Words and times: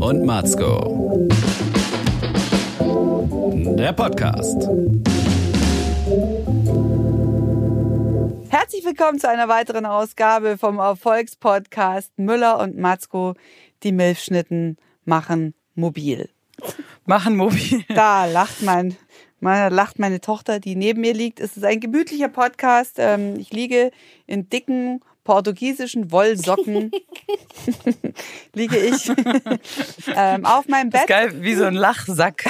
und 0.00 0.24
Matzko. 0.24 1.26
Der 3.76 3.92
Podcast. 3.92 4.68
Herzlich 8.50 8.84
willkommen 8.84 9.18
zu 9.18 9.28
einer 9.28 9.48
weiteren 9.48 9.86
Ausgabe 9.86 10.58
vom 10.58 10.78
Erfolgspodcast 10.78 12.18
Müller 12.18 12.58
und 12.60 12.76
Matzko. 12.76 13.34
Die 13.82 13.92
Milchschnitten 13.92 14.76
machen 15.04 15.54
mobil. 15.74 16.28
Machen 17.06 17.36
mobil. 17.36 17.82
Da 17.88 18.26
lacht 18.26 18.62
mein, 18.62 18.96
meine, 19.40 19.74
lacht 19.74 19.98
meine 19.98 20.20
Tochter, 20.20 20.60
die 20.60 20.76
neben 20.76 21.00
mir 21.00 21.14
liegt. 21.14 21.40
Es 21.40 21.56
ist 21.56 21.64
ein 21.64 21.80
gemütlicher 21.80 22.28
Podcast. 22.28 22.96
Ähm, 22.98 23.36
ich 23.38 23.50
liege 23.50 23.90
in 24.26 24.50
dicken 24.50 25.00
portugiesischen 25.26 26.12
Wollsocken 26.12 26.92
liege 28.54 28.78
ich 28.78 29.10
ähm, 30.16 30.46
auf 30.46 30.68
meinem 30.68 30.90
Bett. 30.90 31.10
Das 31.10 31.24
ist 31.26 31.32
geil, 31.32 31.42
wie 31.42 31.54
so 31.54 31.64
ein 31.64 31.74
Lachsack. 31.74 32.44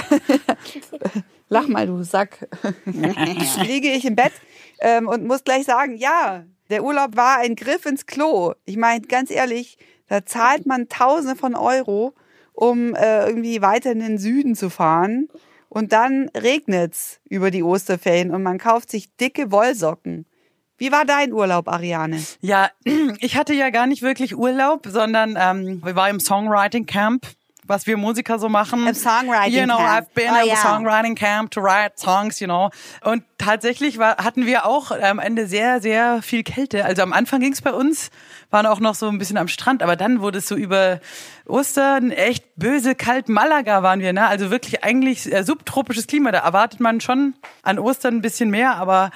Lach 1.48 1.66
mal, 1.68 1.86
du 1.86 2.02
Sack. 2.02 2.46
liege 2.84 3.88
ich 3.88 4.04
im 4.04 4.14
Bett 4.14 4.32
ähm, 4.80 5.08
und 5.08 5.26
muss 5.26 5.42
gleich 5.42 5.64
sagen, 5.64 5.96
ja, 5.96 6.44
der 6.68 6.84
Urlaub 6.84 7.16
war 7.16 7.38
ein 7.38 7.56
Griff 7.56 7.86
ins 7.86 8.06
Klo. 8.06 8.52
Ich 8.66 8.76
meine, 8.76 9.00
ganz 9.06 9.30
ehrlich, 9.30 9.78
da 10.08 10.26
zahlt 10.26 10.66
man 10.66 10.88
Tausende 10.88 11.36
von 11.36 11.54
Euro, 11.54 12.14
um 12.52 12.94
äh, 12.94 13.26
irgendwie 13.26 13.62
weiter 13.62 13.90
in 13.90 14.00
den 14.00 14.18
Süden 14.18 14.54
zu 14.54 14.68
fahren. 14.68 15.28
Und 15.70 15.92
dann 15.92 16.30
regnet's 16.36 17.20
über 17.24 17.50
die 17.50 17.62
Osterferien 17.62 18.32
und 18.32 18.42
man 18.42 18.58
kauft 18.58 18.90
sich 18.90 19.16
dicke 19.16 19.50
Wollsocken. 19.50 20.26
Wie 20.78 20.92
war 20.92 21.04
dein 21.04 21.32
Urlaub, 21.32 21.68
Ariane? 21.68 22.22
Ja, 22.40 22.70
ich 23.20 23.36
hatte 23.36 23.54
ja 23.54 23.70
gar 23.70 23.86
nicht 23.86 24.02
wirklich 24.02 24.36
Urlaub, 24.36 24.86
sondern 24.86 25.36
ähm, 25.38 25.80
wir 25.84 25.96
waren 25.96 26.10
im 26.10 26.20
Songwriting 26.20 26.86
Camp 26.86 27.26
was 27.68 27.86
wir 27.86 27.96
Musiker 27.96 28.38
so 28.38 28.48
machen. 28.48 28.86
Im 28.86 28.94
Songwriting 28.94 29.52
You 29.52 29.64
know, 29.64 29.76
Camp. 29.76 30.06
I've 30.08 30.14
been 30.14 30.30
Oh, 30.30 30.42
in 30.42 30.50
the 30.50 30.56
Songwriting 30.56 31.14
Camp 31.14 31.50
to 31.52 31.60
write 31.60 31.98
songs, 31.98 32.40
you 32.40 32.46
know. 32.46 32.70
Und 33.02 33.24
tatsächlich 33.38 33.98
war, 33.98 34.16
hatten 34.18 34.46
wir 34.46 34.66
auch 34.66 34.90
am 34.90 35.18
Ende 35.18 35.46
sehr, 35.46 35.80
sehr 35.80 36.22
viel 36.22 36.42
Kälte. 36.42 36.84
Also 36.84 37.02
am 37.02 37.12
Anfang 37.12 37.40
ging's 37.40 37.62
bei 37.62 37.72
uns, 37.72 38.10
waren 38.50 38.66
auch 38.66 38.80
noch 38.80 38.94
so 38.94 39.08
ein 39.08 39.18
bisschen 39.18 39.36
am 39.36 39.48
Strand, 39.48 39.82
aber 39.82 39.96
dann 39.96 40.20
wurde 40.20 40.38
es 40.38 40.48
so 40.48 40.54
über 40.54 41.00
Ostern 41.46 42.10
echt 42.10 42.44
böse 42.56 42.94
kalt. 42.94 43.28
Malaga 43.28 43.82
waren 43.82 44.00
wir, 44.00 44.12
ne? 44.12 44.26
Also 44.26 44.50
wirklich 44.50 44.84
eigentlich 44.84 45.32
äh, 45.32 45.42
subtropisches 45.42 46.06
Klima. 46.06 46.32
Da 46.32 46.38
erwartet 46.38 46.80
man 46.80 47.00
schon 47.00 47.34
an 47.62 47.78
Ostern 47.78 48.16
ein 48.16 48.22
bisschen 48.22 48.50
mehr, 48.50 48.76
aber 48.76 49.10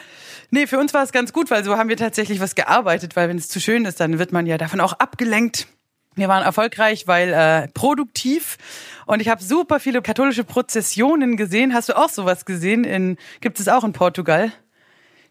Nee, 0.50 0.66
für 0.66 0.78
uns 0.78 0.92
war 0.92 1.02
es 1.02 1.12
ganz 1.12 1.32
gut, 1.32 1.50
weil 1.50 1.64
so 1.64 1.76
haben 1.76 1.88
wir 1.88 1.96
tatsächlich 1.96 2.40
was 2.40 2.54
gearbeitet, 2.54 3.14
weil 3.14 3.28
wenn 3.28 3.38
es 3.38 3.48
zu 3.48 3.60
schön 3.60 3.84
ist, 3.84 4.00
dann 4.00 4.18
wird 4.18 4.32
man 4.32 4.46
ja 4.46 4.58
davon 4.58 4.80
auch 4.80 4.94
abgelenkt. 4.94 5.68
Wir 6.16 6.28
waren 6.28 6.42
erfolgreich, 6.42 7.06
weil 7.06 7.32
äh, 7.32 7.68
produktiv 7.68 8.58
und 9.06 9.20
ich 9.20 9.28
habe 9.28 9.42
super 9.42 9.78
viele 9.78 10.02
katholische 10.02 10.42
Prozessionen 10.42 11.36
gesehen. 11.36 11.72
Hast 11.72 11.88
du 11.88 11.96
auch 11.96 12.08
sowas 12.08 12.44
gesehen? 12.44 12.82
In, 12.82 13.16
gibt 13.40 13.60
es 13.60 13.68
auch 13.68 13.84
in 13.84 13.92
Portugal? 13.92 14.52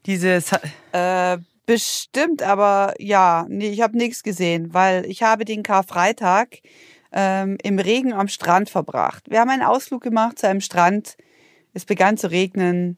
Dieses 0.06 0.52
Äh, 0.94 1.38
bestimmt, 1.66 2.42
aber 2.42 2.94
ja, 2.98 3.46
nee, 3.50 3.70
ich 3.70 3.82
habe 3.82 3.98
nichts 3.98 4.24
gesehen, 4.24 4.74
weil 4.74 5.06
ich 5.06 5.22
habe 5.22 5.44
den 5.44 5.64
Karfreitag 5.64 6.60
ähm, 7.12 7.58
im 7.62 7.78
Regen 7.78 8.14
am 8.14 8.30
Strand 8.30 8.70
verbracht. 8.70 9.26
Wir 9.30 9.42
haben 9.42 9.50
einen 9.50 9.64
Ausflug 9.64 10.02
gemacht 10.02 10.40
zu 10.40 10.48
einem 10.48 10.62
Strand. 10.62 11.18
Es 11.74 11.86
begann 11.86 12.18
zu 12.18 12.32
regnen. 12.32 12.98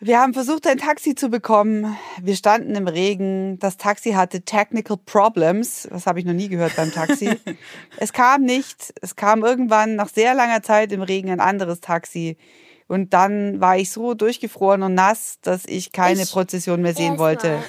Wir 0.00 0.20
haben 0.20 0.32
versucht, 0.32 0.64
ein 0.68 0.78
Taxi 0.78 1.16
zu 1.16 1.28
bekommen. 1.28 1.96
Wir 2.22 2.36
standen 2.36 2.76
im 2.76 2.86
Regen. 2.86 3.58
Das 3.58 3.78
Taxi 3.78 4.12
hatte 4.12 4.42
Technical 4.42 4.96
Problems. 4.96 5.88
Das 5.90 6.06
habe 6.06 6.20
ich 6.20 6.24
noch 6.24 6.34
nie 6.34 6.48
gehört 6.48 6.76
beim 6.76 6.92
Taxi. 6.92 7.36
es 7.96 8.12
kam 8.12 8.42
nicht. 8.42 8.94
Es 9.02 9.16
kam 9.16 9.42
irgendwann 9.42 9.96
nach 9.96 10.08
sehr 10.08 10.34
langer 10.34 10.62
Zeit 10.62 10.92
im 10.92 11.02
Regen 11.02 11.30
ein 11.30 11.40
anderes 11.40 11.80
Taxi. 11.80 12.36
Und 12.86 13.12
dann 13.12 13.60
war 13.60 13.76
ich 13.76 13.90
so 13.90 14.14
durchgefroren 14.14 14.84
und 14.84 14.94
nass, 14.94 15.38
dass 15.42 15.64
ich 15.66 15.90
keine 15.90 16.22
Ich 16.22 16.30
Prozession 16.30 16.80
mehr 16.80 16.94
sehen 16.94 17.18
wollte. 17.18 17.54
mal. 17.54 17.64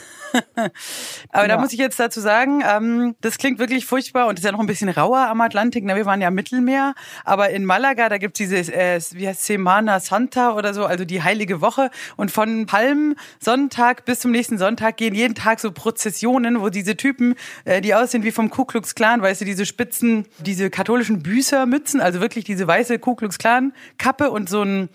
Aber 1.31 1.47
da 1.47 1.55
Ja. 1.55 1.59
muss 1.59 1.73
ich 1.73 1.79
jetzt 1.79 1.99
dazu 1.99 2.19
sagen, 2.19 2.63
ähm, 2.65 3.15
das 3.21 3.37
klingt 3.37 3.59
wirklich 3.59 3.85
furchtbar 3.85 4.27
und 4.27 4.37
ist 4.39 4.45
ja 4.45 4.51
noch 4.51 4.59
ein 4.59 4.67
bisschen 4.67 4.89
rauer 4.89 5.27
am 5.27 5.41
Atlantik. 5.41 5.83
Na, 5.85 5.95
wir 5.95 6.05
waren 6.05 6.21
ja 6.21 6.29
Mittelmeer, 6.31 6.93
aber 7.25 7.49
in 7.49 7.65
Malaga, 7.65 8.09
da 8.09 8.17
gibt's 8.17 8.37
dieses, 8.37 8.69
äh, 8.69 8.99
wie 9.13 9.27
heißt 9.27 9.45
Semana 9.45 9.99
Santa 9.99 10.53
oder 10.53 10.73
so, 10.73 10.85
also 10.85 11.05
die 11.05 11.21
heilige 11.23 11.61
Woche. 11.61 11.89
Und 12.17 12.31
von 12.31 12.65
Palmsonntag 12.65 14.05
bis 14.05 14.19
zum 14.19 14.31
nächsten 14.31 14.57
Sonntag 14.57 14.97
gehen 14.97 15.13
jeden 15.15 15.35
Tag 15.35 15.59
so 15.59 15.71
Prozessionen, 15.71 16.61
wo 16.61 16.69
diese 16.69 16.95
Typen, 16.97 17.35
äh, 17.65 17.81
die 17.81 17.93
aussehen 17.95 18.23
wie 18.23 18.31
vom 18.31 18.49
Ku 18.49 18.65
Klux 18.65 18.95
Klan, 18.95 19.21
weißt 19.21 19.41
du, 19.41 19.45
diese 19.45 19.65
spitzen, 19.65 20.25
diese 20.39 20.69
katholischen 20.69 21.21
Büßermützen, 21.23 22.01
also 22.01 22.21
wirklich 22.21 22.45
diese 22.45 22.67
weiße 22.67 22.99
Ku 22.99 23.15
Klux 23.15 23.37
Klan 23.37 23.73
Kappe 23.97 24.29
und 24.31 24.49
so 24.49 24.61
ein 24.63 24.89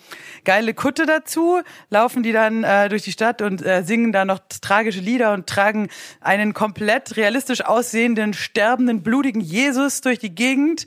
geile 0.44 0.74
Kutte 0.74 1.06
dazu, 1.06 1.60
laufen 1.90 2.22
die 2.22 2.32
dann 2.32 2.64
äh, 2.64 2.88
durch 2.88 3.02
die 3.02 3.12
Stadt 3.12 3.42
und 3.42 3.64
äh, 3.64 3.82
singen 3.84 4.12
da 4.12 4.24
noch 4.24 4.40
tragische 4.60 5.00
Lieder 5.00 5.23
und 5.32 5.46
tragen 5.46 5.88
einen 6.20 6.54
komplett 6.54 7.16
realistisch 7.16 7.64
aussehenden, 7.64 8.34
sterbenden, 8.34 9.02
blutigen 9.02 9.40
Jesus 9.40 10.00
durch 10.00 10.18
die 10.18 10.34
Gegend. 10.34 10.86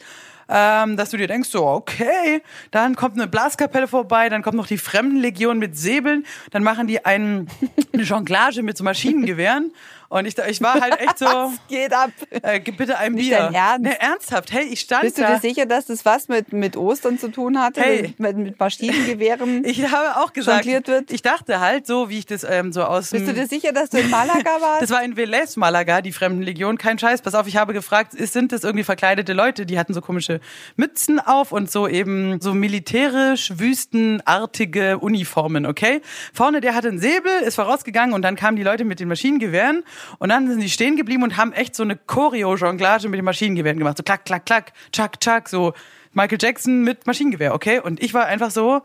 Ähm, 0.50 0.96
dass 0.96 1.10
du 1.10 1.18
dir 1.18 1.28
denkst, 1.28 1.50
so, 1.50 1.66
okay, 1.68 2.42
dann 2.72 2.96
kommt 2.96 3.16
eine 3.16 3.28
Blaskapelle 3.28 3.86
vorbei, 3.86 4.30
dann 4.30 4.44
kommt 4.44 4.56
noch 4.56 4.68
die 4.68 4.78
Fremdenlegion 4.78 5.60
mit 5.60 5.78
Säbeln, 5.78 6.26
dann 6.52 6.64
machen 6.64 6.88
die 6.88 7.04
einen, 7.04 7.50
eine 7.92 8.04
Jonglage 8.04 8.64
mit 8.64 8.78
so 8.78 8.86
Maschinengewehren. 8.86 9.74
Und 10.10 10.26
ich, 10.26 10.38
ich 10.38 10.62
war 10.62 10.80
halt 10.80 11.00
echt 11.00 11.20
so, 11.20 11.26
Geht 11.68 11.94
ab. 11.94 12.12
äh, 12.42 12.60
gib 12.60 12.78
bitte 12.78 12.98
ein 12.98 13.14
Nicht 13.14 13.30
Bier. 13.30 13.50
Ernst? 13.54 13.84
Ne, 13.84 14.00
ernsthaft, 14.00 14.52
hey, 14.54 14.66
ich 14.66 14.82
stand 14.82 15.02
Bist 15.04 15.18
du 15.18 15.22
da. 15.22 15.36
dir 15.36 15.40
sicher, 15.40 15.66
dass 15.66 15.86
das 15.86 16.06
was 16.06 16.28
mit, 16.28 16.54
mit 16.54 16.78
Ostern 16.78 17.20
zu 17.20 17.30
tun 17.30 17.60
hatte? 17.62 17.82
Hey. 17.82 18.14
Mit, 18.18 18.38
mit 18.38 18.60
Maschinengewehren? 18.60 19.64
Ich 19.78 19.84
habe 19.92 20.22
auch 20.22 20.34
gesagt, 20.34 20.66
wird? 20.66 21.12
ich 21.12 21.22
dachte 21.22 21.60
halt 21.60 21.86
so, 21.88 22.10
wie 22.10 22.20
ich 22.20 22.26
das 22.26 22.44
ähm, 22.44 22.72
so 22.72 22.84
aus 22.84 23.12
Bist 23.12 23.28
du 23.28 23.34
dir 23.34 23.48
sicher, 23.48 23.74
dass 23.74 23.90
du 23.90 23.98
in 24.00 24.10
Malaga 24.10 24.50
warst? 24.62 24.82
Das 24.84 24.90
war 24.92 25.04
in 25.04 25.18
Velez, 25.18 25.56
Malaga, 25.58 26.02
die 26.02 26.12
Fremdenlegion. 26.14 26.78
Kein 26.78 26.98
Scheiß. 26.98 27.22
Pass 27.22 27.36
auf, 27.36 27.48
ich 27.48 27.58
habe 27.58 27.74
gefragt, 27.74 28.14
ist, 28.14 28.34
sind 28.34 28.52
das 28.52 28.64
irgendwie 28.64 28.84
verkleidete 28.84 29.34
Leute? 29.34 29.66
Die 29.66 29.78
hatten 29.78 29.94
so 29.94 30.02
komische 30.02 30.40
Mützen 30.76 31.20
auf 31.20 31.52
und 31.52 31.70
so 31.70 31.88
eben 31.88 32.40
so 32.40 32.54
militärisch 32.54 33.52
wüstenartige 33.58 35.00
Uniformen, 35.00 35.66
okay? 35.66 36.02
Vorne, 36.34 36.62
der 36.62 36.76
hatte 36.76 36.88
einen 36.90 37.00
Säbel, 37.00 37.32
ist 37.46 37.56
vorausgegangen 37.56 38.14
und 38.14 38.22
dann 38.22 38.36
kamen 38.36 38.58
die 38.58 38.64
Leute 38.64 38.86
mit 38.86 39.00
den 39.00 39.08
Maschinengewehren 39.08 39.84
und 40.20 40.30
dann 40.30 40.48
sind 40.48 40.60
die 40.60 40.70
stehen 40.70 40.96
geblieben 40.96 41.24
und 41.24 41.38
haben 41.38 41.54
echt 41.54 41.76
so 41.76 41.84
eine 41.84 41.96
Choreo-Jonglage 41.96 43.10
mit 43.10 43.18
den 43.18 43.26
Maschinengewehren 43.26 43.78
gemacht. 43.78 43.98
So 43.98 44.04
klack, 44.04 44.26
klack, 44.26 44.46
klack, 44.46 44.74
tschak, 44.92 45.20
tschak, 45.20 45.50
so 45.50 45.74
Michael 46.14 46.38
Jackson 46.42 46.84
mit 46.84 47.06
Maschinengewehr, 47.06 47.54
okay? 47.54 47.80
Und 47.80 48.02
ich 48.02 48.14
war 48.14 48.26
einfach 48.26 48.52
so, 48.52 48.82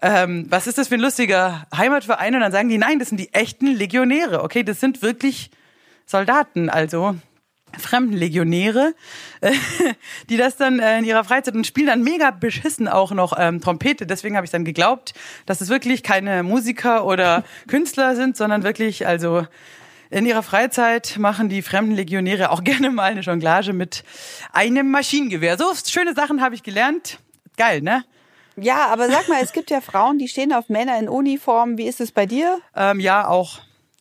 ähm, 0.00 0.46
was 0.48 0.66
ist 0.66 0.78
das 0.78 0.88
für 0.88 0.94
ein 0.94 1.00
lustiger 1.00 1.66
Heimatverein? 1.76 2.34
Und 2.34 2.40
dann 2.40 2.52
sagen 2.52 2.68
die, 2.68 2.78
nein, 2.78 2.98
das 2.98 3.08
sind 3.08 3.18
die 3.18 3.32
echten 3.34 3.66
Legionäre, 3.66 4.42
okay? 4.42 4.62
Das 4.62 4.80
sind 4.80 5.02
wirklich 5.02 5.50
Soldaten, 6.06 6.70
also 6.70 7.16
Fremdenlegionäre, 7.76 8.94
äh, 9.40 9.52
die 10.30 10.36
das 10.36 10.56
dann 10.56 10.78
äh, 10.78 10.98
in 10.98 11.04
ihrer 11.04 11.24
Freizeit 11.24 11.54
und 11.54 11.66
spielen 11.66 11.88
dann 11.88 12.02
mega 12.02 12.30
beschissen 12.30 12.88
auch 12.88 13.12
noch 13.12 13.34
ähm, 13.38 13.60
Trompete. 13.60 14.06
Deswegen 14.06 14.36
habe 14.36 14.44
ich 14.44 14.50
dann 14.50 14.64
geglaubt, 14.64 15.14
dass 15.46 15.60
es 15.60 15.68
wirklich 15.68 16.02
keine 16.02 16.42
Musiker 16.42 17.04
oder 17.04 17.44
Künstler 17.68 18.16
sind, 18.16 18.36
sondern 18.36 18.62
wirklich 18.62 19.06
also 19.06 19.46
in 20.10 20.26
ihrer 20.26 20.42
Freizeit 20.42 21.16
machen 21.18 21.48
die 21.48 21.62
Fremdenlegionäre 21.62 22.50
auch 22.50 22.64
gerne 22.64 22.90
mal 22.90 23.10
eine 23.10 23.20
Jonglage 23.20 23.72
mit 23.72 24.04
einem 24.52 24.90
Maschinengewehr. 24.90 25.58
So 25.58 25.72
schöne 25.86 26.14
Sachen 26.14 26.40
habe 26.40 26.54
ich 26.54 26.62
gelernt. 26.62 27.18
Geil, 27.56 27.82
ne? 27.82 28.04
Ja, 28.56 28.86
aber 28.88 29.08
sag 29.08 29.28
mal, 29.28 29.40
es 29.42 29.52
gibt 29.52 29.70
ja 29.70 29.80
Frauen, 29.80 30.18
die 30.18 30.26
stehen 30.26 30.52
auf 30.52 30.68
Männer 30.68 30.98
in 30.98 31.08
Uniform. 31.08 31.78
Wie 31.78 31.86
ist 31.86 32.00
es 32.00 32.10
bei 32.10 32.26
dir? 32.26 32.58
Ähm, 32.74 32.98
ja, 32.98 33.28
auch. 33.28 33.60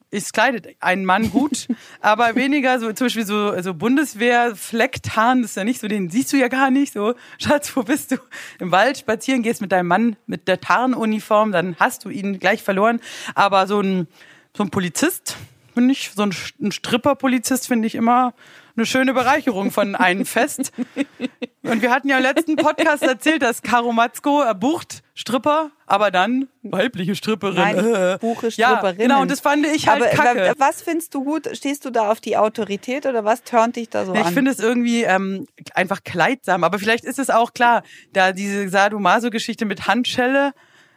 Es 0.09 0.31
kleidet 0.31 0.69
einen 0.79 1.03
Mann 1.03 1.31
gut, 1.31 1.68
aber 2.01 2.34
weniger 2.35 2.79
so 2.79 2.91
zum 2.94 3.06
Beispiel 3.06 3.25
so, 3.25 3.62
so 3.62 3.74
Bundeswehr, 3.74 4.56
Flecktarn, 4.56 5.41
das 5.41 5.51
ist 5.51 5.57
ja 5.57 5.66
nicht 5.66 5.81
so, 5.81 5.88
den 5.89 6.09
siehst 6.09 6.31
du 6.31 6.38
ja 6.38 6.48
gar 6.48 6.71
nicht. 6.71 6.94
So, 6.94 7.13
Schatz, 7.38 7.75
wo 7.75 7.83
bist 7.83 8.12
du? 8.12 8.15
Im 8.60 8.71
Wald 8.71 8.98
spazieren, 8.98 9.44
gehst 9.44 9.60
mit 9.60 9.71
deinem 9.74 9.88
Mann 9.88 10.15
mit 10.25 10.48
der 10.48 10.62
Tarnuniform, 10.62 11.51
dann 11.51 11.75
hast 11.77 12.06
du 12.06 12.10
ihn 12.10 12.39
gleich 12.39 12.63
verloren. 12.63 13.01
Aber 13.36 13.68
so 13.68 13.81
ein, 13.81 14.07
so 14.56 14.63
ein 14.63 14.69
Polizist, 14.69 15.36
finde 15.77 15.91
ich, 15.94 16.12
so 16.15 16.24
ein, 16.24 16.33
ein 16.59 16.71
Stripper-Polizist 16.71 17.68
finde 17.68 17.85
ich 17.88 17.94
immer 17.94 18.33
eine 18.75 18.85
schöne 18.88 19.13
Bereicherung 19.13 19.69
von 19.71 19.95
einem 19.95 20.25
Fest. 20.25 20.71
Und 21.63 21.81
wir 21.81 21.91
hatten 21.91 22.09
ja 22.09 22.18
im 22.18 22.24
letzten 22.24 22.56
Podcast 22.56 23.03
erzählt, 23.03 23.41
dass 23.41 23.62
Caro 23.62 23.91
Matzko 23.91 24.41
er 24.41 24.53
bucht 24.56 25.03
Stripper, 25.15 25.71
aber 25.85 26.12
dann 26.12 26.47
weibliche 26.63 27.15
Stripperin. 27.15 27.56
Nein, 27.56 27.77
äh. 27.85 28.13
ich 28.15 28.19
buche 28.21 28.47
Ja, 28.56 28.69
Stripperinnen. 28.69 28.97
genau, 29.00 29.21
und 29.21 29.31
das 29.31 29.39
fand 29.39 29.65
ich 29.65 29.88
halt 29.88 30.01
aber 30.03 30.12
kacke. 30.12 30.50
wa- 30.50 30.53
was 30.68 30.81
findest 30.81 31.13
du 31.13 31.24
gut? 31.24 31.50
Stehst 31.53 31.85
du 31.85 31.89
da 31.89 32.12
auf 32.12 32.19
die 32.21 32.38
Autorität 32.38 33.06
oder 33.06 33.24
was 33.25 33.44
turnt 33.44 33.75
dich 33.75 33.89
da 33.89 34.06
so 34.06 34.13
Ja, 34.13 34.21
ich 34.21 34.27
an? 34.27 34.33
finde 34.33 34.51
es 34.51 34.59
irgendwie 34.59 35.03
ähm, 35.03 35.47
einfach 35.74 36.03
kleidsam, 36.03 36.63
aber 36.63 36.79
vielleicht 36.79 37.03
ist 37.03 37.19
es 37.19 37.29
auch 37.29 37.53
klar, 37.53 37.83
da 38.13 38.31
diese 38.31 38.69
Sadomaso-Geschichte 38.69 39.65
mit 39.65 39.88
Handschelle, 39.88 40.53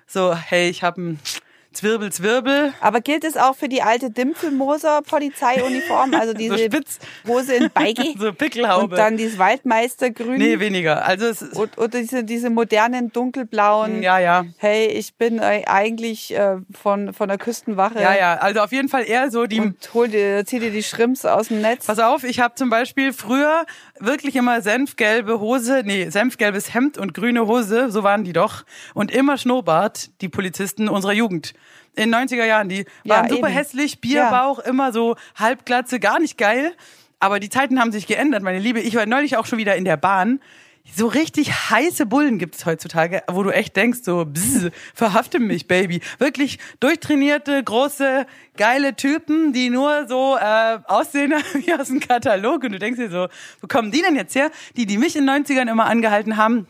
so, 0.07 0.35
hey, 0.35 0.69
ich 0.69 0.83
habe 0.83 1.01
einen 1.01 1.21
Zwirbel, 1.73 2.11
Zwirbel. 2.11 2.73
Aber 2.81 3.01
gilt 3.01 3.25
es 3.25 3.37
auch 3.37 3.55
für 3.55 3.69
die 3.69 3.83
alte 3.83 4.11
Dimpfelmoser 4.11 5.03
Polizeiuniform, 5.03 6.15
also 6.15 6.33
diese 6.35 6.59
spitz. 6.59 6.99
Hose 7.27 7.55
in 7.55 7.71
Beige 7.73 8.03
So 8.19 8.33
Pickelhaube. 8.33 8.95
und 8.95 8.99
dann 8.99 9.17
dieses 9.17 9.39
Waldmeistergrün 9.39 10.39
nee, 10.39 10.59
weniger. 10.59 11.05
Also 11.05 11.27
es 11.27 11.43
und, 11.43 11.79
und 11.79 11.95
diese, 11.95 12.25
diese 12.25 12.51
modernen 12.51 13.13
dunkelblauen. 13.13 14.03
ja, 14.03 14.19
ja. 14.19 14.45
Hey, 14.59 14.87
ich 14.89 15.15
bin 15.15 15.39
äh, 15.39 15.63
eigentlich 15.67 16.35
äh, 16.35 16.57
von 16.73 17.15
von 17.15 17.29
der 17.29 17.39
Küstenwache 17.39 18.01
Ja, 18.01 18.17
ja. 18.17 18.35
Also 18.37 18.61
auf 18.61 18.73
jeden 18.73 18.89
Fall 18.89 19.05
eher 19.09 19.31
so 19.31 19.47
die 19.47 19.61
und 19.61 19.77
hol 19.95 20.09
dir, 20.09 20.45
zieh 20.45 20.59
dir 20.59 20.71
die 20.71 20.83
Schrimps 20.83 21.25
aus 21.25 21.49
dem 21.49 21.61
Netz. 21.61 21.87
Pass 21.87 21.99
auf, 21.99 22.25
ich 22.25 22.41
habe 22.41 22.55
zum 22.55 22.71
Beispiel 22.71 23.13
früher 23.13 23.65
wirklich 24.01 24.37
immer 24.37 24.63
senfgelbe 24.63 25.41
Hose, 25.41 25.83
nee, 25.85 26.09
senfgelbes 26.11 26.75
Hemd 26.75 26.99
und 26.99 27.15
grüne 27.15 27.47
Hose, 27.47 27.91
so 27.91 28.03
waren 28.03 28.25
die 28.25 28.33
doch. 28.33 28.65
Und 28.95 29.11
immer 29.11 29.39
Schnurrbart, 29.39 30.11
die 30.21 30.29
Polizisten 30.29 30.89
unserer 30.89 31.13
Jugend. 31.13 31.55
In 31.97 32.11
den 32.11 32.15
90er 32.29 32.45
Jahren, 32.45 32.69
die 32.69 32.85
Ja, 33.05 33.17
waren 33.17 33.29
super 33.29 33.49
eben. 33.49 33.57
hässlich, 33.57 34.01
Bierbauch, 34.01 34.59
immer 34.61 34.93
so 34.93 35.17
halbglatze, 35.37 36.01
gar 36.01 36.21
nicht 36.21 36.39
geil. 36.39 36.73
Aber 37.19 37.39
die 37.41 37.51
Zeiten 37.51 37.79
haben 37.81 37.93
sich 37.93 38.07
geändert, 38.07 38.43
meine 38.43 38.59
Liebe. 38.59 38.81
Ich 38.81 38.95
war 38.95 39.05
neulich 39.07 39.37
auch 39.37 39.45
schon 39.47 39.59
wieder 39.59 39.77
in 39.77 39.85
der 39.85 39.97
Bahn. 39.99 40.41
So 40.97 41.07
richtig 41.07 41.71
heiße 41.71 42.07
Bullen 42.07 42.39
gibt 42.39 42.57
es 42.57 42.67
heutzutage, 42.67 43.23
wo 43.31 43.43
du 43.43 43.51
echt 43.51 43.77
denkst, 43.77 44.01
so, 44.03 44.25
bzz, 44.25 44.71
verhafte 44.95 45.39
mich, 45.39 45.69
Baby. 45.69 46.01
Wirklich 46.19 46.59
durchtrainierte, 46.81 47.63
große, 47.63 48.27
geile 48.57 48.97
Typen, 48.97 49.53
die 49.53 49.71
nur 49.71 50.07
so 50.09 50.37
äh, 50.37 50.79
aussehen 50.87 51.33
wie 51.55 51.73
aus 51.75 51.91
einem 51.91 52.01
Katalog. 52.01 52.65
Und 52.65 52.73
du 52.73 52.79
denkst 52.79 52.99
dir 52.99 53.11
so, 53.11 53.29
wo 53.61 53.67
kommen 53.67 53.91
die 53.91 54.03
denn 54.03 54.17
jetzt 54.17 54.35
her? 54.35 54.51
Die, 54.77 54.87
die 54.87 54.99
mich 54.99 55.17
in 55.17 55.27
den 55.27 55.45
90ern 55.45 55.71
immer 55.71 55.87
angehalten 55.87 56.37
haben, 56.37 56.67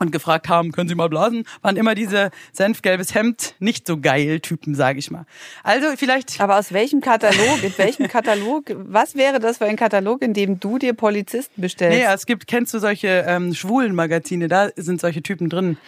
und 0.00 0.10
gefragt 0.10 0.48
haben, 0.48 0.72
können 0.72 0.88
Sie 0.88 0.94
mal 0.94 1.08
blasen, 1.08 1.44
waren 1.62 1.76
immer 1.76 1.94
diese 1.94 2.30
senfgelbes 2.52 3.14
Hemd, 3.14 3.54
nicht 3.60 3.86
so 3.86 4.00
geil 4.00 4.40
Typen, 4.40 4.74
sage 4.74 4.98
ich 4.98 5.10
mal. 5.10 5.24
Also 5.62 5.86
vielleicht 5.96 6.40
Aber 6.40 6.58
aus 6.58 6.72
welchem 6.72 7.00
Katalog? 7.00 7.62
In 7.62 7.72
welchem 7.78 8.08
Katalog? 8.08 8.64
Was 8.74 9.14
wäre 9.14 9.38
das 9.38 9.58
für 9.58 9.66
ein 9.66 9.76
Katalog, 9.76 10.22
in 10.22 10.34
dem 10.34 10.58
du 10.58 10.78
dir 10.78 10.94
Polizisten 10.94 11.60
bestellst? 11.60 11.96
Nee, 11.96 12.04
es 12.12 12.26
gibt, 12.26 12.48
kennst 12.48 12.74
du 12.74 12.80
solche 12.80 13.24
ähm, 13.26 13.54
schwulen 13.54 13.94
Magazine? 13.94 14.48
Da 14.48 14.70
sind 14.74 15.00
solche 15.00 15.22
Typen 15.22 15.48
drin. 15.48 15.78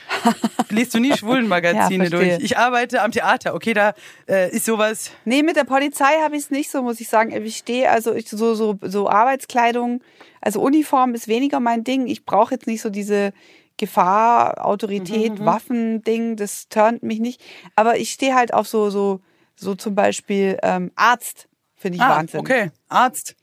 Liest 0.71 0.95
du 0.95 1.01
nie 1.01 1.13
schwulen 1.17 1.49
Magazine 1.49 2.05
Ja, 2.05 2.11
durch? 2.11 2.39
Ich 2.41 2.57
arbeite 2.57 3.03
am 3.03 3.11
Theater, 3.11 3.55
okay, 3.55 3.75
da 3.75 3.95
äh, 4.29 4.51
ist 4.51 4.67
sowas. 4.67 5.11
Nee, 5.25 5.43
mit 5.43 5.57
der 5.57 5.65
Polizei 5.65 6.21
habe 6.23 6.37
ich 6.37 6.45
es 6.45 6.51
nicht 6.51 6.71
so, 6.71 6.83
muss 6.83 7.01
ich 7.01 7.09
sagen. 7.09 7.33
Ich 7.45 7.57
stehe, 7.57 7.91
also 7.91 8.15
ich, 8.15 8.29
so, 8.29 8.55
so, 8.55 8.79
so 8.83 9.09
Arbeitskleidung, 9.09 10.01
also 10.41 10.61
Uniform 10.61 11.15
ist 11.15 11.27
weniger 11.27 11.59
mein 11.59 11.83
Ding. 11.83 12.07
Ich 12.07 12.25
brauche 12.25 12.55
jetzt 12.55 12.69
nicht 12.69 12.81
so 12.81 12.89
diese 12.89 13.33
Gefahr, 13.77 14.65
Autorität, 14.67 15.33
Waffen-Ding, 15.45 16.37
das 16.37 16.69
turnt 16.69 17.03
mich 17.03 17.21
nicht. 17.21 17.43
Aber 17.75 17.99
ich 17.99 18.11
stehe 18.13 18.35
halt 18.35 18.53
auf 18.55 18.67
so, 18.69 18.91
so, 18.91 19.21
so 19.55 19.75
zum 19.75 19.95
Beispiel 19.95 20.59
ähm, 20.63 20.91
Arzt, 20.95 21.49
finde 21.75 21.97
ich 21.97 22.03
Ah, 22.03 22.17
Wahnsinn. 22.17 22.41
okay, 22.41 22.71
Arzt, 22.89 23.37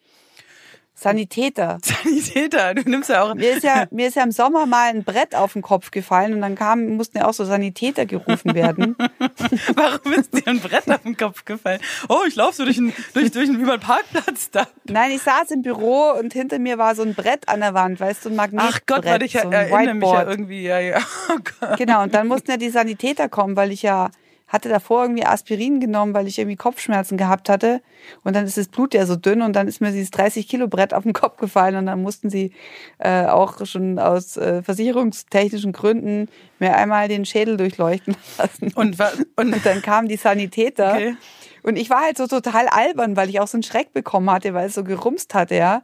Sanitäter. 1.04 1.80
Sanitäter, 1.84 2.74
du 2.74 2.90
nimmst 2.90 3.10
ja 3.10 3.24
auch. 3.24 3.36
Mir 3.36 3.58
ist 3.58 3.64
ja, 3.64 3.86
mir 3.92 4.08
ist 4.08 4.16
ja 4.16 4.24
im 4.24 4.32
Sommer 4.32 4.66
mal 4.66 4.90
ein 4.90 5.04
Brett 5.04 5.36
auf 5.36 5.54
den 5.54 5.62
Kopf 5.62 5.92
gefallen 5.92 6.34
und 6.34 6.42
dann 6.42 6.56
kam, 6.56 6.96
mussten 6.96 7.18
ja 7.18 7.28
auch 7.28 7.34
so 7.34 7.44
Sanitäter 7.44 8.06
gerufen 8.06 8.56
werden. 8.56 8.96
Warum 9.76 10.14
ist 10.14 10.34
dir 10.34 10.48
ein 10.48 10.62
Brett 10.62 10.90
auf 10.90 11.04
den 11.04 11.18
Kopf 11.18 11.44
gefallen? 11.44 11.82
Oh, 12.08 12.22
ich 12.26 12.36
laufe 12.36 12.56
so 12.56 12.64
durch 12.64 12.78
einen, 12.78 12.94
durch, 13.14 13.32
durch 13.32 13.50
einen, 13.50 13.60
über 13.60 13.74
einen 13.74 13.82
Parkplatz 13.82 14.50
da. 14.52 14.66
Nein, 14.86 15.12
ich 15.12 15.22
saß 15.22 15.52
im 15.52 15.62
Büro 15.62 16.12
und 16.12 16.32
hinter 16.32 16.58
mir 16.58 16.78
war 16.78 16.96
so 16.96 17.04
ein 17.04 17.16
Brett 17.16 17.50
an 17.50 17.60
der 17.60 17.74
Wand, 17.74 18.00
weißt 18.00 18.24
du, 18.24 18.30
ein 18.30 18.36
Magnetbrett. 18.38 18.74
Ach 18.74 18.80
Gott, 18.86 19.06
weil 19.06 19.24
ich 19.24 19.34
so 19.34 19.40
ein 19.40 19.52
erinnere 19.52 19.94
mich 19.96 20.10
ja 20.10 20.24
irgendwie, 20.24 20.64
ja, 20.64 20.80
ja. 20.80 21.00
Oh. 21.30 21.76
Genau, 21.78 22.04
und 22.04 22.14
dann 22.14 22.28
mussten 22.28 22.52
ja 22.52 22.58
die 22.58 22.70
Sanitäter 22.70 23.30
kommen, 23.30 23.56
weil 23.56 23.72
ich 23.72 23.82
ja 23.82 24.10
hatte 24.54 24.70
davor 24.70 25.02
irgendwie 25.04 25.26
Aspirin 25.26 25.80
genommen, 25.80 26.14
weil 26.14 26.28
ich 26.28 26.38
irgendwie 26.38 26.56
Kopfschmerzen 26.56 27.18
gehabt 27.18 27.50
hatte. 27.50 27.82
Und 28.24 28.36
dann 28.36 28.46
ist 28.46 28.56
das 28.56 28.68
Blut 28.68 28.94
ja 28.94 29.08
so 29.08 29.16
dünn 29.16 29.42
und 29.42 29.56
dann 29.56 29.68
ist 29.68 29.82
mir 29.82 29.92
dieses 29.92 30.12
30 30.12 30.48
Kilo 30.48 30.68
Brett 30.68 30.94
auf 30.94 31.04
den 31.04 31.14
Kopf 31.14 31.38
gefallen 31.38 31.76
und 31.76 31.88
dann 31.88 32.04
mussten 32.04 32.30
sie 32.30 32.52
äh, 33.00 33.26
auch 33.26 33.66
schon 33.66 33.98
aus 33.98 34.38
äh, 34.38 34.62
versicherungstechnischen 34.62 35.74
Gründen 35.74 36.30
mir 36.60 36.76
einmal 36.76 37.08
den 37.08 37.26
Schädel 37.26 37.58
durchleuchten 37.58 38.16
lassen. 38.38 38.72
Und, 38.76 39.00
und, 39.36 39.54
Und 39.54 39.66
dann 39.66 39.82
kamen 39.82 40.08
die 40.08 40.18
Sanitäter. 40.18 40.94
Okay. 40.94 41.16
Und 41.64 41.78
ich 41.78 41.90
war 41.90 42.02
halt 42.02 42.18
so 42.18 42.28
total 42.28 42.68
albern, 42.68 43.18
weil 43.18 43.30
ich 43.30 43.40
auch 43.40 43.48
so 43.48 43.58
einen 43.58 43.64
Schreck 43.64 43.92
bekommen 43.92 44.30
hatte, 44.30 44.54
weil 44.54 44.68
es 44.68 44.76
so 44.76 44.84
gerumst 44.84 45.34
hatte, 45.34 45.56
ja. 45.56 45.84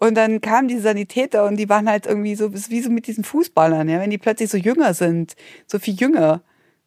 Und 0.00 0.16
dann 0.16 0.40
kamen 0.40 0.66
die 0.66 0.80
Sanitäter 0.80 1.44
und 1.44 1.56
die 1.56 1.68
waren 1.68 1.88
halt 1.88 2.06
irgendwie 2.06 2.34
so, 2.34 2.52
wie 2.52 2.80
so 2.80 2.90
mit 2.90 3.06
diesen 3.06 3.22
Fußballern, 3.22 3.88
ja, 3.88 4.00
wenn 4.00 4.10
die 4.10 4.18
plötzlich 4.18 4.50
so 4.50 4.56
jünger 4.56 4.94
sind, 4.94 5.36
so 5.68 5.78
viel 5.78 5.94
jünger. 5.94 6.42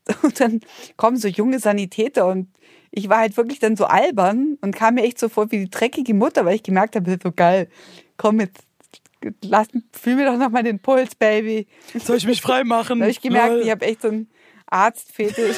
Und 0.23 0.39
dann 0.39 0.61
kommen 0.95 1.17
so 1.17 1.27
junge 1.27 1.59
Sanitäter 1.59 2.27
und 2.27 2.47
ich 2.91 3.09
war 3.09 3.19
halt 3.19 3.35
wirklich 3.37 3.59
dann 3.59 3.75
so 3.75 3.85
albern 3.85 4.57
und 4.61 4.75
kam 4.75 4.95
mir 4.95 5.03
echt 5.03 5.19
so 5.19 5.29
vor 5.29 5.51
wie 5.51 5.59
die 5.59 5.69
dreckige 5.69 6.13
Mutter, 6.13 6.45
weil 6.45 6.55
ich 6.55 6.63
gemerkt 6.63 6.95
habe, 6.95 7.17
so 7.21 7.31
geil, 7.31 7.69
komm 8.15 8.39
jetzt, 8.39 8.65
lass, 9.43 9.67
fühl 9.91 10.15
mir 10.15 10.25
doch 10.25 10.37
noch 10.37 10.49
mal 10.49 10.63
den 10.63 10.79
Puls, 10.79 11.13
Baby. 11.15 11.67
soll 12.01 12.17
ich 12.17 12.25
mich 12.25 12.41
frei 12.41 12.63
machen? 12.63 12.99
Da 12.99 13.03
habe 13.05 13.11
ich 13.11 13.21
gemerkt, 13.21 13.49
Lol. 13.53 13.61
ich 13.61 13.69
habe 13.69 13.85
echt 13.85 14.01
so 14.01 14.07
einen 14.07 14.29
Arztfetisch. 14.69 15.57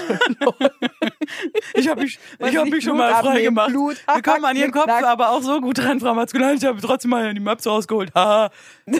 Ich 1.74 1.88
habe 1.88 2.01
mich, 2.01 2.19
ich 2.40 2.57
hab 2.57 2.66
mich 2.69 2.84
schon 2.84 2.94
Blut 2.94 2.98
mal 2.98 3.12
frei 3.12 3.30
abnehmen, 3.30 3.44
gemacht. 3.46 3.69
Blut. 3.69 3.98
Wir 4.13 4.22
kommen 4.22 4.46
an 4.46 4.56
ihren 4.56 4.72
Kopf 4.72 4.86
knack. 4.86 5.04
aber 5.04 5.30
auch 5.30 5.42
so 5.42 5.60
gut 5.62 5.80
ran, 5.80 6.00
Frau 6.00 6.13
Matzke. 6.13 6.38
Ich 6.54 6.63
habe 6.66 6.80
trotzdem 6.80 7.12
mal 7.12 7.34
die 7.34 7.40
Maps 7.40 7.66
rausgeholt. 7.66 8.13
Haha. 8.13 8.51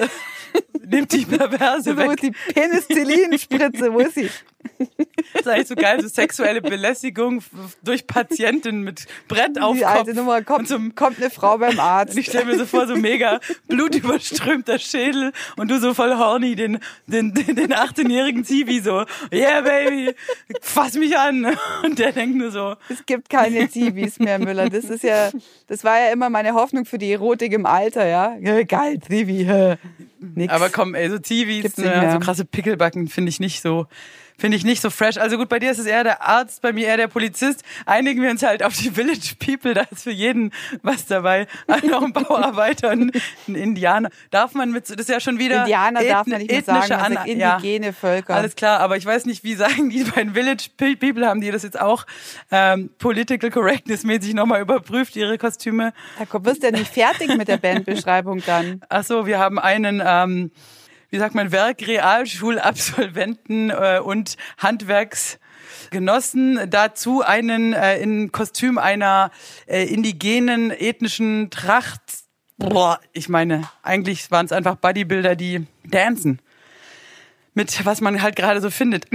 Nimmt 0.84 1.12
die 1.12 1.26
Perverse 1.26 1.96
Wo 1.96 2.02
ist 2.02 2.10
weg. 2.10 2.22
die 2.22 2.32
Penicillinspritze? 2.54 3.94
Wo 3.94 4.00
ist 4.00 4.16
sie? 4.16 4.30
Das 5.34 5.42
ist 5.42 5.48
eigentlich 5.48 5.68
so 5.68 5.76
geil, 5.76 6.02
so 6.02 6.08
sexuelle 6.08 6.62
Belästigung 6.62 7.44
durch 7.84 8.08
Patienten 8.08 8.82
mit 8.82 9.06
Brett 9.28 9.62
auf 9.62 9.76
Die 9.78 9.84
Kopf. 9.84 9.96
alte 9.96 10.14
Nummer. 10.14 10.38
Und 10.38 10.46
Kommt, 10.46 10.68
so, 10.68 10.78
kommt 10.96 11.18
eine 11.18 11.30
Frau 11.30 11.58
beim 11.58 11.80
Arzt. 11.80 12.18
ich 12.18 12.28
stelle 12.28 12.46
mir 12.46 12.58
so 12.58 12.66
vor, 12.66 12.88
so 12.88 12.96
mega 12.96 13.40
blutüberströmter 13.68 14.80
Schädel 14.80 15.32
und 15.58 15.70
du 15.70 15.80
so 15.80 15.94
voll 15.94 16.16
horny, 16.18 16.56
den, 16.56 16.80
den, 17.08 17.34
den, 17.34 17.56
den 17.56 17.74
18-jährigen 17.74 18.44
Zivi 18.44 18.80
so, 18.80 19.06
yeah, 19.32 19.62
baby, 19.62 20.14
fass 20.62 20.96
mich 20.96 21.18
an. 21.18 21.58
Und 21.84 22.00
der 22.00 22.12
denkt 22.12 22.38
nur 22.38 22.52
so, 22.52 22.76
Es 22.90 23.06
gibt 23.06 23.30
keine 23.30 23.70
Zivis 23.70 24.20
mehr, 24.20 24.40
Müller. 24.40 24.70
Das 24.70 24.86
ist 24.86 25.04
ja, 25.04 25.30
das 25.68 25.84
war 25.84 26.00
ja 26.00 26.12
immer 26.12 26.30
meine 26.30 26.54
Hoffnung 26.54 26.86
für 26.86 26.98
die 26.98 27.12
Erotik 27.12 27.54
im 27.54 27.66
Alter, 27.66 28.06
ja. 28.08 28.36
Geil, 28.64 29.00
Zivi. 29.06 29.48
Nix. 30.20 30.54
Aber 30.54 30.70
komm, 30.70 30.96
ey, 30.96 31.10
so 31.10 31.18
Zivis, 31.18 31.78
ne, 31.78 32.10
so 32.14 32.20
krasse 32.20 32.44
Pickelbacken 32.46 33.08
finde 33.08 33.30
ich 33.30 33.40
nicht 33.40 33.62
so, 33.62 33.88
finde 34.40 34.58
ich 34.58 34.64
nicht 34.64 34.82
so 34.82 34.90
fresh. 34.90 35.18
Also 35.18 35.38
gut, 35.38 35.50
bei 35.50 35.60
dir 35.60 35.70
ist 35.72 35.78
es 35.80 35.86
eher 35.86 36.04
der 36.04 36.22
Arzt, 36.28 36.62
bei 36.62 36.74
mir 36.74 36.88
eher 36.88 36.98
der 36.98 37.08
Polizist. 37.08 37.64
Einigen 37.86 38.22
wir 38.22 38.30
uns 38.32 38.42
halt 38.42 38.64
auf 38.64 38.74
die 38.74 38.90
Village 38.90 39.36
People, 39.38 39.74
da 39.74 39.82
ist 39.92 40.04
für 40.04 40.12
jeden 40.12 40.52
was 40.82 41.06
dabei. 41.06 41.46
Ein 41.68 42.14
Bauarbeiter 42.14 42.92
und 42.92 43.16
ein 43.48 43.56
Indianer. 43.56 44.10
Darf 44.32 44.54
man 44.54 44.72
mit, 44.72 44.90
das 44.90 44.96
ist 44.98 45.10
ja 45.10 45.20
schon 45.20 45.38
wieder 45.40 45.62
Indianer 45.62 46.04
darf 46.04 46.26
man 46.28 46.40
nicht 46.40 46.50
mehr 46.50 46.60
ethnische 46.60 46.88
sagen, 46.88 47.02
also 47.04 47.18
An- 47.20 47.38
ja. 47.38 47.56
indigene 47.58 47.94
Völker. 47.94 48.36
Alles 48.36 48.56
klar, 48.56 48.80
aber 48.80 48.98
ich 48.98 49.06
weiß 49.06 49.26
nicht, 49.26 49.44
wie 49.44 49.56
sagen 49.56 49.90
die 49.90 50.04
beiden 50.04 50.34
Village 50.34 50.70
Pe- 50.78 50.96
People, 50.96 51.28
haben 51.28 51.42
die 51.42 51.52
das 51.52 51.64
jetzt 51.64 51.80
auch 51.80 52.06
ähm, 52.52 52.90
political 52.98 53.50
correctness 53.52 54.04
mäßig 54.04 54.34
nochmal 54.34 54.62
überprüft, 54.62 55.16
ihre 55.16 55.38
Kostüme? 55.38 55.94
da 56.18 56.46
wirst 56.46 56.64
du 56.64 56.68
ja 56.68 56.72
nicht 56.72 56.94
fertig 56.94 57.36
mit 57.36 57.48
der 57.48 57.58
Bandbeschreibung 57.62 58.42
dann. 58.46 58.82
Ach 58.90 59.04
so, 59.04 59.26
wir 59.26 59.38
haben 59.40 59.60
einen, 59.60 60.02
ähm, 60.06 60.52
wie 61.10 61.18
sagt 61.18 61.36
man, 61.36 61.52
Werkrealschulabsolventen 61.52 63.72
äh, 63.72 64.00
und 64.04 64.38
Handwerksgenossen. 64.58 66.70
Dazu 66.70 67.22
einen 67.22 67.74
äh, 67.74 68.00
in 68.00 68.32
Kostüm 68.32 68.78
einer 68.78 69.32
äh, 69.66 69.84
indigenen 69.86 70.72
ethnischen 70.72 71.50
Tracht. 71.50 72.02
Boah, 72.58 73.02
ich 73.14 73.30
meine, 73.30 73.70
eigentlich 73.84 74.30
waren 74.32 74.46
es 74.46 74.52
einfach 74.52 74.76
Bodybuilder, 74.76 75.36
die 75.36 75.66
dancen. 75.86 76.40
Mit 77.54 77.86
was 77.86 78.02
man 78.02 78.22
halt 78.22 78.36
gerade 78.36 78.60
so 78.62 78.70
findet. 78.70 79.08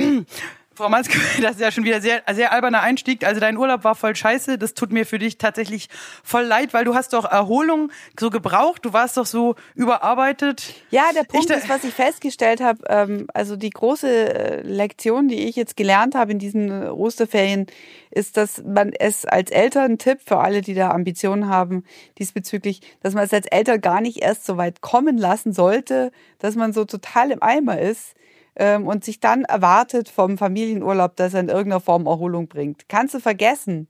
Frau 0.76 0.88
Manske, 0.88 1.18
das 1.42 1.52
ist 1.52 1.60
ja 1.60 1.70
schon 1.70 1.84
wieder 1.84 2.00
sehr, 2.00 2.22
sehr 2.32 2.52
alberner 2.52 2.80
Einstieg. 2.82 3.24
Also 3.24 3.40
dein 3.40 3.56
Urlaub 3.56 3.84
war 3.84 3.94
voll 3.94 4.16
scheiße. 4.16 4.58
Das 4.58 4.74
tut 4.74 4.92
mir 4.92 5.06
für 5.06 5.18
dich 5.20 5.38
tatsächlich 5.38 5.88
voll 6.24 6.42
leid, 6.42 6.74
weil 6.74 6.84
du 6.84 6.94
hast 6.94 7.12
doch 7.12 7.24
Erholung 7.24 7.92
so 8.18 8.28
gebraucht. 8.30 8.84
Du 8.84 8.92
warst 8.92 9.16
doch 9.16 9.26
so 9.26 9.54
überarbeitet. 9.74 10.74
Ja, 10.90 11.10
der 11.14 11.22
Punkt 11.24 11.48
Ich- 11.50 11.56
ist, 11.56 11.68
was 11.68 11.84
ich 11.84 11.94
festgestellt 11.94 12.60
habe, 12.60 12.80
ähm, 12.88 13.26
also 13.32 13.56
die 13.56 13.70
große 13.70 14.08
äh, 14.34 14.60
Lektion, 14.62 15.28
die 15.28 15.44
ich 15.48 15.54
jetzt 15.56 15.76
gelernt 15.76 16.14
habe 16.16 16.32
in 16.32 16.38
diesen 16.40 16.70
äh, 16.70 16.86
Osterferien, 16.88 17.66
ist, 18.10 18.36
dass 18.36 18.62
man 18.64 18.92
es 18.92 19.24
als 19.24 19.50
Eltern, 19.50 19.98
Tipp 19.98 20.20
für 20.24 20.38
alle, 20.38 20.60
die 20.60 20.74
da 20.74 20.90
Ambitionen 20.90 21.48
haben 21.48 21.84
diesbezüglich, 22.18 22.80
dass 23.02 23.14
man 23.14 23.24
es 23.24 23.32
als 23.32 23.46
Eltern 23.46 23.80
gar 23.80 24.00
nicht 24.00 24.18
erst 24.22 24.44
so 24.44 24.56
weit 24.56 24.80
kommen 24.80 25.18
lassen 25.18 25.52
sollte, 25.52 26.10
dass 26.40 26.56
man 26.56 26.72
so 26.72 26.84
total 26.84 27.30
im 27.30 27.42
Eimer 27.42 27.78
ist 27.80 28.14
und 28.56 29.04
sich 29.04 29.20
dann 29.20 29.44
erwartet 29.44 30.08
vom 30.08 30.38
Familienurlaub, 30.38 31.16
dass 31.16 31.34
er 31.34 31.40
in 31.40 31.48
irgendeiner 31.48 31.80
Form 31.80 32.06
Erholung 32.06 32.46
bringt. 32.48 32.88
Kannst 32.88 33.14
du 33.14 33.18
vergessen. 33.20 33.88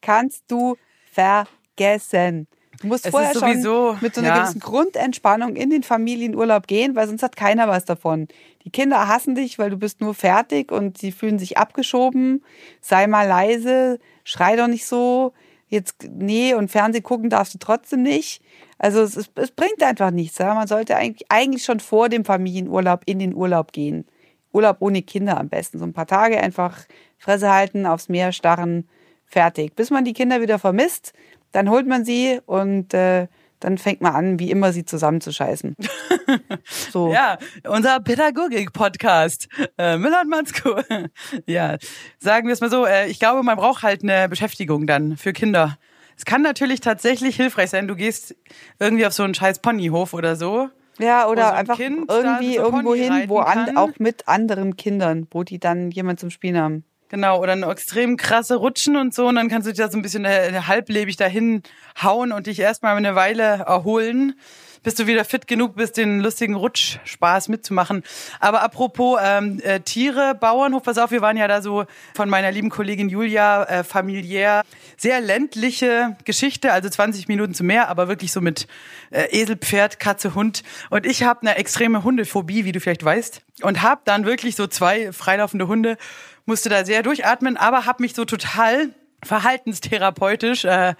Kannst 0.00 0.44
du 0.48 0.76
vergessen. 1.10 2.46
Du 2.80 2.88
musst 2.88 3.06
Es 3.06 3.12
vorher 3.12 3.32
sowieso- 3.32 3.92
schon 3.92 3.98
mit 4.02 4.14
so 4.14 4.20
einer 4.20 4.30
ja. 4.30 4.42
gewissen 4.42 4.60
Grundentspannung 4.60 5.56
in 5.56 5.70
den 5.70 5.82
Familienurlaub 5.84 6.66
gehen, 6.66 6.94
weil 6.96 7.06
sonst 7.06 7.22
hat 7.22 7.36
keiner 7.36 7.68
was 7.68 7.84
davon. 7.84 8.26
Die 8.64 8.70
Kinder 8.70 9.06
hassen 9.08 9.34
dich, 9.34 9.58
weil 9.58 9.70
du 9.70 9.76
bist 9.76 10.00
nur 10.00 10.14
fertig 10.14 10.72
und 10.72 10.98
sie 10.98 11.12
fühlen 11.12 11.38
sich 11.38 11.56
abgeschoben. 11.56 12.44
Sei 12.80 13.06
mal 13.06 13.26
leise, 13.28 13.98
schrei 14.24 14.56
doch 14.56 14.66
nicht 14.66 14.86
so. 14.86 15.32
Jetzt, 15.68 16.08
nee, 16.10 16.54
und 16.54 16.70
Fernseh 16.70 17.00
gucken 17.00 17.30
darfst 17.30 17.54
du 17.54 17.58
trotzdem 17.58 18.02
nicht. 18.02 18.42
Also 18.78 19.00
es, 19.00 19.16
ist, 19.16 19.32
es 19.36 19.50
bringt 19.50 19.82
einfach 19.82 20.10
nichts. 20.10 20.38
Ja? 20.38 20.54
Man 20.54 20.66
sollte 20.66 20.96
eigentlich, 20.96 21.26
eigentlich 21.30 21.64
schon 21.64 21.80
vor 21.80 22.08
dem 22.08 22.24
Familienurlaub 22.24 23.02
in 23.06 23.18
den 23.18 23.34
Urlaub 23.34 23.72
gehen. 23.72 24.06
Urlaub 24.52 24.76
ohne 24.80 25.02
Kinder 25.02 25.38
am 25.38 25.48
besten. 25.48 25.78
So 25.78 25.84
ein 25.84 25.92
paar 25.92 26.06
Tage 26.06 26.40
einfach 26.40 26.78
Fresse 27.18 27.52
halten, 27.52 27.86
aufs 27.86 28.08
Meer 28.08 28.32
starren, 28.32 28.88
fertig. 29.24 29.74
Bis 29.74 29.90
man 29.90 30.04
die 30.04 30.12
Kinder 30.12 30.40
wieder 30.40 30.58
vermisst, 30.58 31.12
dann 31.52 31.70
holt 31.70 31.86
man 31.86 32.04
sie 32.04 32.40
und 32.46 32.94
äh, 32.94 33.26
dann 33.64 33.78
fängt 33.78 34.02
man 34.02 34.14
an, 34.14 34.38
wie 34.38 34.50
immer 34.50 34.72
sie 34.72 34.84
zusammenzuscheißen. 34.84 35.76
So. 36.90 37.12
Ja, 37.12 37.38
unser 37.68 38.00
Pädagogik-Podcast. 38.00 39.48
Äh, 39.76 39.98
Müller 39.98 40.22
und 40.22 40.30
Mansko. 40.30 40.80
ja, 41.46 41.76
sagen 42.18 42.46
wir 42.46 42.54
es 42.54 42.60
mal 42.60 42.70
so. 42.70 42.86
Äh, 42.86 43.08
ich 43.08 43.18
glaube, 43.18 43.42
man 43.42 43.56
braucht 43.56 43.82
halt 43.82 44.02
eine 44.02 44.28
Beschäftigung 44.28 44.86
dann 44.86 45.16
für 45.16 45.32
Kinder. 45.32 45.76
Es 46.16 46.24
kann 46.24 46.42
natürlich 46.42 46.80
tatsächlich 46.80 47.36
hilfreich 47.36 47.70
sein. 47.70 47.88
Du 47.88 47.96
gehst 47.96 48.36
irgendwie 48.78 49.06
auf 49.06 49.12
so 49.12 49.22
einen 49.22 49.34
scheiß 49.34 49.58
Ponyhof 49.58 50.14
oder 50.14 50.36
so. 50.36 50.70
Ja, 50.98 51.26
oder 51.26 51.48
so 51.48 51.52
ein 51.52 51.56
einfach 51.56 51.76
Kind 51.76 52.10
irgendwie 52.10 52.54
so 52.54 52.62
irgendwo 52.62 52.94
hin, 52.94 53.24
wo 53.28 53.38
an, 53.38 53.76
auch 53.76 53.90
mit 53.98 54.28
anderen 54.28 54.76
Kindern, 54.76 55.26
wo 55.30 55.42
die 55.42 55.58
dann 55.58 55.90
jemand 55.90 56.20
zum 56.20 56.30
Spielen 56.30 56.56
haben. 56.56 56.84
Genau, 57.08 57.40
oder 57.40 57.52
eine 57.52 57.66
extrem 57.70 58.16
krasse 58.16 58.56
Rutschen 58.56 58.96
und 58.96 59.14
so. 59.14 59.28
Und 59.28 59.36
dann 59.36 59.48
kannst 59.48 59.66
du 59.66 59.72
dich 59.72 59.78
da 59.78 59.90
so 59.90 59.98
ein 59.98 60.02
bisschen 60.02 60.24
äh, 60.24 60.62
halblebig 60.66 61.16
dahin 61.16 61.62
hauen 62.02 62.32
und 62.32 62.46
dich 62.46 62.58
erstmal 62.58 62.96
eine 62.96 63.14
Weile 63.14 63.42
erholen, 63.42 64.34
bis 64.84 64.94
du 64.94 65.08
wieder 65.08 65.24
fit 65.24 65.48
genug 65.48 65.74
bist, 65.74 65.96
den 65.96 66.20
lustigen 66.20 66.54
Rutschspaß 66.54 67.48
mitzumachen. 67.48 68.04
Aber 68.38 68.62
apropos 68.62 69.18
ähm, 69.20 69.60
äh, 69.64 69.80
Tiere, 69.80 70.36
Bauernhof, 70.38 70.84
pass 70.84 70.98
auf, 70.98 71.10
wir 71.10 71.22
waren 71.22 71.36
ja 71.36 71.48
da 71.48 71.60
so 71.60 71.86
von 72.14 72.28
meiner 72.28 72.52
lieben 72.52 72.70
Kollegin 72.70 73.08
Julia 73.08 73.64
äh, 73.64 73.82
familiär. 73.82 74.62
Sehr 74.96 75.20
ländliche 75.20 76.16
Geschichte, 76.24 76.72
also 76.72 76.88
20 76.88 77.26
Minuten 77.26 77.54
zu 77.54 77.64
mehr, 77.64 77.88
aber 77.88 78.06
wirklich 78.06 78.30
so 78.30 78.40
mit 78.40 78.68
äh, 79.10 79.24
Esel, 79.30 79.56
Pferd, 79.56 79.98
Katze, 79.98 80.34
Hund. 80.34 80.62
Und 80.90 81.06
ich 81.06 81.24
habe 81.24 81.40
eine 81.40 81.56
extreme 81.56 82.04
Hundephobie, 82.04 82.64
wie 82.64 82.72
du 82.72 82.78
vielleicht 82.78 83.04
weißt. 83.04 83.40
Und 83.62 83.82
habe 83.82 84.02
dann 84.04 84.26
wirklich 84.26 84.54
so 84.54 84.66
zwei 84.66 85.12
freilaufende 85.12 85.66
Hunde, 85.66 85.96
musste 86.44 86.68
da 86.68 86.84
sehr 86.84 87.02
durchatmen, 87.02 87.56
aber 87.56 87.86
habe 87.86 88.02
mich 88.02 88.14
so 88.14 88.26
total 88.26 88.90
verhaltenstherapeutisch 89.24 90.64
äh, 90.64 90.94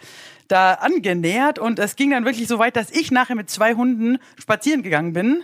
da 0.48 0.74
angenähert 0.74 1.58
und 1.58 1.78
es 1.78 1.96
ging 1.96 2.10
dann 2.10 2.24
wirklich 2.24 2.48
so 2.48 2.58
weit, 2.58 2.76
dass 2.76 2.90
ich 2.90 3.10
nachher 3.10 3.34
mit 3.34 3.50
zwei 3.50 3.74
Hunden 3.74 4.18
spazieren 4.38 4.82
gegangen 4.82 5.12
bin. 5.12 5.42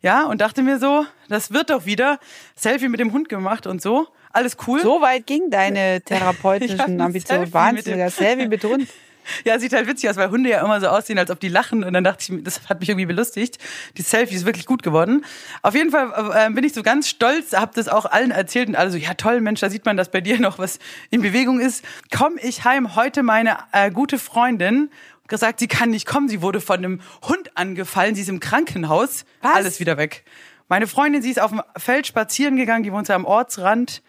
Ja, 0.00 0.26
und 0.26 0.40
dachte 0.40 0.62
mir 0.62 0.78
so, 0.78 1.06
das 1.28 1.52
wird 1.52 1.70
doch 1.70 1.86
wieder. 1.86 2.18
Selfie 2.56 2.88
mit 2.88 2.98
dem 2.98 3.12
Hund 3.12 3.28
gemacht 3.28 3.66
und 3.68 3.80
so. 3.80 4.08
Alles 4.32 4.56
cool. 4.66 4.80
So 4.80 5.00
weit 5.00 5.26
ging 5.26 5.50
deine 5.50 6.00
therapeutischen 6.04 7.00
Ambitionen. 7.00 7.52
Wahnsinn, 7.52 7.98
das 7.98 8.16
Selfie 8.16 8.48
mit 8.48 8.64
Hund. 8.64 8.88
Ja, 9.44 9.58
sieht 9.58 9.72
halt 9.72 9.88
witzig 9.88 10.08
aus, 10.08 10.16
weil 10.16 10.30
Hunde 10.30 10.50
ja 10.50 10.64
immer 10.64 10.80
so 10.80 10.88
aussehen, 10.88 11.18
als 11.18 11.30
ob 11.30 11.40
die 11.40 11.48
lachen. 11.48 11.84
Und 11.84 11.92
dann 11.92 12.04
dachte 12.04 12.32
ich, 12.32 12.44
das 12.44 12.68
hat 12.68 12.80
mich 12.80 12.88
irgendwie 12.88 13.06
belustigt. 13.06 13.58
Die 13.96 14.02
Selfie 14.02 14.34
ist 14.34 14.46
wirklich 14.46 14.66
gut 14.66 14.82
geworden. 14.82 15.24
Auf 15.62 15.74
jeden 15.74 15.90
Fall 15.90 16.12
äh, 16.34 16.50
bin 16.50 16.64
ich 16.64 16.72
so 16.72 16.82
ganz 16.82 17.08
stolz, 17.08 17.52
habe 17.52 17.72
das 17.74 17.88
auch 17.88 18.06
allen 18.06 18.30
erzählt 18.30 18.68
und 18.68 18.76
alle 18.76 18.90
so, 18.90 18.98
ja 18.98 19.14
toll, 19.14 19.40
Mensch, 19.40 19.60
da 19.60 19.70
sieht 19.70 19.84
man, 19.84 19.96
dass 19.96 20.10
bei 20.10 20.20
dir 20.20 20.38
noch 20.40 20.58
was 20.58 20.78
in 21.10 21.22
Bewegung 21.22 21.60
ist. 21.60 21.84
Komm 22.16 22.38
ich 22.42 22.64
heim, 22.64 22.94
heute 22.94 23.22
meine 23.22 23.58
äh, 23.72 23.90
gute 23.90 24.18
Freundin 24.18 24.90
gesagt, 25.28 25.60
sie 25.60 25.68
kann 25.68 25.90
nicht 25.90 26.06
kommen, 26.06 26.28
sie 26.28 26.42
wurde 26.42 26.60
von 26.60 26.78
einem 26.78 27.00
Hund 27.26 27.56
angefallen, 27.56 28.14
sie 28.14 28.20
ist 28.22 28.28
im 28.28 28.40
Krankenhaus. 28.40 29.24
Was? 29.40 29.54
Alles 29.54 29.80
wieder 29.80 29.96
weg. 29.96 30.24
Meine 30.68 30.86
Freundin, 30.86 31.22
sie 31.22 31.30
ist 31.30 31.40
auf 31.40 31.50
dem 31.50 31.62
Feld 31.76 32.06
spazieren 32.06 32.56
gegangen, 32.56 32.82
die 32.82 32.92
wohnt 32.92 33.08
ja 33.08 33.14
am 33.14 33.24
Ortsrand. 33.24 34.02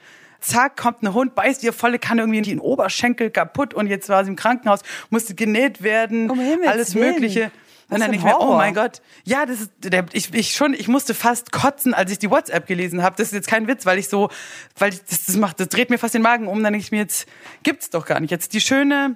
Zack, 0.44 0.78
kommt 0.78 1.02
ein 1.04 1.14
Hund, 1.14 1.36
beißt 1.36 1.64
ihr 1.64 1.74
volle 1.74 2.00
Kanne 2.00 2.22
irgendwie 2.22 2.40
in 2.40 2.44
den 2.44 2.60
Oberschenkel 2.60 3.32
kaputt 3.32 3.74
und 3.74 3.88
jetzt 3.88 4.10
war 4.10 4.24
sie 4.24 4.32
im 4.32 4.36
Krankenhaus, 4.36 4.82
musste 5.10 5.36
genäht 5.36 5.82
werden, 5.82 6.30
Um 6.30 6.40
alles 6.68 6.96
Willen. 6.96 7.14
Mögliche. 7.16 7.52
Und 7.90 8.00
dann 8.00 8.12
denke 8.12 8.28
ich 8.28 8.34
mir, 8.34 8.40
oh 8.40 8.56
mein 8.56 8.74
Gott, 8.74 9.02
ja, 9.24 9.46
das 9.46 9.62
ist, 9.62 9.72
der, 9.80 10.06
ich, 10.14 10.34
ich 10.34 10.56
schon, 10.56 10.74
ich 10.74 10.88
musste 10.88 11.14
fast 11.14 11.52
kotzen, 11.52 11.94
als 11.94 12.12
ich 12.12 12.18
die 12.18 12.30
WhatsApp 12.30 12.66
gelesen 12.66 13.04
habe. 13.04 13.16
Das 13.18 13.28
ist 13.28 13.34
jetzt 13.34 13.48
kein 13.48 13.68
Witz, 13.68 13.86
weil 13.86 14.00
ich 14.00 14.08
so, 14.08 14.30
weil 14.78 14.94
ich, 14.94 15.04
das, 15.04 15.26
das 15.26 15.36
macht, 15.36 15.60
das 15.60 15.70
dreht 15.70 15.90
mir 15.90 15.98
fast 15.98 16.16
den 16.16 16.22
Magen 16.22 16.48
um. 16.48 16.64
Dann 16.64 16.74
denke 16.74 16.86
ich 16.86 16.92
mir, 16.92 17.00
jetzt 17.00 17.28
gibt's 17.62 17.90
doch 17.90 18.06
gar 18.06 18.20
nicht. 18.20 18.32
Jetzt 18.32 18.54
die 18.54 18.62
schöne 18.62 19.16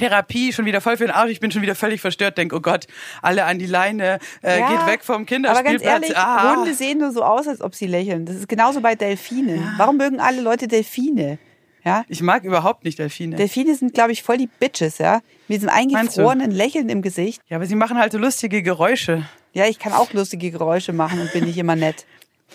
Therapie 0.00 0.52
schon 0.52 0.64
wieder 0.64 0.80
voll 0.80 0.96
für 0.96 1.04
den 1.06 1.12
Arsch. 1.14 1.30
Ich 1.30 1.40
bin 1.40 1.50
schon 1.50 1.62
wieder 1.62 1.74
völlig 1.74 2.00
verstört. 2.00 2.38
Denk, 2.38 2.52
oh 2.52 2.60
Gott, 2.60 2.86
alle 3.22 3.44
an 3.44 3.58
die 3.58 3.66
Leine, 3.66 4.18
äh, 4.42 4.58
Ja, 4.60 4.68
geht 4.68 4.86
weg 4.86 5.04
vom 5.04 5.16
Aber 5.16 5.24
Kinderspielplatz. 5.26 5.82
ganz 5.82 6.02
ehrlich, 6.04 6.16
ah. 6.16 6.56
Hunde 6.56 6.74
sehen 6.74 6.98
nur 6.98 7.12
so 7.12 7.22
aus, 7.22 7.46
als 7.46 7.60
ob 7.60 7.74
sie 7.74 7.86
lächeln. 7.86 8.26
Das 8.26 8.36
ist 8.36 8.48
genauso 8.48 8.80
bei 8.80 8.94
Delfinen. 8.94 9.74
Warum 9.76 9.96
mögen 9.98 10.18
alle 10.20 10.40
Leute 10.40 10.66
Delfine? 10.68 11.38
Ja? 11.84 12.04
Ich 12.08 12.22
mag 12.22 12.44
überhaupt 12.44 12.84
nicht 12.84 12.98
Delfine. 12.98 13.36
Delfine 13.36 13.74
sind, 13.74 13.94
glaube 13.94 14.12
ich, 14.12 14.22
voll 14.22 14.36
die 14.36 14.48
Bitches, 14.48 14.98
ja? 14.98 15.20
Mit 15.48 15.56
diesem 15.58 15.68
eingefrorenen 15.70 16.50
Lächeln 16.50 16.88
im 16.88 17.02
Gesicht. 17.02 17.40
ja, 17.48 17.56
aber 17.56 17.66
sie 17.66 17.74
machen 17.74 17.98
halt 17.98 18.12
so 18.12 18.18
lustige 18.18 18.62
Geräusche. 18.62 19.26
Ja, 19.52 19.66
ich 19.66 19.78
kann 19.78 19.92
auch 19.92 20.12
lustige 20.12 20.50
Geräusche 20.50 20.92
machen 20.92 21.20
und 21.20 21.32
bin 21.32 21.44
nicht 21.44 21.58
immer 21.58 21.76
nett. 21.76 22.04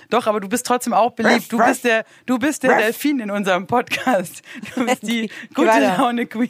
Doch, 0.09 0.27
aber 0.27 0.39
du 0.39 0.47
bist 0.49 0.65
trotzdem 0.65 0.93
auch 0.93 1.11
beliebt. 1.11 1.51
Du 1.51 1.57
bist 1.57 1.83
der, 1.83 2.05
du 2.25 2.37
bist 2.39 2.63
der. 2.63 2.77
Delfin 2.77 3.19
in 3.19 3.31
unserem 3.31 3.67
Podcast. 3.67 4.41
Du 4.75 4.85
bist 4.85 5.03
die 5.03 5.29
gute. 5.53 5.67
Laune 5.79 6.25
Queen. 6.25 6.49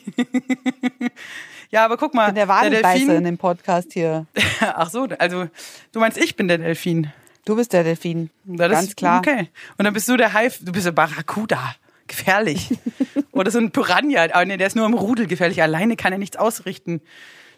ja, 1.72 1.86
aber 1.86 1.98
guck 1.98 2.14
mal, 2.14 2.24
Ich 2.24 2.28
bin 2.28 2.36
der 2.36 2.48
Wadenbeißer 2.48 2.96
in 2.96 3.08
Delfin. 3.08 3.24
dem 3.24 3.38
Podcast 3.38 3.94
hier. 3.94 4.26
Ach 4.62 4.90
so, 4.90 5.08
also 5.20 5.48
du 5.92 6.00
meinst, 6.00 6.18
ich 6.18 6.36
bin 6.36 6.48
der 6.48 6.58
Delfin. 6.58 7.12
Du 7.46 7.56
bist 7.56 7.74
der 7.74 7.84
Delfin. 7.84 8.30
Das 8.46 8.72
Ganz 8.72 8.88
ist, 8.90 8.98
klar. 8.98 9.20
Okay. 9.20 9.50
Und 9.78 9.86
dann 9.86 9.94
bist 9.94 10.08
du 10.10 10.18
der 10.18 10.34
Haif, 10.34 10.60
du 10.62 10.72
bist 10.72 10.86
der 10.86 10.92
Barracuda. 10.92 11.76
Gefährlich. 12.08 12.70
Oder 13.32 13.50
so 13.52 13.58
ein 13.60 13.72
Piranha. 13.72 14.26
Aber 14.34 14.46
nee, 14.46 14.58
der 14.58 14.68
ist 14.68 14.76
nur 14.76 14.86
im 14.86 14.94
Rudel 14.94 15.26
gefährlich. 15.28 15.62
Alleine 15.62 15.96
kann 15.96 16.12
er 16.14 16.20
nichts 16.20 16.38
ausrichten. 16.38 17.02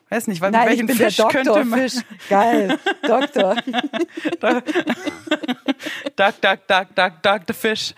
Weiß 0.09 0.27
nicht, 0.27 0.39
weil 0.41 0.51
mit 0.51 0.59
Nein, 0.59 0.67
ich 0.67 0.71
welchem 0.71 0.87
bin 0.87 0.95
Fisch 0.97 1.15
der 1.17 1.25
könnte 1.27 1.49
Doktor 1.49 1.65
man. 1.65 1.79
Fisch. 1.81 1.93
Geil. 2.29 2.79
Doktor. 3.05 3.55
Duck, 6.15 6.41
duck, 6.41 6.67
duck, 6.67 6.95
duck, 6.95 7.21
duck, 7.23 7.41
the 7.47 7.53
fish. 7.53 7.93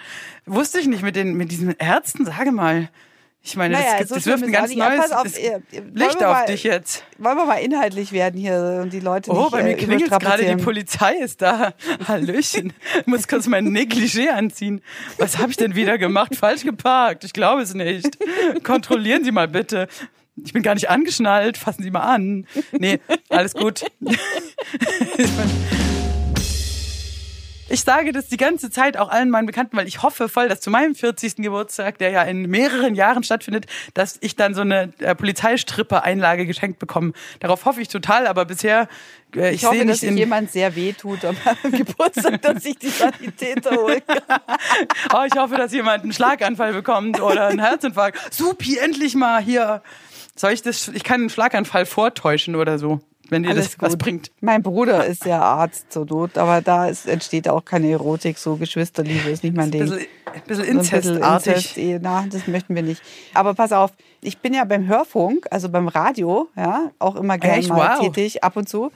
Wusste 0.45 0.79
ich 0.79 0.87
nicht 0.87 1.03
mit 1.03 1.15
den, 1.15 1.35
mit 1.35 1.51
diesen 1.51 1.75
Ärzten, 1.77 2.25
sage 2.25 2.51
mal. 2.51 2.89
Ich 3.41 3.55
meine, 3.55 3.75
Naja, 3.75 3.99
das, 3.99 4.09
so 4.09 4.15
das 4.15 4.25
wirft 4.25 4.43
ein 4.43 4.51
ganz 4.51 4.75
neues 4.75 5.11
auf, 5.11 5.23
Licht 5.93 6.17
auf 6.23 6.33
mal- 6.33 6.45
dich 6.45 6.63
jetzt. 6.63 7.03
Wollen 7.19 7.37
wir 7.37 7.45
mal 7.45 7.55
inhaltlich 7.55 8.11
werden 8.11 8.37
hier 8.39 8.81
und 8.83 8.91
die 8.91 8.99
Leute 8.99 9.31
Oh, 9.31 9.43
nicht 9.43 9.51
bei 9.51 9.63
mir 9.63 9.69
äh, 9.71 9.75
klingelt 9.75 10.09
gerade, 10.11 10.43
die. 10.45 10.61
Polizei 10.61 11.13
ist 11.15 11.41
da. 11.41 11.73
Hallöchen. 12.07 12.73
Ich 12.99 13.07
muss 13.07 13.27
kurz 13.29 13.47
mein 13.47 13.67
Negligé 13.69 14.27
anziehen. 14.29 14.81
Was 15.17 15.37
habe 15.37 15.51
ich 15.51 15.57
denn 15.57 15.73
wieder 15.75 15.97
gemacht? 15.97 16.35
Falsch 16.35 16.63
geparkt. 16.63 17.23
Ich 17.23 17.31
glaube 17.31 17.61
es 17.61 17.73
nicht. 17.73 18.17
Kontrollieren 18.63 19.23
Sie 19.23 19.31
mal 19.31 19.47
bitte. 19.47 19.87
Ich 20.43 20.53
bin 20.53 20.63
gar 20.63 20.73
nicht 20.73 20.89
angeschnallt. 20.89 21.57
Fassen 21.57 21.83
Sie 21.83 21.91
mal 21.91 22.01
an. 22.01 22.45
Nee, 22.71 22.99
alles 23.29 23.53
gut. 23.53 23.85
Ich 27.71 27.81
sage 27.81 28.11
das 28.11 28.27
die 28.27 28.37
ganze 28.37 28.71
Zeit 28.71 28.97
auch 28.97 29.09
allen 29.09 29.29
meinen 29.29 29.45
Bekannten, 29.45 29.77
weil 29.77 29.87
ich 29.87 30.01
hoffe 30.01 30.27
voll, 30.27 30.49
dass 30.49 30.59
zu 30.59 30.71
meinem 30.71 30.95
40. 30.95 31.35
Geburtstag, 31.35 31.99
der 31.99 32.09
ja 32.09 32.23
in 32.23 32.49
mehreren 32.49 32.95
Jahren 32.95 33.23
stattfindet, 33.23 33.67
dass 33.93 34.17
ich 34.21 34.35
dann 34.35 34.55
so 34.55 34.61
eine 34.61 34.91
äh, 34.97 35.13
Polizeistrippe-Einlage 35.13 36.47
geschenkt 36.47 36.79
bekomme. 36.79 37.13
Darauf 37.39 37.65
hoffe 37.65 37.79
ich 37.81 37.87
total, 37.87 38.25
aber 38.25 38.45
bisher, 38.45 38.87
äh, 39.35 39.49
ich, 39.49 39.61
Ich 39.61 39.65
hoffe, 39.65 39.85
dass 39.85 39.99
sich 39.99 40.11
jemand 40.15 40.51
sehr 40.51 40.75
weh 40.75 40.93
tut 40.93 41.23
am 41.23 41.37
Geburtstag, 41.71 42.41
dass 42.41 42.63
sich 42.63 42.79
die 42.79 42.89
Sanitäter 42.89 43.75
holen 43.75 44.01
kann. 44.07 44.39
oh, 45.13 45.25
ich 45.31 45.39
hoffe, 45.39 45.55
dass 45.55 45.71
jemand 45.71 46.03
einen 46.03 46.13
Schlaganfall 46.13 46.73
bekommt 46.73 47.21
oder 47.21 47.47
einen 47.47 47.59
Herzinfarkt. 47.59 48.33
Supi, 48.33 48.79
endlich 48.79 49.13
mal 49.13 49.43
hier. 49.43 49.83
Soll 50.39 50.51
ich 50.53 50.61
das, 50.61 50.87
ich 50.87 51.03
kann 51.03 51.19
einen 51.19 51.29
Schlaganfall 51.29 51.85
vortäuschen 51.85 52.55
oder 52.55 52.79
so, 52.79 53.01
wenn 53.29 53.43
dir 53.43 53.49
Alles 53.49 53.71
das 53.71 53.81
was 53.81 53.91
gut. 53.93 53.99
bringt. 53.99 54.31
Mein 54.39 54.63
Bruder 54.63 55.05
ist 55.05 55.25
ja 55.25 55.41
Arzt 55.41 55.91
zur 55.91 56.05
Not, 56.05 56.37
aber 56.37 56.61
da 56.61 56.87
ist, 56.87 57.07
entsteht 57.07 57.49
auch 57.49 57.65
keine 57.65 57.89
Erotik, 57.91 58.37
so 58.37 58.55
Geschwisterliebe 58.55 59.29
ist 59.29 59.43
nicht 59.43 59.53
mein 59.55 59.65
Ein 59.65 59.71
Ding. 59.71 59.81
ein 59.81 59.89
bisschen 59.89 60.07
So 60.25 60.31
ein 60.31 60.41
bisschen 60.47 60.77
inzestartig. 60.77 61.55
Inzest, 61.55 61.77
eh, 61.77 61.99
na, 62.01 62.25
das 62.31 62.47
möchten 62.47 62.73
wir 62.73 62.83
nicht. 62.83 63.01
Aber 63.33 63.53
pass 63.53 63.73
auf, 63.73 63.91
ich 64.21 64.37
bin 64.37 64.53
ja 64.53 64.63
beim 64.63 64.87
Hörfunk, 64.87 65.45
also 65.51 65.67
beim 65.67 65.89
Radio, 65.89 66.47
ja, 66.55 66.91
auch 66.99 67.17
immer 67.17 67.37
gerne 67.37 67.57
Echt? 67.57 67.67
mal 67.69 67.97
Wow. 67.97 68.05
tätig, 68.13 68.41
ab 68.41 68.55
und 68.55 68.69
zu. 68.69 68.91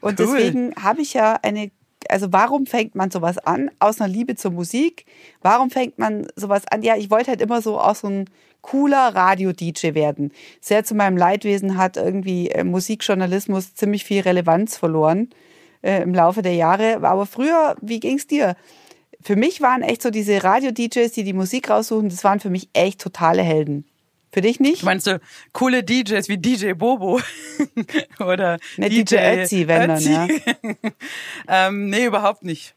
Und 0.00 0.18
Cool. 0.20 0.26
deswegen 0.36 0.74
habe 0.82 1.00
ich 1.00 1.14
ja 1.14 1.38
eine, 1.42 1.70
also 2.08 2.32
warum 2.32 2.66
fängt 2.66 2.94
man 2.94 3.10
sowas 3.10 3.38
an? 3.38 3.70
Aus 3.78 4.00
einer 4.00 4.08
Liebe 4.08 4.34
zur 4.34 4.50
Musik. 4.50 5.06
Warum 5.42 5.70
fängt 5.70 5.98
man 5.98 6.26
sowas 6.36 6.62
an? 6.70 6.82
Ja, 6.82 6.96
ich 6.96 7.10
wollte 7.10 7.30
halt 7.30 7.40
immer 7.40 7.62
so 7.62 7.78
auch 7.78 7.94
so 7.94 8.08
ein 8.08 8.24
cooler 8.62 9.14
Radio-DJ 9.14 9.94
werden. 9.94 10.32
Sehr 10.60 10.84
zu 10.84 10.94
meinem 10.94 11.16
Leidwesen 11.16 11.76
hat 11.76 11.96
irgendwie 11.96 12.50
äh, 12.50 12.64
Musikjournalismus 12.64 13.74
ziemlich 13.74 14.04
viel 14.04 14.22
Relevanz 14.22 14.76
verloren 14.76 15.30
äh, 15.82 16.02
im 16.02 16.14
Laufe 16.14 16.42
der 16.42 16.54
Jahre. 16.54 16.98
Aber 17.02 17.26
früher, 17.26 17.76
wie 17.80 18.00
ging's 18.00 18.26
dir? 18.26 18.56
Für 19.20 19.36
mich 19.36 19.60
waren 19.60 19.82
echt 19.82 20.02
so 20.02 20.10
diese 20.10 20.42
Radio-DJs, 20.44 21.12
die 21.12 21.24
die 21.24 21.32
Musik 21.32 21.70
raussuchen, 21.70 22.08
das 22.08 22.24
waren 22.24 22.40
für 22.40 22.50
mich 22.50 22.68
echt 22.72 23.00
totale 23.00 23.42
Helden. 23.42 23.84
Für 24.30 24.40
dich 24.42 24.60
nicht? 24.60 24.82
Du 24.82 24.86
meinst 24.86 25.06
so 25.06 25.16
coole 25.52 25.82
DJs 25.82 26.28
wie 26.28 26.38
DJ 26.38 26.72
Bobo 26.72 27.20
oder 28.20 28.58
Ne, 28.76 28.90
DJ 28.90 29.16
Ötzi, 29.16 29.68
wenn 29.68 29.88
dann, 29.88 30.02
ja. 30.02 30.28
ähm, 31.48 31.88
nee, 31.88 32.04
überhaupt 32.04 32.44
nicht. 32.44 32.74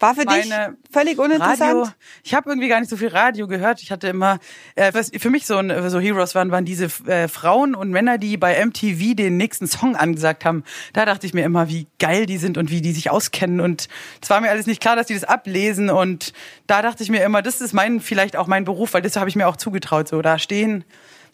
War 0.00 0.14
für 0.14 0.24
dich 0.24 0.50
völlig 0.90 1.18
uninteressant? 1.18 1.60
Radio, 1.60 1.88
ich 2.24 2.32
habe 2.32 2.48
irgendwie 2.48 2.68
gar 2.68 2.80
nicht 2.80 2.88
so 2.88 2.96
viel 2.96 3.08
Radio 3.08 3.46
gehört. 3.46 3.82
Ich 3.82 3.92
hatte 3.92 4.08
immer, 4.08 4.38
äh, 4.74 4.92
was 4.94 5.10
für 5.16 5.28
mich 5.28 5.46
so, 5.46 5.58
ein, 5.58 5.90
so 5.90 6.00
Heroes 6.00 6.34
waren, 6.34 6.50
waren 6.50 6.64
diese 6.64 6.86
äh, 7.06 7.28
Frauen 7.28 7.74
und 7.74 7.90
Männer, 7.90 8.16
die 8.16 8.38
bei 8.38 8.64
MTV 8.64 9.14
den 9.14 9.36
nächsten 9.36 9.66
Song 9.66 9.96
angesagt 9.96 10.46
haben. 10.46 10.64
Da 10.94 11.04
dachte 11.04 11.26
ich 11.26 11.34
mir 11.34 11.44
immer, 11.44 11.68
wie 11.68 11.86
geil 11.98 12.24
die 12.24 12.38
sind 12.38 12.56
und 12.56 12.70
wie 12.70 12.80
die 12.80 12.92
sich 12.92 13.10
auskennen. 13.10 13.60
Und 13.60 13.88
es 14.22 14.30
war 14.30 14.40
mir 14.40 14.48
alles 14.48 14.66
nicht 14.66 14.80
klar, 14.80 14.96
dass 14.96 15.06
die 15.06 15.14
das 15.14 15.24
ablesen. 15.24 15.90
Und 15.90 16.32
da 16.66 16.80
dachte 16.80 17.02
ich 17.02 17.10
mir 17.10 17.22
immer, 17.22 17.42
das 17.42 17.60
ist 17.60 17.74
mein, 17.74 18.00
vielleicht 18.00 18.36
auch 18.36 18.46
mein 18.46 18.64
Beruf, 18.64 18.94
weil 18.94 19.02
das 19.02 19.16
habe 19.16 19.28
ich 19.28 19.36
mir 19.36 19.46
auch 19.48 19.56
zugetraut. 19.56 20.08
So 20.08 20.22
da 20.22 20.38
stehen 20.38 20.84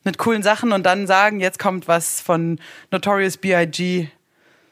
mit 0.02 0.18
coolen 0.18 0.42
Sachen 0.42 0.72
und 0.72 0.84
dann 0.84 1.06
sagen, 1.06 1.38
jetzt 1.38 1.60
kommt 1.60 1.86
was 1.86 2.20
von 2.20 2.58
Notorious 2.90 3.36
B.I.G. 3.36 4.08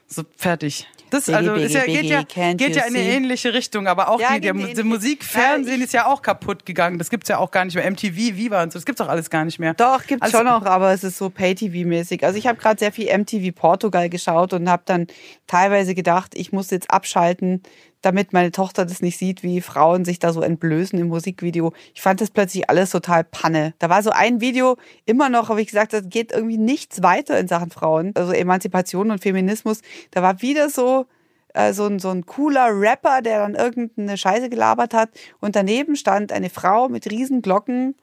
So 0.08 0.24
fertig. 0.36 0.88
Das 1.14 1.26
Biggie, 1.26 1.36
also 1.38 1.54
ist 1.54 1.74
ja, 1.74 1.80
Biggie, 1.82 2.00
geht 2.00 2.10
ja, 2.10 2.52
geht 2.54 2.76
ja 2.76 2.82
in 2.84 2.96
eine 2.96 3.04
ähnliche 3.04 3.54
Richtung, 3.54 3.86
aber 3.86 4.08
auch 4.08 4.20
Ja, 4.20 4.34
die, 4.34 4.40
der, 4.40 4.52
die 4.52 4.58
der 4.60 4.68
ähnliche- 4.70 4.84
Musikfernsehen 4.84 5.78
Ja, 5.78 5.84
ist 5.84 5.92
ja 5.94 6.06
auch 6.06 6.22
kaputt 6.22 6.66
gegangen. 6.66 6.98
Das 6.98 7.10
gibt's 7.10 7.28
ja 7.28 7.38
auch 7.38 7.50
gar 7.50 7.64
nicht 7.64 7.74
mehr. 7.74 7.84
MTV, 7.90 8.16
Viva 8.36 8.62
und 8.62 8.72
so, 8.72 8.78
das 8.78 8.84
gibt's 8.86 9.00
auch 9.00 9.08
alles 9.08 9.30
gar 9.30 9.44
nicht 9.44 9.58
mehr. 9.58 9.74
Doch, 9.74 10.04
gibt's 10.06 10.22
Also- 10.24 10.38
schon 10.38 10.46
noch, 10.46 10.64
aber 10.66 10.92
es 10.92 11.04
ist 11.04 11.18
so 11.18 11.30
Pay-TV-mäßig. 11.30 12.24
Also 12.24 12.38
ich 12.38 12.46
habe 12.46 12.58
gerade 12.58 12.78
sehr 12.78 12.92
viel 12.92 13.08
MTV 13.08 13.52
Portugal 13.54 14.08
geschaut 14.08 14.52
und 14.52 14.68
habe 14.68 14.82
dann 14.86 15.06
teilweise 15.46 15.94
gedacht, 15.94 16.32
ich 16.34 16.52
muss 16.52 16.70
jetzt 16.70 16.90
abschalten, 16.90 17.62
damit 18.04 18.32
meine 18.32 18.52
Tochter 18.52 18.84
das 18.84 19.00
nicht 19.00 19.18
sieht, 19.18 19.42
wie 19.42 19.60
Frauen 19.60 20.04
sich 20.04 20.18
da 20.18 20.32
so 20.32 20.42
entblößen 20.42 20.98
im 20.98 21.08
Musikvideo. 21.08 21.72
Ich 21.94 22.02
fand 22.02 22.20
das 22.20 22.30
plötzlich 22.30 22.68
alles 22.68 22.90
total 22.90 23.24
Panne. 23.24 23.74
Da 23.78 23.88
war 23.88 24.02
so 24.02 24.10
ein 24.10 24.40
Video 24.40 24.76
immer 25.06 25.28
noch, 25.28 25.48
habe 25.48 25.62
ich 25.62 25.68
gesagt, 25.68 25.92
das 25.92 26.08
geht 26.08 26.32
irgendwie 26.32 26.58
nichts 26.58 27.02
weiter 27.02 27.38
in 27.38 27.48
Sachen 27.48 27.70
Frauen. 27.70 28.12
Also 28.14 28.32
Emanzipation 28.32 29.10
und 29.10 29.22
Feminismus. 29.22 29.80
Da 30.10 30.22
war 30.22 30.42
wieder 30.42 30.68
so 30.68 31.06
äh, 31.54 31.72
so 31.72 31.86
ein, 31.86 31.98
so 31.98 32.10
ein 32.10 32.26
cooler 32.26 32.68
Rapper, 32.68 33.22
der 33.22 33.38
dann 33.38 33.54
irgendeine 33.54 34.18
Scheiße 34.18 34.50
gelabert 34.50 34.92
hat. 34.92 35.10
Und 35.40 35.56
daneben 35.56 35.96
stand 35.96 36.32
eine 36.32 36.50
Frau 36.50 36.88
mit 36.88 37.10
riesen 37.10 37.40
Glocken, 37.40 37.94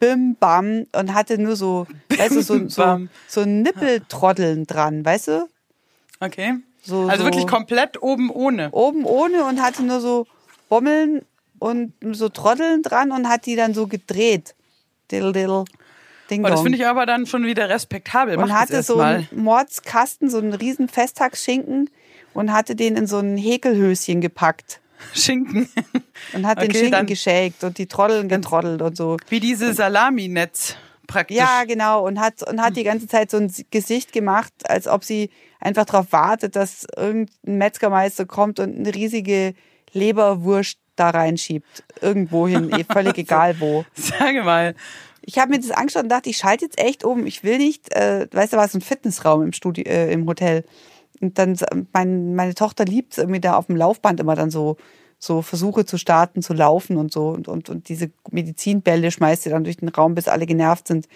bim, 0.00 0.34
bam, 0.34 0.86
und 0.96 1.14
hatte 1.14 1.38
nur 1.38 1.54
so, 1.54 1.86
weißt 2.08 2.34
du, 2.34 2.42
so, 2.42 2.68
so, 2.68 3.06
so 3.28 3.44
Nippeltrotteln 3.44 4.66
dran, 4.66 5.04
weißt 5.04 5.28
du? 5.28 5.48
Okay. 6.20 6.54
So, 6.84 7.02
also 7.08 7.18
so 7.18 7.24
wirklich 7.24 7.46
komplett 7.46 8.02
oben 8.02 8.30
ohne. 8.30 8.70
oben 8.72 9.04
ohne 9.04 9.44
und 9.44 9.60
hatte 9.62 9.82
nur 9.82 10.00
so 10.00 10.26
Bommeln 10.68 11.22
und 11.58 11.92
so 12.12 12.28
Trotteln 12.28 12.82
dran 12.82 13.10
und 13.12 13.28
hat 13.28 13.46
die 13.46 13.56
dann 13.56 13.74
so 13.74 13.86
gedreht. 13.86 14.54
Diddle, 15.10 15.32
diddle, 15.32 15.64
ding 16.30 16.44
Oh, 16.44 16.48
das 16.48 16.60
finde 16.62 16.76
ich 16.78 16.86
aber 16.86 17.06
dann 17.06 17.26
schon 17.26 17.44
wieder 17.46 17.68
respektabel. 17.68 18.36
Mach 18.36 18.44
und 18.44 18.52
hatte 18.52 18.82
so 18.82 18.96
mal. 18.96 19.16
einen 19.16 19.28
Mordskasten, 19.42 20.28
so 20.30 20.38
einen 20.38 20.52
riesen 20.54 20.88
Festtagsschinken 20.88 21.88
und 22.34 22.52
hatte 22.52 22.74
den 22.76 22.96
in 22.96 23.06
so 23.06 23.18
ein 23.18 23.36
Häkelhöschen 23.36 24.20
gepackt 24.20 24.80
Schinken. 25.14 25.68
und 26.32 26.46
hat 26.46 26.58
den 26.58 26.64
Okay, 26.70 26.74
Schinken 26.78 26.92
dann- 26.92 27.06
geschäkt 27.06 27.64
und 27.64 27.78
die 27.78 27.86
Trotteln 27.86 28.28
getrottelt 28.28 28.82
und 28.82 28.96
so. 28.96 29.16
Wie 29.28 29.40
diese 29.40 29.72
Salaminetz 29.74 30.76
praktisch. 31.06 31.36
Ja, 31.36 31.64
genau. 31.66 32.06
Und 32.06 32.18
hat, 32.20 32.42
und 32.48 32.60
hat 32.62 32.76
die 32.76 32.84
ganze 32.84 33.06
Zeit 33.06 33.30
so 33.30 33.36
ein 33.36 33.52
Gesicht 33.70 34.12
gemacht, 34.12 34.52
als 34.64 34.86
ob 34.88 35.04
sie 35.04 35.30
einfach 35.64 35.84
darauf 35.84 36.12
wartet, 36.12 36.54
dass 36.56 36.86
irgendein 36.96 37.58
Metzgermeister 37.58 38.26
kommt 38.26 38.60
und 38.60 38.76
eine 38.76 38.94
riesige 38.94 39.54
Leberwurst 39.92 40.78
da 40.96 41.10
reinschiebt. 41.10 41.82
Irgendwohin, 42.00 42.70
eh 42.70 42.84
völlig 42.92 43.18
egal 43.18 43.58
wo. 43.60 43.84
Sage 43.94 44.42
mal. 44.42 44.74
Ich 45.22 45.38
habe 45.38 45.52
mir 45.52 45.58
das 45.58 45.70
angeschaut 45.70 46.02
und 46.02 46.08
dachte, 46.10 46.28
ich 46.28 46.36
schalte 46.36 46.66
jetzt 46.66 46.78
echt 46.78 47.02
um. 47.02 47.26
Ich 47.26 47.42
will 47.42 47.58
nicht, 47.58 47.94
äh, 47.94 48.26
weißt 48.30 48.52
du, 48.52 48.56
war 48.58 48.68
so 48.68 48.78
ein 48.78 48.82
Fitnessraum 48.82 49.42
im 49.42 49.52
Studio, 49.52 49.84
äh, 49.86 50.12
im 50.12 50.26
Hotel. 50.26 50.64
Und 51.20 51.38
dann, 51.38 51.52
s- 51.52 51.64
mein, 51.92 52.34
meine 52.34 52.54
Tochter 52.54 52.84
liebt 52.84 53.12
es 53.12 53.18
irgendwie 53.18 53.40
da 53.40 53.56
auf 53.56 53.66
dem 53.66 53.76
Laufband 53.76 54.20
immer 54.20 54.34
dann 54.34 54.50
so, 54.50 54.76
so 55.24 55.42
Versuche 55.42 55.84
zu 55.84 55.98
starten, 55.98 56.42
zu 56.42 56.52
laufen 56.52 56.96
und 56.96 57.12
so. 57.12 57.28
Und, 57.28 57.48
und, 57.48 57.68
und 57.68 57.88
diese 57.88 58.10
Medizinbälle 58.30 59.10
schmeißt 59.10 59.42
sie 59.42 59.50
dann 59.50 59.64
durch 59.64 59.78
den 59.78 59.88
Raum, 59.88 60.14
bis 60.14 60.28
alle 60.28 60.46
genervt 60.46 60.88
sind. 60.88 61.08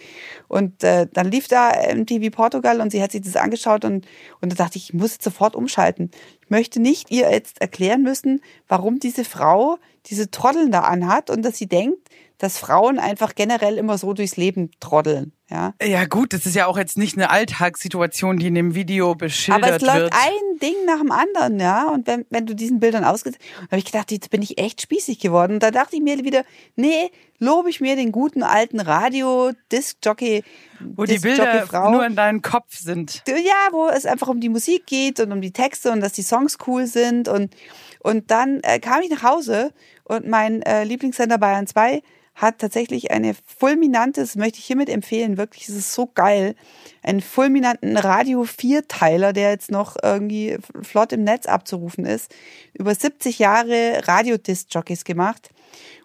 Und 0.49 0.83
äh, 0.83 1.07
dann 1.13 1.31
lief 1.31 1.49
da 1.49 1.73
MTV 1.95 2.31
Portugal 2.31 2.81
und 2.81 2.91
sie 2.91 3.03
hat 3.03 3.13
sich 3.13 3.23
das 3.23 3.37
angeschaut 3.37 3.85
und, 3.85 4.07
und 4.41 4.53
da 4.53 4.57
dachte 4.57 4.79
ich, 4.79 4.91
ich 4.91 4.95
muss 4.95 5.13
jetzt 5.13 5.25
sofort 5.25 5.55
umschalten. 5.55 6.11
Ich 6.43 6.51
möchte 6.51 6.81
nicht 6.81 7.11
ihr 7.11 7.31
jetzt 7.31 7.61
erklären 7.61 8.03
müssen, 8.03 8.41
warum 8.69 8.99
diese 8.99 9.25
Frau 9.25 9.79
diese 10.07 10.31
Trotteln 10.31 10.71
da 10.71 10.81
anhat 10.81 11.29
und 11.29 11.43
dass 11.43 11.59
sie 11.59 11.67
denkt, 11.67 12.09
dass 12.39 12.59
Frauen 12.59 13.01
einfach 13.01 13.35
generell 13.35 13.79
immer 13.79 13.99
so 13.99 14.13
durchs 14.13 14.37
Leben 14.37 14.71
trotteln. 14.79 15.33
Ja. 15.51 15.75
Ja 15.83 16.05
gut, 16.05 16.33
das 16.33 16.47
ist 16.47 16.55
ja 16.55 16.67
auch 16.67 16.77
jetzt 16.77 16.99
nicht 16.99 17.17
eine 17.17 17.31
Alltagssituation, 17.31 18.37
die 18.37 18.47
in 18.47 18.55
dem 18.55 18.75
Video 18.75 19.15
beschildert 19.15 19.65
Aber 19.65 19.77
es 19.77 19.83
läuft 19.83 19.99
wird. 19.99 20.15
ein 20.15 20.59
Ding 20.61 20.75
nach 20.87 20.99
dem 20.99 21.11
anderen, 21.11 21.59
ja. 21.59 21.89
Und 21.89 22.07
wenn, 22.07 22.27
wenn 22.31 22.47
du 22.47 22.55
diesen 22.55 22.79
Bildern 22.81 23.05
ausgesetzt 23.05 23.43
habe 23.67 23.79
ich 23.79 23.85
gedacht, 23.85 24.13
jetzt 24.13 24.31
bin 24.31 24.43
ich 24.43 24.59
echt 24.59 24.83
spießig 24.83 25.19
geworden. 25.19 25.55
Und 25.55 25.63
da 25.63 25.71
dachte 25.71 25.97
ich 25.97 26.03
mir 26.03 26.23
wieder, 26.23 26.45
nee, 26.77 27.11
lobe 27.39 27.71
ich 27.71 27.81
mir 27.81 27.97
den 27.97 28.13
guten 28.13 28.43
alten 28.43 28.79
Radio, 28.79 29.51
Disc-Jockey, 29.73 30.45
wo 30.81 31.05
die 31.05 31.19
Bilder 31.19 31.67
nur 31.91 32.07
in 32.07 32.15
deinem 32.15 32.43
Kopf 32.43 32.79
sind. 32.79 33.23
Ja, 33.27 33.73
wo 33.73 33.89
es 33.89 34.07
einfach 34.07 34.29
um 34.29 34.41
die 34.41 34.51
Musik 34.51 34.87
geht 34.87 35.19
und 35.19 35.33
um 35.33 35.41
die 35.41 35.53
Texte 35.53 35.91
und 35.91 36.01
dass 36.01 36.13
die 36.13 36.23
Songs 36.23 36.59
cool 36.67 36.87
sind. 36.87 37.27
Und, 37.27 37.57
und 38.01 38.31
dann 38.31 38.61
äh, 38.63 38.79
kam 38.79 39.01
ich 39.01 39.11
nach 39.11 39.23
Hause 39.23 39.73
und 40.05 40.29
mein 40.29 40.63
äh, 40.63 40.85
Lieblingssender 40.85 41.39
Bayern 41.39 41.67
2 41.67 42.03
hat 42.39 42.59
tatsächlich 42.59 43.11
eine 43.11 43.35
fulminante, 43.35 44.21
das 44.21 44.37
möchte 44.37 44.61
ich 44.61 44.65
hiermit 44.65 44.89
empfehlen, 44.89 45.37
wirklich, 45.37 45.69
es 45.69 45.75
ist 45.75 45.93
so 45.93 46.07
geil, 46.07 46.55
einen 47.03 47.21
fulminanten 47.21 47.97
Radio 47.97 48.43
4-Teiler, 48.43 49.33
der 49.33 49.51
jetzt 49.51 49.73
noch 49.73 49.97
irgendwie 50.03 50.57
flott 50.83 51.13
im 51.13 51.25
Netz 51.25 51.47
abzurufen 51.47 52.07
ist, 52.07 52.33
über 52.75 52.95
70 52.95 53.41
Jahre 53.41 54.03
Radio-Disc-Jockeys 54.05 55.05
gemacht. 55.05 55.51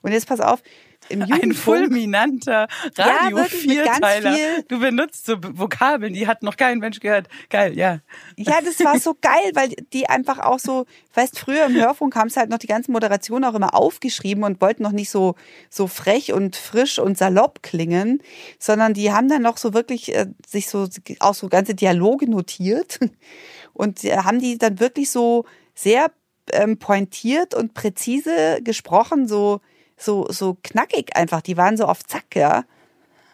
Und 0.02 0.12
jetzt 0.12 0.28
pass 0.28 0.39
auf, 0.39 0.63
im 1.10 1.22
Ein 1.24 1.54
fulminanter 1.54 2.68
Ja, 2.98 3.06
Radio 3.06 3.38
ganz 3.38 3.50
Vierteiler. 3.50 4.38
Du 4.68 4.80
benutzt 4.80 5.26
so 5.26 5.38
Vokabeln, 5.39 6.13
die 6.13 6.28
hat 6.28 6.44
noch 6.44 6.58
kein 6.58 6.80
Mensch 6.80 7.00
gehört. 7.00 7.28
Geil, 7.50 7.78
ja. 7.78 8.00
Ja, 8.38 8.60
das 8.62 8.84
war 8.84 9.00
so 9.00 9.16
geil, 9.20 9.52
weil 9.54 9.70
die 9.94 10.10
einfach 10.10 10.39
auch 10.39 10.60
so, 10.60 10.86
weißt, 11.13 11.39
früher 11.39 11.66
im 11.66 11.76
Hörfunk 11.76 12.16
haben 12.16 12.30
sie 12.30 12.39
halt 12.39 12.50
noch 12.50 12.58
die 12.58 12.68
ganzen 12.68 12.92
Moderationen 12.92 13.46
auch 13.46 13.56
immer 13.56 13.74
aufgeschrieben 13.74 14.44
und 14.44 14.62
wollten 14.62 14.84
noch 14.84 14.92
nicht 14.92 15.10
so, 15.10 15.36
so 15.70 15.88
frech 15.88 16.34
und 16.34 16.56
frisch 16.56 17.00
und 17.00 17.18
salopp 17.18 17.63
klingen, 17.63 18.22
sondern 18.60 18.94
die 18.94 19.12
haben 19.12 19.30
dann 19.30 19.42
noch 19.42 19.58
so 19.58 19.74
wirklich 19.74 20.13
äh, 20.16 20.28
sich 20.48 20.68
so, 20.68 20.88
auch 21.20 21.36
so 21.36 21.50
ganze 21.50 21.76
Dialoge 21.76 22.30
notiert 22.30 23.00
und 23.74 24.04
äh, 24.04 24.18
haben 24.18 24.39
die 24.39 24.58
dann 24.58 24.80
wirklich 24.80 25.10
so 25.10 25.46
sehr 25.76 26.12
ähm, 26.52 26.78
pointiert 26.78 27.54
und 27.54 27.74
präzise 27.74 28.60
gesprochen, 28.63 29.28
so, 29.28 29.62
so, 29.98 30.28
so 30.30 30.58
knackig 30.64 31.16
einfach. 31.16 31.42
Die 31.42 31.58
waren 31.58 31.78
so 31.78 31.86
auf 31.86 32.04
Zack, 32.06 32.36
ja. 32.36 32.66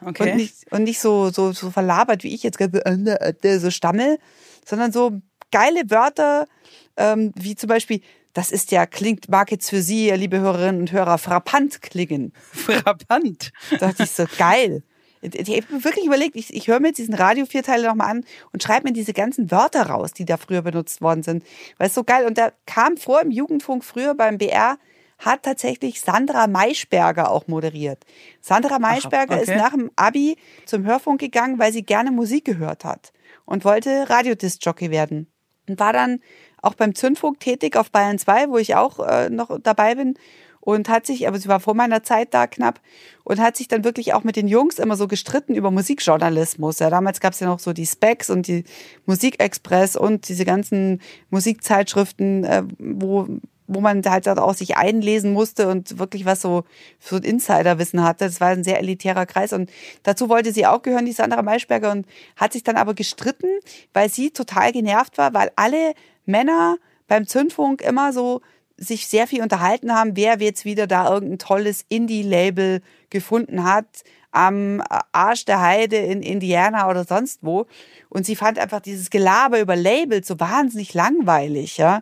Okay. 0.05 0.31
Und 0.31 0.37
nicht, 0.37 0.71
und 0.71 0.83
nicht 0.83 0.99
so, 0.99 1.29
so, 1.29 1.51
so 1.51 1.71
verlabert 1.71 2.23
wie 2.23 2.33
ich 2.33 2.43
jetzt 2.43 2.57
gerade 2.57 2.85
äh, 2.85 3.33
äh, 3.47 3.59
so 3.59 3.69
stammel, 3.69 4.17
sondern 4.65 4.91
so 4.91 5.19
geile 5.51 5.89
Wörter, 5.89 6.47
ähm, 6.95 7.31
wie 7.35 7.55
zum 7.55 7.67
Beispiel, 7.67 8.01
das 8.33 8.51
ist 8.51 8.71
ja, 8.71 8.85
klingt, 8.85 9.29
mag 9.29 9.51
jetzt 9.51 9.69
für 9.69 9.81
Sie, 9.81 10.09
liebe 10.11 10.39
Hörerinnen 10.39 10.81
und 10.81 10.91
Hörer, 10.91 11.17
frappant 11.17 11.81
klingen. 11.81 12.33
Frappant. 12.51 13.51
Da 13.71 13.77
dachte 13.77 14.03
ich 14.03 14.11
so, 14.11 14.25
geil. 14.37 14.83
Ich 15.21 15.49
habe 15.49 15.73
mir 15.73 15.83
wirklich 15.83 16.05
überlegt, 16.05 16.37
ich, 16.37 16.53
ich 16.53 16.69
höre 16.69 16.79
mir 16.79 16.89
jetzt 16.89 16.99
diesen 16.99 17.15
Radio-Vierteiler 17.15 17.89
nochmal 17.89 18.09
an 18.09 18.25
und 18.53 18.63
schreibe 18.63 18.87
mir 18.87 18.93
diese 18.93 19.11
ganzen 19.11 19.51
Wörter 19.51 19.87
raus, 19.87 20.13
die 20.13 20.23
da 20.23 20.37
früher 20.37 20.61
benutzt 20.61 21.01
worden 21.01 21.23
sind. 21.23 21.43
Weil 21.77 21.87
es 21.87 21.93
so 21.93 22.05
geil. 22.05 22.25
Und 22.25 22.37
da 22.37 22.53
kam 22.65 22.95
vor 22.95 23.21
im 23.21 23.29
Jugendfunk 23.29 23.83
früher 23.83 24.15
beim 24.15 24.37
BR, 24.37 24.77
hat 25.19 25.43
tatsächlich 25.43 26.01
Sandra 26.01 26.47
Maischberger 26.47 27.29
auch 27.29 27.47
moderiert. 27.47 28.05
Sandra 28.41 28.79
Maischberger 28.79 29.35
okay. 29.35 29.43
ist 29.43 29.55
nach 29.55 29.71
dem 29.71 29.91
Abi 29.95 30.37
zum 30.65 30.85
Hörfunk 30.85 31.19
gegangen, 31.19 31.59
weil 31.59 31.73
sie 31.73 31.83
gerne 31.83 32.11
Musik 32.11 32.45
gehört 32.45 32.85
hat 32.85 33.11
und 33.45 33.65
wollte 33.65 34.09
Radiodisc-Jockey 34.09 34.89
werden. 34.89 35.27
Und 35.67 35.79
war 35.79 35.93
dann 35.93 36.19
auch 36.61 36.73
beim 36.73 36.95
Zündfunk 36.95 37.39
tätig 37.39 37.75
auf 37.75 37.91
Bayern 37.91 38.17
2, 38.17 38.49
wo 38.49 38.57
ich 38.57 38.75
auch 38.75 38.99
äh, 38.99 39.29
noch 39.29 39.59
dabei 39.61 39.95
bin 39.95 40.15
und 40.61 40.89
hat 40.89 41.05
sich, 41.05 41.27
aber 41.27 41.39
sie 41.39 41.47
war 41.47 41.59
vor 41.59 41.73
meiner 41.73 42.03
Zeit 42.03 42.33
da 42.33 42.47
knapp 42.47 42.79
und 43.23 43.39
hat 43.39 43.55
sich 43.55 43.67
dann 43.67 43.83
wirklich 43.83 44.13
auch 44.13 44.23
mit 44.23 44.35
den 44.35 44.47
Jungs 44.47 44.79
immer 44.79 44.95
so 44.95 45.07
gestritten 45.07 45.55
über 45.55 45.71
Musikjournalismus. 45.71 46.79
Ja, 46.79 46.89
damals 46.89 47.19
gab 47.19 47.33
es 47.33 47.39
ja 47.39 47.47
noch 47.47 47.59
so 47.59 47.73
die 47.73 47.85
Specs 47.85 48.29
und 48.29 48.47
die 48.47 48.65
Musikexpress 49.05 49.95
und 49.95 50.27
diese 50.27 50.45
ganzen 50.45 51.01
Musikzeitschriften, 51.29 52.43
äh, 52.43 52.63
wo 52.77 53.27
wo 53.69 53.79
man 53.79 54.03
halt 54.03 54.27
auch 54.27 54.53
sich 54.53 54.75
einlesen 54.75 55.31
musste 55.31 55.67
und 55.67 55.99
wirklich 55.99 56.25
was 56.25 56.41
so 56.41 56.63
so 56.99 57.15
ein 57.15 57.23
Insiderwissen 57.23 58.03
hatte. 58.03 58.25
Das 58.25 58.41
war 58.41 58.49
ein 58.49 58.63
sehr 58.63 58.79
elitärer 58.79 59.25
Kreis 59.25 59.53
und 59.53 59.71
dazu 60.03 60.27
wollte 60.27 60.51
sie 60.51 60.65
auch 60.65 60.81
gehören, 60.81 61.05
die 61.05 61.13
Sandra 61.13 61.41
Maischberger 61.41 61.91
und 61.91 62.05
hat 62.35 62.53
sich 62.53 62.63
dann 62.63 62.75
aber 62.77 62.93
gestritten, 62.93 63.47
weil 63.93 64.09
sie 64.09 64.31
total 64.31 64.71
genervt 64.71 65.17
war, 65.17 65.33
weil 65.33 65.51
alle 65.55 65.93
Männer 66.25 66.77
beim 67.07 67.27
Zündfunk 67.27 67.81
immer 67.81 68.11
so 68.11 68.41
sich 68.77 69.07
sehr 69.07 69.27
viel 69.27 69.41
unterhalten 69.41 69.93
haben, 69.93 70.15
wer 70.15 70.37
jetzt 70.39 70.65
wieder 70.65 70.87
da 70.87 71.11
irgendein 71.13 71.39
tolles 71.39 71.85
Indie-Label 71.89 72.81
gefunden 73.09 73.65
hat, 73.65 74.03
am 74.31 74.81
Arsch 75.11 75.45
der 75.45 75.61
Heide 75.61 75.97
in 75.97 76.21
Indiana 76.21 76.89
oder 76.89 77.03
sonst 77.03 77.39
wo. 77.41 77.65
Und 78.09 78.25
sie 78.25 78.35
fand 78.35 78.59
einfach 78.59 78.79
dieses 78.79 79.09
Gelaber 79.09 79.59
über 79.59 79.75
Labels 79.75 80.27
so 80.27 80.39
wahnsinnig 80.39 80.93
langweilig, 80.93 81.77
ja. 81.77 82.01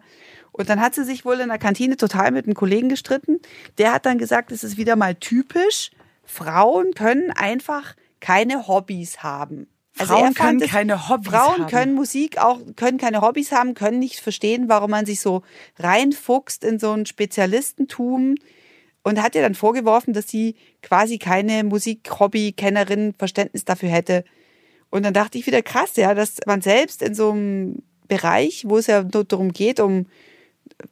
Und 0.58 0.70
dann 0.70 0.82
hat 0.82 0.96
sie 0.96 1.04
sich 1.04 1.24
wohl 1.24 1.40
in 1.40 1.50
der 1.50 1.60
Kantine 1.60 1.98
total 1.98 2.32
mit 2.32 2.46
einem 2.46 2.56
Kollegen 2.56 2.90
gestritten. 2.90 3.40
Der 3.78 3.94
hat 3.94 4.06
dann 4.06 4.18
gesagt, 4.18 4.52
es 4.52 4.64
ist 4.64 4.78
wieder 4.78 4.96
mal 4.96 5.16
typisch. 5.16 5.92
Frauen 6.26 6.94
können 6.94 7.32
einfach 7.32 7.96
keine 8.20 8.68
Hobbys 8.68 9.22
haben. 9.22 9.68
Also 10.00 10.16
Frauen 10.16 10.34
können 10.34 10.62
es, 10.62 10.72
keine 10.72 11.10
Hobbys 11.10 11.32
Frauen 11.32 11.62
haben. 11.62 11.68
können 11.68 11.94
Musik 11.96 12.40
auch, 12.40 12.60
können 12.76 12.98
keine 12.98 13.22
Hobbys 13.22 13.52
haben, 13.52 13.76
können 13.76 14.00
nicht 14.00 14.20
verstehen, 14.20 14.68
warum 14.68 14.92
man 14.92 15.06
sich 15.06 15.22
so 15.22 15.44
reinfuchst 15.78 16.64
in 16.64 16.80
so 16.80 16.92
ein 16.92 17.06
Spezialistentum 17.06 18.36
und 19.04 19.22
hat 19.22 19.36
ihr 19.36 19.42
dann 19.42 19.56
vorgeworfen, 19.56 20.14
dass 20.14 20.28
sie 20.28 20.56
quasi 20.82 21.18
keine 21.18 21.64
Musik-Hobby-Kennerin 21.64 23.14
Verständnis 23.18 23.64
dafür 23.64 23.90
hätte. 23.90 24.24
Und 24.90 25.04
dann 25.04 25.14
dachte 25.14 25.38
ich 25.38 25.48
wieder 25.48 25.62
krass, 25.62 25.96
ja, 25.96 26.14
dass 26.14 26.38
man 26.46 26.62
selbst 26.62 27.02
in 27.02 27.16
so 27.16 27.32
einem 27.32 27.84
Bereich, 28.08 28.66
wo 28.68 28.78
es 28.78 28.88
ja 28.88 29.04
nur 29.04 29.24
darum 29.24 29.54
geht, 29.54 29.80
um 29.80 30.08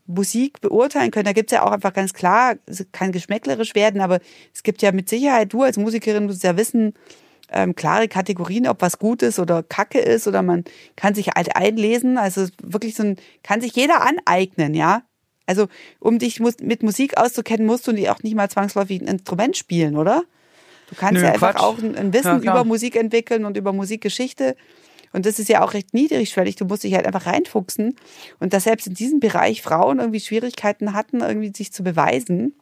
Musik 0.07 0.61
beurteilen 0.61 1.11
können. 1.11 1.25
Da 1.25 1.33
gibt's 1.33 1.51
ja 1.51 1.63
auch 1.63 1.71
einfach 1.71 1.93
ganz 1.93 2.13
klar, 2.13 2.55
es 2.65 2.85
kann 2.91 3.11
geschmäcklerisch 3.11 3.75
werden, 3.75 4.01
aber 4.01 4.19
es 4.53 4.63
gibt 4.63 4.81
ja 4.81 4.91
mit 4.91 5.09
Sicherheit, 5.09 5.53
du 5.53 5.63
als 5.63 5.77
Musikerin 5.77 6.25
musst 6.25 6.43
ja 6.43 6.57
wissen, 6.57 6.93
ähm, 7.51 7.75
klare 7.75 8.07
Kategorien, 8.07 8.67
ob 8.67 8.81
was 8.81 8.97
gut 8.97 9.21
ist 9.21 9.39
oder 9.39 9.63
Kacke 9.63 9.99
ist 9.99 10.27
oder 10.27 10.41
man 10.41 10.63
kann 10.95 11.13
sich 11.13 11.27
halt 11.27 11.55
einlesen. 11.55 12.17
Also 12.17 12.47
wirklich 12.61 12.95
so 12.95 13.03
ein, 13.03 13.17
kann 13.43 13.61
sich 13.61 13.75
jeder 13.75 14.01
aneignen, 14.01 14.73
ja. 14.73 15.03
Also 15.45 15.67
um 15.99 16.17
dich 16.17 16.39
mit 16.39 16.81
Musik 16.81 17.17
auszukennen, 17.17 17.67
musst 17.67 17.87
du 17.87 17.91
auch 18.11 18.23
nicht 18.23 18.35
mal 18.35 18.49
zwangsläufig 18.49 19.01
ein 19.01 19.07
Instrument 19.07 19.55
spielen, 19.55 19.95
oder? 19.95 20.23
Du 20.89 20.95
kannst 20.95 21.21
Nö, 21.21 21.27
ja 21.27 21.33
einfach 21.33 21.53
Quatsch. 21.53 21.63
auch 21.63 21.77
ein, 21.77 22.13
Wissen 22.13 22.43
Ja, 22.43 22.51
über 22.51 22.63
Musik 22.63 22.95
entwickeln 22.95 23.45
und 23.45 23.57
über 23.57 23.73
Musikgeschichte. 23.73 24.55
Und 25.15 25.25
das 25.25 25.39
ist 25.39 25.47
ja 25.47 25.63
auch 25.63 25.73
recht 25.73 25.93
niedrigschwellig. 25.93 26.57
Du 26.57 26.65
musst 26.65 26.83
dich 26.83 26.93
halt 26.93 27.05
einfach 27.05 27.25
reinfuchsen. 27.25 27.95
Und 28.41 28.51
dass 28.51 28.65
selbst 28.65 28.85
in 28.85 28.95
diesem 28.95 29.21
Bereich 29.21 29.61
Frauen 29.61 29.99
irgendwie 29.99 30.19
Schwierigkeiten 30.19 30.91
hatten, 30.91 31.21
irgendwie 31.21 31.53
sich 31.55 31.71
zu 31.71 31.83
beweisen, 31.83 32.53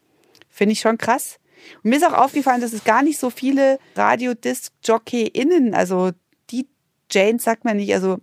finde 0.49 0.73
ich 0.73 0.79
schon 0.79 0.99
krass. 0.99 1.39
Und 1.83 1.89
mir 1.89 1.95
ist 1.95 2.05
auch 2.05 2.13
aufgefallen, 2.13 2.61
dass 2.61 2.73
es 2.73 2.83
gar 2.83 3.01
nicht 3.01 3.17
so 3.17 3.31
viele 3.31 3.79
Radio-Disc-Jockey-Innen, 3.95 5.73
also 5.73 6.11
die 6.51 6.67
Janes 7.09 7.43
sagt 7.43 7.65
man 7.65 7.77
nicht, 7.77 7.91
also 7.91 8.19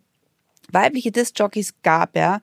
weibliche 0.71 1.11
Disc-Jockeys 1.11 1.75
gab, 1.83 2.17
ja. 2.17 2.41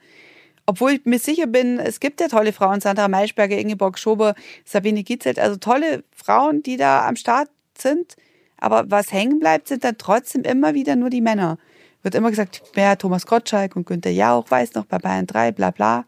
Obwohl 0.66 0.92
ich 0.92 1.06
mir 1.06 1.20
sicher 1.20 1.48
bin, 1.48 1.80
es 1.80 2.02
gibt 2.02 2.20
ja 2.20 2.28
tolle 2.28 2.52
Frauen, 2.52 2.82
Sandra 2.82 3.08
Maischberger, 3.08 3.58
Ingeborg 3.58 3.98
Schober, 3.98 4.36
Sabine 4.66 5.04
Gitzelt, 5.04 5.40
also 5.40 5.56
tolle 5.56 6.04
Frauen, 6.14 6.64
die 6.64 6.76
da 6.76 7.08
am 7.08 7.16
Start 7.16 7.50
sind. 7.78 8.18
Aber 8.58 8.92
was 8.92 9.14
hängen 9.14 9.40
bleibt, 9.40 9.70
sind 9.70 9.86
dann 9.86 9.98
trotzdem 9.98 10.42
immer 10.42 10.74
wieder 10.74 10.98
nur 10.98 11.10
die 11.10 11.22
Männer. 11.22 11.58
Wird 12.08 12.16
immer 12.16 12.30
gesagt, 12.30 12.64
ja, 12.78 12.96
Thomas 12.96 13.26
Gottschalk 13.26 13.76
und 13.76 13.86
Günther 13.86 14.12
Jauch, 14.12 14.50
weiß 14.50 14.76
noch, 14.76 14.86
bei 14.86 14.98
Bayern 14.98 15.28
3, 15.28 15.52
bla 15.52 15.72
bla. 15.72 16.06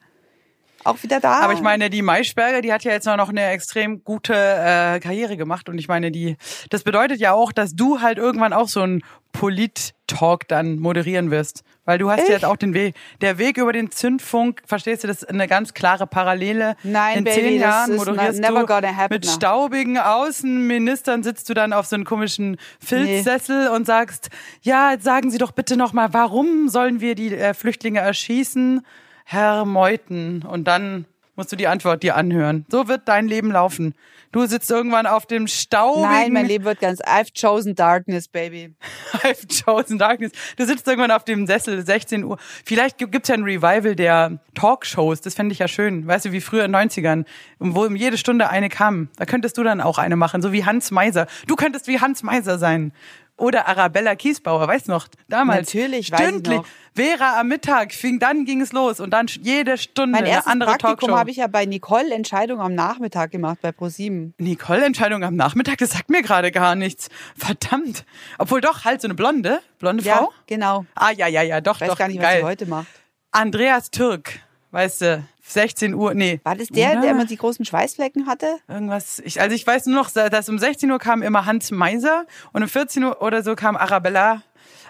Auch 0.83 1.01
wieder 1.03 1.19
da. 1.19 1.39
Aber 1.41 1.53
ich 1.53 1.61
meine, 1.61 1.89
die 1.89 2.01
Maischberger, 2.01 2.61
die 2.61 2.71
hat 2.71 2.83
ja 2.83 2.91
jetzt 2.91 3.05
noch 3.05 3.29
eine 3.29 3.45
extrem 3.47 4.03
gute 4.03 4.33
äh, 4.33 4.99
Karriere 4.99 5.35
gemacht. 5.37 5.67
Und 5.69 5.77
ich 5.77 5.87
meine, 5.87 6.11
die, 6.11 6.37
das 6.69 6.83
bedeutet 6.83 7.19
ja 7.19 7.33
auch, 7.33 7.51
dass 7.51 7.75
du 7.75 8.01
halt 8.01 8.17
irgendwann 8.17 8.53
auch 8.53 8.67
so 8.69 8.81
ein 8.81 9.01
Polit-Talk 9.33 10.47
dann 10.47 10.79
moderieren 10.79 11.31
wirst. 11.31 11.63
Weil 11.85 11.97
du 11.97 12.09
hast 12.09 12.19
ja 12.19 12.23
Ich? 12.25 12.29
jetzt 12.31 12.45
auch 12.45 12.55
den 12.55 12.73
Weg, 12.73 12.95
der 13.21 13.37
Weg 13.37 13.57
über 13.57 13.73
den 13.73 13.91
Zündfunk, 13.91 14.61
verstehst 14.65 15.03
du, 15.03 15.07
das 15.07 15.23
ist 15.23 15.29
eine 15.29 15.47
ganz 15.47 15.73
klare 15.73 16.07
Parallele. 16.07 16.75
Nein, 16.83 17.19
In 17.19 17.23
Baby, 17.23 17.39
zehn 17.41 17.59
Jahren 17.59 17.95
moderierst 17.95 18.39
never 18.39 18.65
du 18.65 19.13
mit 19.13 19.25
now. 19.25 19.31
staubigen 19.31 19.97
Außenministern 19.97 21.23
sitzt 21.23 21.49
du 21.49 21.53
dann 21.53 21.73
auf 21.73 21.85
so 21.85 21.95
einem 21.95 22.05
komischen 22.05 22.57
Filzsessel 22.79 23.69
und 23.69 23.85
sagst, 23.85 24.29
ja, 24.61 24.91
jetzt 24.91 25.03
sagen 25.03 25.29
Sie 25.31 25.37
doch 25.37 25.51
bitte 25.51 25.77
nochmal, 25.77 26.13
warum 26.13 26.69
sollen 26.69 27.01
wir 27.01 27.15
die 27.15 27.33
äh, 27.35 27.53
Flüchtlinge 27.53 27.99
erschießen? 27.99 28.85
Herr 29.31 29.63
Meuthen. 29.63 30.41
Und 30.41 30.67
dann 30.67 31.05
musst 31.35 31.51
du 31.51 31.55
die 31.55 31.67
Antwort 31.67 32.01
dir 32.01 32.15
anhören. 32.15 32.65
So 32.69 32.87
wird 32.87 33.03
dein 33.07 33.27
Leben 33.27 33.51
laufen. 33.51 33.93
Du 34.31 34.45
sitzt 34.47 34.69
irgendwann 34.71 35.05
auf 35.05 35.27
dem 35.27 35.45
staubigen 35.47 36.09
Nein, 36.09 36.33
mein 36.33 36.45
Leben 36.47 36.65
wird 36.65 36.79
ganz, 36.81 36.99
I've 37.01 37.29
chosen 37.39 37.75
darkness, 37.75 38.27
baby. 38.27 38.73
I've 39.23 39.47
chosen 39.63 39.99
darkness. 39.99 40.31
Du 40.57 40.65
sitzt 40.65 40.87
irgendwann 40.87 41.11
auf 41.11 41.23
dem 41.25 41.45
Sessel, 41.47 41.83
16 41.85 42.23
Uhr. 42.23 42.37
Vielleicht 42.65 42.97
gi- 42.97 43.05
gibt's 43.07 43.29
ja 43.29 43.35
ein 43.35 43.43
Revival 43.43 43.95
der 43.95 44.39
Talkshows. 44.55 45.21
Das 45.21 45.35
fände 45.35 45.53
ich 45.53 45.59
ja 45.59 45.67
schön. 45.67 46.07
Weißt 46.07 46.25
du, 46.25 46.31
wie 46.31 46.41
früher 46.41 46.65
in 46.65 46.73
den 46.73 46.89
90ern, 46.89 47.25
wo 47.59 47.85
um 47.85 47.95
jede 47.95 48.17
Stunde 48.17 48.49
eine 48.49 48.69
kam. 48.69 49.09
Da 49.17 49.25
könntest 49.25 49.57
du 49.59 49.63
dann 49.63 49.79
auch 49.79 49.99
eine 49.99 50.15
machen, 50.15 50.41
so 50.41 50.51
wie 50.51 50.65
Hans 50.65 50.89
Meiser. 50.91 51.27
Du 51.45 51.55
könntest 51.55 51.87
wie 51.87 51.99
Hans 51.99 52.23
Meiser 52.23 52.57
sein. 52.57 52.91
Oder 53.39 53.67
Arabella 53.67 54.15
Kiesbauer, 54.15 54.67
weißt 54.67 54.87
du 54.87 54.91
noch? 54.91 55.07
Damals. 55.27 55.73
Natürlich, 55.73 56.11
weiß 56.11 56.19
ich 56.19 56.25
Stündlich. 56.27 56.57
noch. 56.57 56.65
Vera 56.95 57.39
am 57.39 57.47
Mittag 57.47 57.93
fing, 57.93 58.19
dann 58.19 58.43
ging 58.45 58.59
es 58.61 58.73
los 58.73 58.99
und 58.99 59.11
dann 59.11 59.27
jede 59.41 59.77
Stunde 59.77 60.11
Mein 60.11 60.23
eine 60.25 60.33
erstes 60.33 60.51
andere 60.51 60.71
Praktikum 60.71 60.97
Talkshow. 60.97 61.17
habe 61.17 61.31
ich 61.31 61.37
ja 61.37 61.47
bei 61.47 61.65
Nicole 61.65 62.13
Entscheidung 62.13 62.59
am 62.59 62.75
Nachmittag 62.75 63.31
gemacht, 63.31 63.59
bei 63.61 63.71
ProSieben. 63.71 64.33
Nicole, 64.37 64.83
Entscheidung 64.85 65.23
am 65.23 65.35
Nachmittag, 65.35 65.77
das 65.77 65.91
sagt 65.91 66.09
mir 66.09 66.21
gerade 66.21 66.51
gar 66.51 66.75
nichts. 66.75 67.07
Verdammt. 67.37 68.03
Obwohl 68.37 68.59
doch, 68.61 68.83
halt 68.85 69.01
so 69.01 69.07
eine 69.07 69.15
blonde, 69.15 69.61
blonde 69.79 70.03
Ja, 70.03 70.17
Frau. 70.17 70.33
genau. 70.47 70.85
Ah, 70.95 71.11
ja, 71.11 71.27
ja, 71.27 71.41
ja, 71.41 71.61
doch, 71.61 71.75
Ich 71.75 71.81
weiß 71.81 71.89
doch. 71.89 71.97
gar 71.97 72.07
nicht, 72.09 72.17
was 72.17 72.23
geil. 72.25 72.39
sie 72.39 72.45
heute 72.45 72.65
macht. 72.65 72.87
Andreas 73.31 73.91
Türk, 73.91 74.39
weißt 74.71 75.01
du, 75.01 75.23
16 75.43 75.93
Uhr, 75.95 76.13
nee. 76.13 76.39
War 76.43 76.55
das 76.55 76.67
der, 76.67 76.91
Oder? 76.91 77.01
der 77.01 77.11
immer 77.11 77.25
die 77.25 77.37
großen 77.37 77.65
Schweißflecken 77.65 78.27
hatte? 78.27 78.57
Irgendwas, 78.67 79.19
ich, 79.19 79.41
also 79.41 79.55
ich 79.55 79.65
weiß 79.65 79.87
nur 79.87 79.95
noch, 79.95 80.11
dass 80.11 80.47
um 80.49 80.59
16 80.59 80.89
Uhr 80.91 80.99
kam 80.99 81.21
immer 81.23 81.45
Hans 81.45 81.71
Meiser 81.71 82.25
und 82.53 82.61
um 82.63 82.69
14 82.69 83.03
Uhr 83.03 83.21
oder 83.21 83.41
so 83.41 83.55
kam 83.55 83.75
Arabella, 83.75 84.43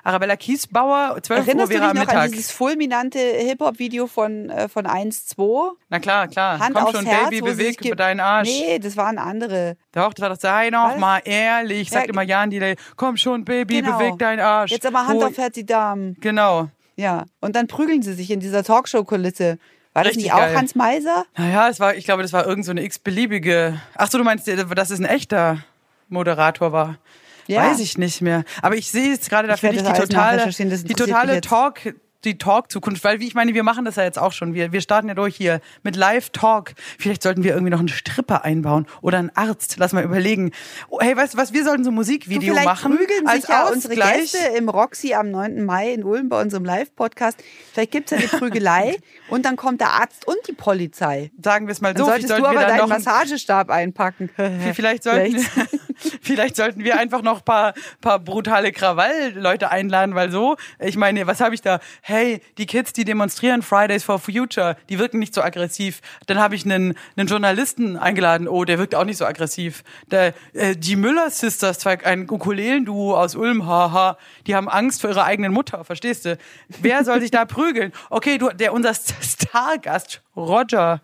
Arabella 0.04 0.36
Kiesbauer, 0.38 1.18
12 1.22 1.48
Erinnerst 1.48 1.72
Uhr 1.72 1.78
du 1.78 1.82
wäre 1.82 1.92
dich 1.94 2.02
am 2.02 2.06
noch 2.06 2.14
an 2.14 2.16
Mittag. 2.24 2.32
dieses 2.32 2.52
fulminante 2.52 3.20
Hip-Hop-Video 3.20 4.08
von, 4.08 4.50
äh, 4.50 4.68
von 4.70 4.86
1-2? 4.86 5.72
Na 5.90 6.00
klar, 6.00 6.28
klar. 6.28 6.60
Hand 6.60 6.74
Komm 6.76 6.84
aufs 6.86 6.98
schon, 6.98 7.06
Herz, 7.06 7.30
Baby, 7.30 7.42
beweg 7.42 7.78
ge- 7.80 7.96
deinen 7.96 8.20
Arsch. 8.20 8.48
Nee, 8.50 8.80
das 8.80 8.96
waren 8.98 9.18
andere. 9.18 9.76
Doch, 9.94 10.14
das 10.14 10.22
war 10.22 10.30
doch, 10.30 10.40
sei 10.40 10.70
noch 10.70 10.92
Was? 10.94 11.00
mal 11.00 11.22
ehrlich, 11.26 11.90
sagt 11.90 12.08
Ja, 12.08 12.14
immer 12.14 12.22
Jan 12.24 12.50
Delay, 12.50 12.76
komm 12.96 13.18
schon, 13.18 13.44
Baby, 13.46 13.82
Genau. 13.82 13.98
beweg 13.98 14.18
deinen 14.20 14.40
Arsch. 14.40 14.72
Jetzt 14.72 14.86
aber 14.86 15.06
Hand 15.08 15.20
Hol- 15.22 15.28
auf 15.30 15.38
Herz, 15.38 15.54
die 15.56 15.66
Damen. 15.66 16.16
Genau. 16.22 16.70
Ja. 17.00 17.26
Und 17.40 17.56
dann 17.56 17.68
prügeln 17.68 18.02
sie 18.02 18.14
sich 18.14 18.30
in 18.30 18.42
dieser 18.42 18.62
Talkshow-Kulisse. 18.62 19.58
War 19.94 20.04
das 20.04 20.12
Richtig 20.12 20.26
nicht 20.26 20.34
auch 20.34 20.40
geil. 20.40 20.58
Hans 20.58 20.76
Meiser? 20.76 21.26
Naja, 21.38 21.70
es 21.70 21.80
war, 21.80 21.96
ich 21.96 22.04
glaube, 22.04 22.24
das 22.24 22.34
war 22.34 22.46
irgend 22.46 22.66
so 22.66 22.72
eine 22.72 22.84
x-beliebige. 22.84 23.80
Ach 23.96 24.12
so, 24.12 24.18
du 24.18 24.26
meinst, 24.26 24.48
dass 24.48 24.90
es 24.90 25.00
ein 25.00 25.06
echter 25.06 25.64
Moderator 26.10 26.74
war? 26.74 26.98
Ja. 27.48 27.62
Weiß 27.62 27.80
ich 27.80 27.98
nicht 27.98 28.22
mehr. 28.22 28.44
Aber 28.62 28.76
ich 28.76 28.92
sehe 28.92 29.12
jetzt 29.12 29.30
gerade, 29.30 29.48
da 29.48 29.56
finde 29.56 29.78
ich 29.78 29.82
die 29.82 29.94
totale, 29.94 30.54
die 30.84 30.94
totale. 30.94 31.42
Talk, 31.42 31.96
die 32.26 32.38
Talk-Zukunft. 32.38 33.04
Weil, 33.04 33.20
wie 33.20 33.28
ich 33.28 33.36
meine, 33.36 33.54
wir 33.54 33.64
machen 33.64 33.86
das 33.86 33.96
ja 33.96 34.04
jetzt 34.04 34.20
auch 34.20 34.32
schon. 34.32 34.54
Wir, 34.54 34.72
wir 34.72 34.82
starten 34.82 35.08
ja 35.08 35.14
durch 35.14 35.36
hier 35.36 35.62
mit 35.84 35.96
Live-Talk. 35.96 36.74
Vielleicht 36.98 37.24
sollten 37.24 37.44
wir 37.44 37.52
irgendwie 37.52 37.72
noch 37.72 37.80
einen 37.80 37.88
Stripper 37.88 38.44
einbauen 38.46 38.88
oder 39.02 39.20
einen 39.20 39.32
Arzt. 39.36 39.76
Lass 39.78 39.94
mal 39.94 40.04
überlegen. 40.04 40.52
Oh, 40.90 41.00
hey, 41.02 41.16
weißt 41.16 41.34
du 41.34 41.38
was? 41.38 41.54
Wir 41.54 41.64
sollten 41.64 41.84
so 41.84 41.90
ein 41.92 41.96
Du, 41.96 42.02
Musikvideo 42.02 42.54
vielleicht 42.54 42.66
machen. 42.66 42.96
prügeln 42.98 43.28
als 43.28 43.42
sich 43.42 43.50
ja 43.50 43.68
unsere 43.68 43.94
Ausgleich. 43.94 44.32
Gäste 44.32 44.58
im 44.58 44.70
Roxy 44.70 45.14
am 45.14 45.32
9. 45.32 45.64
Mai 45.66 45.94
in 45.94 46.04
Ulm 46.04 46.30
bei 46.30 46.42
unserem 46.42 46.66
Live-Podcast. 46.66 47.44
Vielleicht 47.74 47.92
gibt's 47.92 48.12
ja 48.12 48.18
eine 48.18 48.28
Prügelei 48.40 48.98
und 49.30 49.46
dann 49.46 49.56
kommt 49.56 49.82
der 49.82 49.92
Arzt 49.92 50.28
und 50.28 50.38
die 50.48 50.54
Polizei. 50.54 51.32
Sagen 51.44 51.68
wir 51.68 51.72
es 51.72 51.82
mal 51.82 51.94
Dann 51.94 52.04
so. 52.04 52.10
solltest 52.10 52.28
vielleicht 52.28 52.42
du 52.44 52.48
aber 52.48 52.60
dann 52.60 52.68
deinen 52.70 52.78
noch 52.80 52.84
ein- 52.96 53.04
Massagestab 53.04 53.70
einpacken. 53.70 54.30
Vielleicht 54.74 55.04
sollten, 55.04 55.38
Vielleicht. 56.22 56.56
sollten 56.56 56.84
wir 56.84 56.98
einfach 56.98 57.22
noch 57.22 57.44
paar, 57.44 57.74
paar 58.02 58.20
brutale 58.20 58.72
Krawall-Leute 58.72 59.70
einladen, 59.72 60.16
weil 60.16 60.32
so, 60.32 60.56
ich 60.80 60.96
meine, 60.96 61.28
was 61.28 61.42
habe 61.42 61.56
ich 61.56 61.62
da? 61.62 61.80
Hey, 62.02 62.42
die 62.58 62.66
Kids, 62.66 62.94
die 62.94 63.04
demonstrieren 63.06 63.62
Fridays 63.62 64.04
for 64.04 64.20
Future, 64.20 64.78
die 64.90 65.00
wirken 65.00 65.20
nicht 65.20 65.34
so 65.34 65.42
aggressiv. 65.42 66.02
Dann 66.28 66.40
habe 66.40 66.56
ich 66.56 66.66
einen, 66.66 66.96
einen 67.18 67.28
Journalisten 67.28 67.98
eingeladen, 67.98 68.48
oh, 68.48 68.64
der 68.66 68.80
wirkt 68.80 68.96
auch 68.96 69.04
nicht 69.04 69.18
so 69.18 69.26
aggressiv. 69.26 69.84
Der, 70.12 70.34
äh, 70.54 70.76
die 70.76 70.96
Müller-Sisters, 70.96 71.86
ein 71.86 72.30
Ukulelen-Duo 72.30 73.16
aus 73.18 73.36
Ulm, 73.36 73.66
haha, 73.66 74.18
die 74.48 74.56
haben 74.56 74.70
Angst 74.70 75.02
vor 75.02 75.10
ihrer 75.10 75.26
eigenen 75.26 75.52
Mutter, 75.54 75.84
verstehst 75.84 76.26
du? 76.26 76.38
Wer 76.82 77.04
soll 77.04 77.20
sich 77.22 77.32
da 77.32 77.46
prügeln? 77.46 77.92
Okay, 78.10 78.38
du, 78.38 78.50
der, 78.50 78.74
unser 78.74 78.94
Stargast, 79.22 80.22
Roger, 80.36 81.02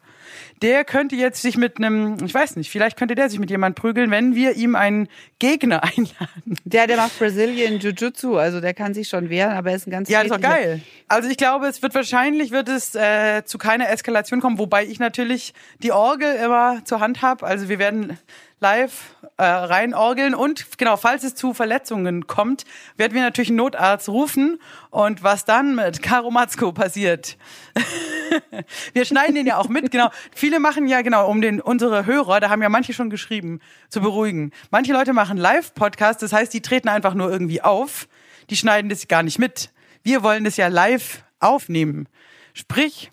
der 0.62 0.86
könnte 0.86 1.16
jetzt 1.16 1.42
sich 1.42 1.58
mit 1.58 1.78
einem, 1.78 2.18
ich 2.24 2.34
weiß 2.34 2.56
nicht, 2.56 2.72
vielleicht 2.72 2.98
könnte 2.98 3.16
der 3.16 3.30
sich 3.30 3.40
mit 3.40 3.50
jemand 3.50 3.76
prügeln, 3.76 4.10
wenn 4.12 4.36
wir 4.36 4.56
ihm 4.56 4.76
einen 4.76 5.08
Gegner 5.40 5.84
einladen. 5.98 6.58
Der, 6.64 6.88
der 6.88 6.98
macht 6.98 7.18
Brazilian 7.20 7.80
Jiu-Jitsu, 7.80 8.38
also 8.38 8.62
der 8.62 8.74
kann 8.74 8.94
sich 8.94 9.08
schon 9.08 9.30
wehren, 9.30 9.52
aber 9.52 9.72
er 9.72 9.76
ist 9.76 9.88
ein 9.88 9.92
ganz 9.92 10.10
Ja, 10.10 10.24
das 10.24 10.32
ist 10.32 10.36
doch 10.36 10.42
geil. 10.42 10.82
Also 11.08 11.30
ich 11.30 11.38
glaube, 11.38 11.68
es 11.68 11.82
wird 11.82 11.94
wahrscheinlich 11.94 12.52
wird 12.52 12.70
es 12.70 12.96
äh, 12.96 13.44
zu 13.46 13.58
keiner 13.58 13.90
Eskalation 13.90 14.42
kommen, 14.42 14.58
wobei 14.58 14.86
ich 14.86 15.00
natürlich 15.00 15.54
die 15.84 15.92
Orgel 15.92 16.36
immer 16.36 16.84
zur 16.86 17.00
Hand 17.00 17.22
habe. 17.22 17.46
Also 17.46 17.70
wir 17.70 17.80
werden 17.80 18.18
live 18.60 19.15
äh, 19.38 19.44
reinorgeln. 19.44 20.34
Und 20.34 20.78
genau, 20.78 20.98
falls 20.98 21.24
es 21.24 21.36
zu 21.36 21.54
Verletzungen 21.54 22.28
kommt, 22.28 22.64
werden 22.96 23.14
wir 23.14 23.22
natürlich 23.22 23.50
einen 23.50 23.58
Notarzt 23.58 24.08
rufen. 24.10 24.60
Und 24.92 25.24
was 25.24 25.46
dann 25.46 25.76
mit 25.76 26.02
Karo 26.02 26.32
Matzko 26.32 26.72
passiert. 26.72 27.38
wir 28.94 29.06
schneiden 29.06 29.36
den 29.36 29.46
ja 29.46 29.58
auch 29.58 29.68
mit, 29.68 29.92
genau. 29.92 30.10
Viele 30.34 30.60
machen 30.60 30.88
ja, 30.88 31.02
genau, 31.02 31.30
um 31.30 31.42
den, 31.42 31.60
unsere 31.60 32.06
Hörer, 32.06 32.40
da 32.40 32.50
haben 32.50 32.62
ja 32.62 32.70
manche 32.70 32.94
schon 32.94 33.10
geschrieben, 33.10 33.60
zu 33.90 34.02
beruhigen. 34.02 34.52
Manche 34.72 34.94
Leute 34.94 35.14
machen 35.14 35.38
Live-Podcasts, 35.38 36.22
das 36.22 36.34
heißt, 36.34 36.54
die 36.54 36.62
treten 36.62 36.88
einfach 36.88 37.14
nur 37.14 37.30
irgendwie 37.30 37.62
auf. 37.62 38.08
Die 38.50 38.56
schneiden 38.56 38.90
das 38.90 39.08
gar 39.08 39.24
nicht 39.24 39.40
mit. 39.40 39.72
Wir 40.04 40.24
wollen 40.24 40.44
das 40.44 40.56
ja 40.56 40.68
live 40.68 41.24
aufnehmen. 41.40 42.08
Sprich, 42.54 43.12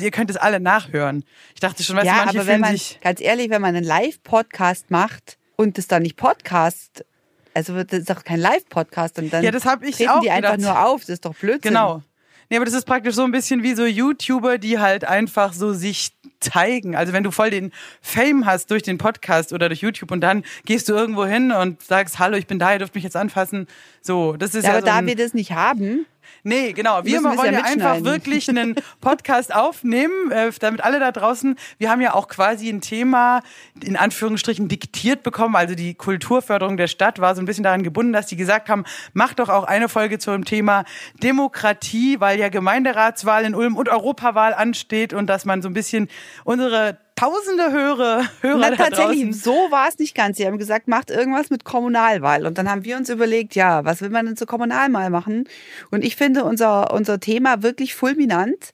ihr 0.00 0.10
könnt 0.10 0.30
es 0.30 0.36
alle 0.36 0.60
nachhören. 0.60 1.24
Ich 1.54 1.60
dachte 1.60 1.82
schon, 1.82 1.96
weißt 1.96 2.06
ja, 2.06 2.12
du, 2.12 2.18
manche 2.26 2.38
aber 2.38 2.46
wenn 2.46 2.60
man, 2.60 2.72
sich. 2.72 3.00
ganz 3.02 3.20
ehrlich, 3.20 3.50
wenn 3.50 3.60
man 3.60 3.74
einen 3.74 3.84
Live-Podcast 3.84 4.90
macht 4.90 5.36
und 5.58 5.76
es 5.76 5.88
dann 5.88 6.02
nicht 6.02 6.16
Podcast, 6.16 7.04
also 7.52 7.74
wird 7.74 7.92
das 7.92 8.00
ist 8.00 8.10
doch 8.10 8.22
kein 8.24 8.38
Live-Podcast 8.40 9.18
und 9.18 9.32
dann 9.32 9.42
Ja, 9.44 9.50
das 9.50 9.64
hab 9.64 9.82
ich 9.82 9.96
treten 9.96 10.10
auch 10.10 10.20
die 10.20 10.30
einfach 10.30 10.52
gedacht. 10.52 10.74
nur 10.74 10.86
auf. 10.86 11.00
Das 11.00 11.10
ist 11.10 11.24
doch 11.24 11.34
Blödsinn. 11.34 11.72
Genau. 11.72 12.02
Nee, 12.50 12.56
aber 12.56 12.64
das 12.64 12.72
ist 12.74 12.86
praktisch 12.86 13.14
so 13.14 13.24
ein 13.24 13.32
bisschen 13.32 13.62
wie 13.62 13.74
so 13.74 13.84
YouTuber, 13.84 14.56
die 14.56 14.78
halt 14.78 15.04
einfach 15.04 15.52
so 15.52 15.74
sich 15.74 16.16
zeigen. 16.40 16.96
Also 16.96 17.12
wenn 17.12 17.22
du 17.24 17.30
voll 17.30 17.50
den 17.50 17.72
Fame 18.00 18.46
hast 18.46 18.70
durch 18.70 18.82
den 18.82 18.96
Podcast 18.96 19.52
oder 19.52 19.68
durch 19.68 19.80
YouTube 19.82 20.10
und 20.12 20.20
dann 20.22 20.44
gehst 20.64 20.88
du 20.88 20.94
irgendwo 20.94 21.26
hin 21.26 21.52
und 21.52 21.82
sagst, 21.82 22.18
hallo, 22.18 22.36
ich 22.38 22.46
bin 22.46 22.58
da, 22.58 22.72
ihr 22.72 22.78
dürft 22.78 22.94
mich 22.94 23.04
jetzt 23.04 23.16
anfassen. 23.16 23.66
So, 24.00 24.34
das 24.36 24.54
ist 24.54 24.64
Ja, 24.64 24.70
ja, 24.70 24.78
aber 24.78 24.86
so 24.86 24.86
da 25.00 25.06
wir 25.06 25.16
das 25.16 25.34
nicht 25.34 25.52
haben, 25.52 26.06
Nee, 26.42 26.72
genau. 26.72 27.04
Wir 27.04 27.20
müssen 27.20 27.36
wollen 27.36 27.52
ja 27.52 27.62
einfach 27.62 28.04
wirklich 28.04 28.48
einen 28.48 28.74
Podcast 29.00 29.54
aufnehmen, 29.54 30.30
äh, 30.30 30.50
damit 30.60 30.82
alle 30.82 31.00
da 31.00 31.12
draußen, 31.12 31.56
wir 31.78 31.90
haben 31.90 32.00
ja 32.00 32.14
auch 32.14 32.28
quasi 32.28 32.68
ein 32.68 32.80
Thema 32.80 33.42
in 33.82 33.96
Anführungsstrichen 33.96 34.68
diktiert 34.68 35.22
bekommen. 35.22 35.56
Also 35.56 35.74
die 35.74 35.94
Kulturförderung 35.94 36.76
der 36.76 36.86
Stadt 36.86 37.18
war 37.18 37.34
so 37.34 37.42
ein 37.42 37.44
bisschen 37.44 37.64
daran 37.64 37.82
gebunden, 37.82 38.12
dass 38.12 38.26
die 38.26 38.36
gesagt 38.36 38.68
haben, 38.68 38.84
mach 39.12 39.34
doch 39.34 39.48
auch 39.48 39.64
eine 39.64 39.88
Folge 39.88 40.18
zum 40.18 40.44
Thema 40.44 40.84
Demokratie, 41.22 42.20
weil 42.20 42.38
ja 42.38 42.48
Gemeinderatswahl 42.48 43.44
in 43.44 43.54
Ulm 43.54 43.76
und 43.76 43.88
Europawahl 43.88 44.54
ansteht 44.54 45.12
und 45.12 45.26
dass 45.26 45.44
man 45.44 45.62
so 45.62 45.68
ein 45.68 45.74
bisschen 45.74 46.08
unsere 46.44 46.98
tausende 47.18 47.72
Hörer, 47.72 48.28
Hörer 48.40 48.58
Na, 48.58 48.76
tatsächlich, 48.76 49.42
so 49.42 49.52
war 49.70 49.88
es 49.88 49.98
nicht 49.98 50.14
ganz. 50.14 50.36
Sie 50.36 50.46
haben 50.46 50.58
gesagt, 50.58 50.88
macht 50.88 51.10
irgendwas 51.10 51.50
mit 51.50 51.64
Kommunalwahl. 51.64 52.46
Und 52.46 52.58
dann 52.58 52.70
haben 52.70 52.84
wir 52.84 52.96
uns 52.96 53.08
überlegt, 53.08 53.54
ja, 53.54 53.84
was 53.84 54.00
will 54.00 54.10
man 54.10 54.26
denn 54.26 54.36
zur 54.36 54.46
Kommunalwahl 54.46 55.10
machen? 55.10 55.48
Und 55.90 56.04
ich 56.04 56.16
finde 56.16 56.44
unser, 56.44 56.92
unser 56.92 57.18
Thema 57.18 57.62
wirklich 57.62 57.94
fulminant. 57.94 58.70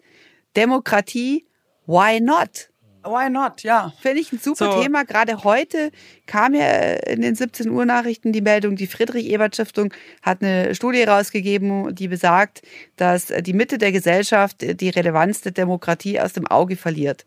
Demokratie, 0.57 1.47
why 1.87 2.21
not? 2.21 2.71
Why 3.03 3.29
not? 3.29 3.63
Ja. 3.63 3.93
Finde 4.01 4.21
ich 4.21 4.33
ein 4.33 4.39
super 4.39 4.73
So. 4.73 4.83
Thema. 4.83 5.05
Gerade 5.05 5.45
heute 5.45 5.91
kam 6.27 6.55
ja 6.55 6.95
in 6.95 7.21
den 7.21 7.35
17 7.35 7.69
Uhr 7.71 7.85
Nachrichten 7.85 8.33
die 8.33 8.41
Meldung, 8.41 8.77
die 8.77 8.87
Friedrich-Ebert-Stiftung 8.87 9.93
hat 10.23 10.43
eine 10.43 10.75
Studie 10.75 11.03
rausgegeben, 11.03 11.95
die 11.95 12.09
besagt, 12.09 12.63
dass 12.97 13.27
die 13.27 13.53
Mitte 13.53 13.77
der 13.79 13.93
Gesellschaft 13.93 14.81
die 14.81 14.89
Relevanz 14.89 15.43
der 15.43 15.53
Demokratie 15.53 16.19
aus 16.19 16.33
dem 16.33 16.47
Auge 16.47 16.77
verliert. 16.77 17.27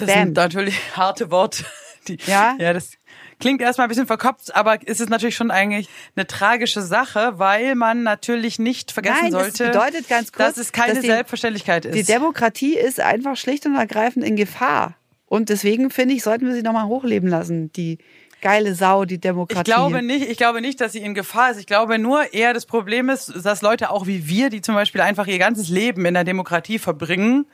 Das 0.00 0.14
Bam. 0.14 0.24
sind 0.26 0.36
natürlich 0.36 0.76
harte 0.96 1.30
Worte. 1.30 1.64
Die, 2.08 2.18
Ja. 2.26 2.56
Ja, 2.58 2.72
das 2.72 2.92
klingt 3.38 3.60
erstmal 3.62 3.86
ein 3.86 3.88
bisschen 3.88 4.06
verkopft, 4.06 4.54
aber 4.54 4.78
es 4.86 5.00
ist 5.00 5.08
natürlich 5.10 5.36
schon 5.36 5.50
eigentlich 5.50 5.88
eine 6.16 6.26
tragische 6.26 6.82
Sache, 6.82 7.38
weil 7.38 7.74
man 7.74 8.02
natürlich 8.02 8.58
nicht 8.58 8.92
vergessen 8.92 9.18
Nein, 9.24 9.32
das 9.32 9.56
sollte, 9.56 9.66
bedeutet 9.66 10.08
ganz 10.08 10.32
kurz, 10.32 10.54
dass 10.54 10.56
es 10.58 10.72
keine 10.72 10.94
dass 10.94 11.02
die- 11.02 11.08
Selbstverständlichkeit 11.08 11.84
ist. 11.86 11.94
Die 11.94 12.02
Demokratie 12.04 12.76
ist 12.76 13.00
einfach 13.00 13.36
schlicht 13.36 13.66
und 13.66 13.76
ergreifend 13.76 14.24
in 14.24 14.36
Gefahr. 14.36 14.94
Und 15.26 15.48
deswegen 15.48 15.90
finde 15.90 16.14
ich, 16.14 16.22
sollten 16.22 16.46
wir 16.46 16.54
sie 16.54 16.62
nochmal 16.62 16.86
hochleben 16.86 17.28
lassen, 17.28 17.72
die 17.72 17.98
geile 18.42 18.74
Sau, 18.74 19.04
die 19.04 19.14
ich 19.14 19.20
Demokratie. 19.20 19.70
glaube 19.70 20.02
nicht, 20.02 20.26
ich 20.28 20.36
glaube 20.38 20.60
nicht, 20.60 20.80
dass 20.80 20.92
sie 20.92 20.98
in 21.00 21.14
Gefahr 21.14 21.50
ist. 21.52 21.60
Ich 21.60 21.66
glaube 21.66 21.98
nur 21.98 22.32
eher 22.34 22.52
das 22.54 22.66
Problem 22.66 23.08
ist, 23.10 23.32
dass 23.44 23.62
Leute 23.62 23.90
auch 23.90 24.06
wie 24.06 24.26
wir, 24.28 24.50
die 24.50 24.60
zum 24.62 24.74
Beispiel 24.74 25.02
einfach 25.02 25.26
ihr 25.26 25.38
ganzes 25.38 25.68
Leben 25.68 26.04
in 26.06 26.14
der 26.14 26.24
Demokratie 26.24 26.78
verbringen, 26.78 27.46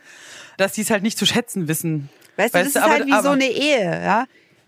dass 0.56 0.74
sie 0.74 0.82
es 0.82 0.90
halt 0.90 1.02
nicht 1.02 1.18
zu 1.18 1.26
schätzen 1.26 1.68
wissen. 1.68 2.08
Weißt 2.36 2.54
du, 2.54 2.58
das 2.58 2.68
ist 2.68 2.76
aber- 2.76 2.92
halt 2.92 3.06
wie 3.06 3.12
aber- 3.12 3.22
so 3.22 3.30
eine 3.30 3.46
Ehe, 3.46 3.84
ja. 4.04 4.24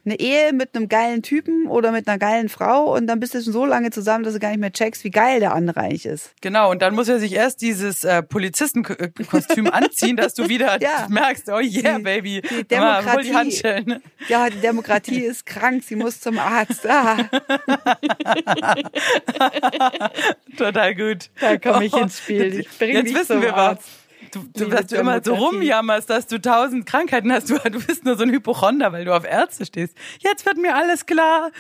Eine 0.07 0.19
Ehe 0.21 0.55
mit 0.55 0.75
einem 0.75 0.89
geilen 0.89 1.23
Typen 1.23 1.67
oder 1.67 1.93
mit 1.93 2.09
einer 2.09 2.17
geilen 2.17 2.49
Frau 2.49 2.95
und 2.97 3.07
dann 3.09 3.21
bist 3.21 3.35
du 3.35 3.43
schon 3.43 3.53
so 3.53 3.67
lange 3.67 3.91
zusammen, 3.91 4.25
dass 4.25 4.33
du 4.33 4.41
gar 4.41 4.49
nicht 4.49 4.61
mehr 4.61 4.73
checkst, 4.73 5.05
wie 5.05 5.11
geil 5.11 5.39
der 5.41 5.53
andere 5.53 5.81
eigentlich 5.81 6.07
ist. 6.07 6.31
Genau, 6.41 6.71
und 6.71 6.81
dann 6.81 6.95
muss 6.95 7.09
er 7.09 7.19
sich 7.19 7.35
erst 7.35 7.61
dieses 7.61 8.05
äh, 8.05 8.23
Polizistenkostüm 8.23 9.67
anziehen, 9.73 10.17
dass 10.17 10.33
du 10.33 10.49
wieder 10.49 10.81
Ja. 10.81 11.09
merkst, 11.11 11.51
oh 11.51 11.59
yeah, 11.59 11.99
Die- 11.99 12.03
baby, 12.05 12.41
die 12.41 12.75
Mal, 12.77 13.05
hol 13.05 13.21
die 13.23 13.29
Demokratie. 13.29 13.35
Handschellen. 13.35 14.03
Ja, 14.29 14.49
die 14.49 14.61
Demokratie 14.61 15.21
ist 15.25 15.45
krank, 15.45 15.83
sie 15.85 15.97
muss 15.97 16.21
zum 16.21 16.39
Arzt. 16.39 16.87
Ah, 16.89 17.17
Total 20.57 20.95
gut. 20.95 21.31
Da 21.41 21.57
komm 21.59 21.83
ich 21.83 21.95
ins 21.95 22.19
Spiel. 22.19 22.61
Ich 22.61 22.79
bring 22.79 22.93
Jetzt 22.95 23.15
wissen 23.15 23.43
wir 23.43 23.55
Arzt. 23.55 23.89
Du, 24.33 24.45
du, 24.55 24.67
dass 24.67 24.87
du 24.87 24.97
immer 24.97 25.23
so 25.23 25.35
rumjammerst, 25.35 26.09
dass 26.11 26.27
du 26.27 26.41
tausend 26.41 26.87
Krankheiten 26.87 27.33
hast. 27.33 27.51
Du, 27.51 27.59
du 27.59 27.81
bist 27.81 28.05
nur 28.05 28.17
so 28.17 28.25
ein 28.25 28.31
Hypochonder, 28.31 28.93
weil 28.93 29.05
du 29.05 29.15
auf 29.15 29.25
Ärzte 29.25 29.67
stehst. 29.67 29.97
Jetzt 30.21 30.47
wird 30.47 30.57
mir 30.59 30.75
alles 30.75 31.07
klar. 31.07 31.51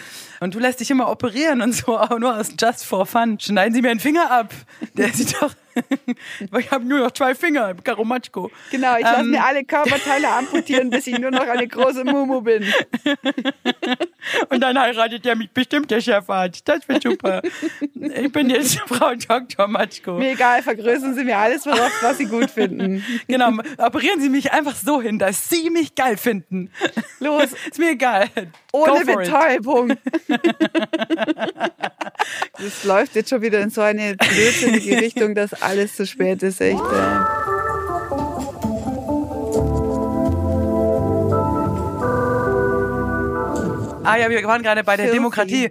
Und 0.40 0.54
du 0.54 0.58
lässt 0.58 0.80
dich 0.80 0.90
immer 0.90 1.10
operieren 1.10 1.62
und 1.62 1.72
so, 1.72 1.98
aber 1.98 2.18
nur 2.20 2.36
aus 2.36 2.54
Just 2.60 2.84
for 2.84 3.06
Fun. 3.06 3.38
Schneiden 3.40 3.74
Sie 3.74 3.82
mir 3.82 3.90
einen 3.90 4.00
Finger 4.00 4.30
ab. 4.30 4.52
Der 4.94 5.08
sieht 5.08 5.40
doch... 5.40 5.54
ich 6.58 6.70
habe 6.70 6.84
nur 6.84 7.00
noch 7.00 7.10
zwei 7.12 7.34
Finger, 7.34 7.74
Karomatschko. 7.74 8.50
Genau, 8.70 8.96
ich 8.96 9.02
lasse 9.02 9.20
Ähm, 9.20 9.30
mir 9.30 9.44
alle 9.44 9.64
Körperteile 9.64 10.28
amputieren, 10.28 10.90
bis 10.90 11.06
ich 11.06 11.18
nur 11.18 11.30
noch 11.30 11.46
eine 11.46 11.66
große 11.66 12.04
Mumu 12.04 12.40
bin. 12.40 12.64
Und 14.50 14.60
dann 14.60 14.78
heiratet 14.78 15.24
er 15.26 15.36
mich 15.36 15.50
bestimmt, 15.50 15.90
der 15.90 16.00
Chefarzt. 16.00 16.68
Das 16.68 16.88
wird 16.88 17.02
super. 17.02 17.42
Ich 17.94 18.32
bin 18.32 18.50
jetzt 18.50 18.78
Frau 18.86 19.14
Dr. 19.14 19.66
Matschko. 19.66 20.18
Mir 20.18 20.32
egal, 20.32 20.62
vergrößern 20.62 21.14
Sie 21.14 21.24
mir 21.24 21.38
alles, 21.38 21.66
worauf, 21.66 21.92
was 22.02 22.18
Sie 22.18 22.26
gut 22.26 22.50
finden. 22.50 23.04
Genau, 23.26 23.50
operieren 23.78 24.20
Sie 24.20 24.28
mich 24.28 24.52
einfach 24.52 24.74
so 24.74 25.00
hin, 25.00 25.18
dass 25.18 25.48
Sie 25.48 25.70
mich 25.70 25.94
geil 25.94 26.16
finden. 26.16 26.70
Los, 27.20 27.46
Ist 27.68 27.78
mir 27.78 27.90
egal. 27.90 28.28
ohne. 28.72 29.04
Betäubung. 29.04 29.94
Das 32.58 32.84
läuft 32.84 33.14
jetzt 33.14 33.30
schon 33.30 33.42
wieder 33.42 33.60
in 33.60 33.70
so 33.70 33.80
eine 33.80 34.16
blödsinnige 34.16 35.00
Richtung, 35.00 35.34
dass 35.34 35.62
alles 35.68 35.96
zu 35.96 36.06
spät 36.06 36.42
ist, 36.42 36.60
echt. 36.60 36.80
Äh. 36.80 37.38
Ah 44.04 44.16
ja, 44.16 44.30
wir 44.30 44.42
waren 44.44 44.62
gerade 44.62 44.84
bei 44.84 44.96
der 44.96 45.06
Filthy. 45.06 45.18
Demokratie. 45.18 45.70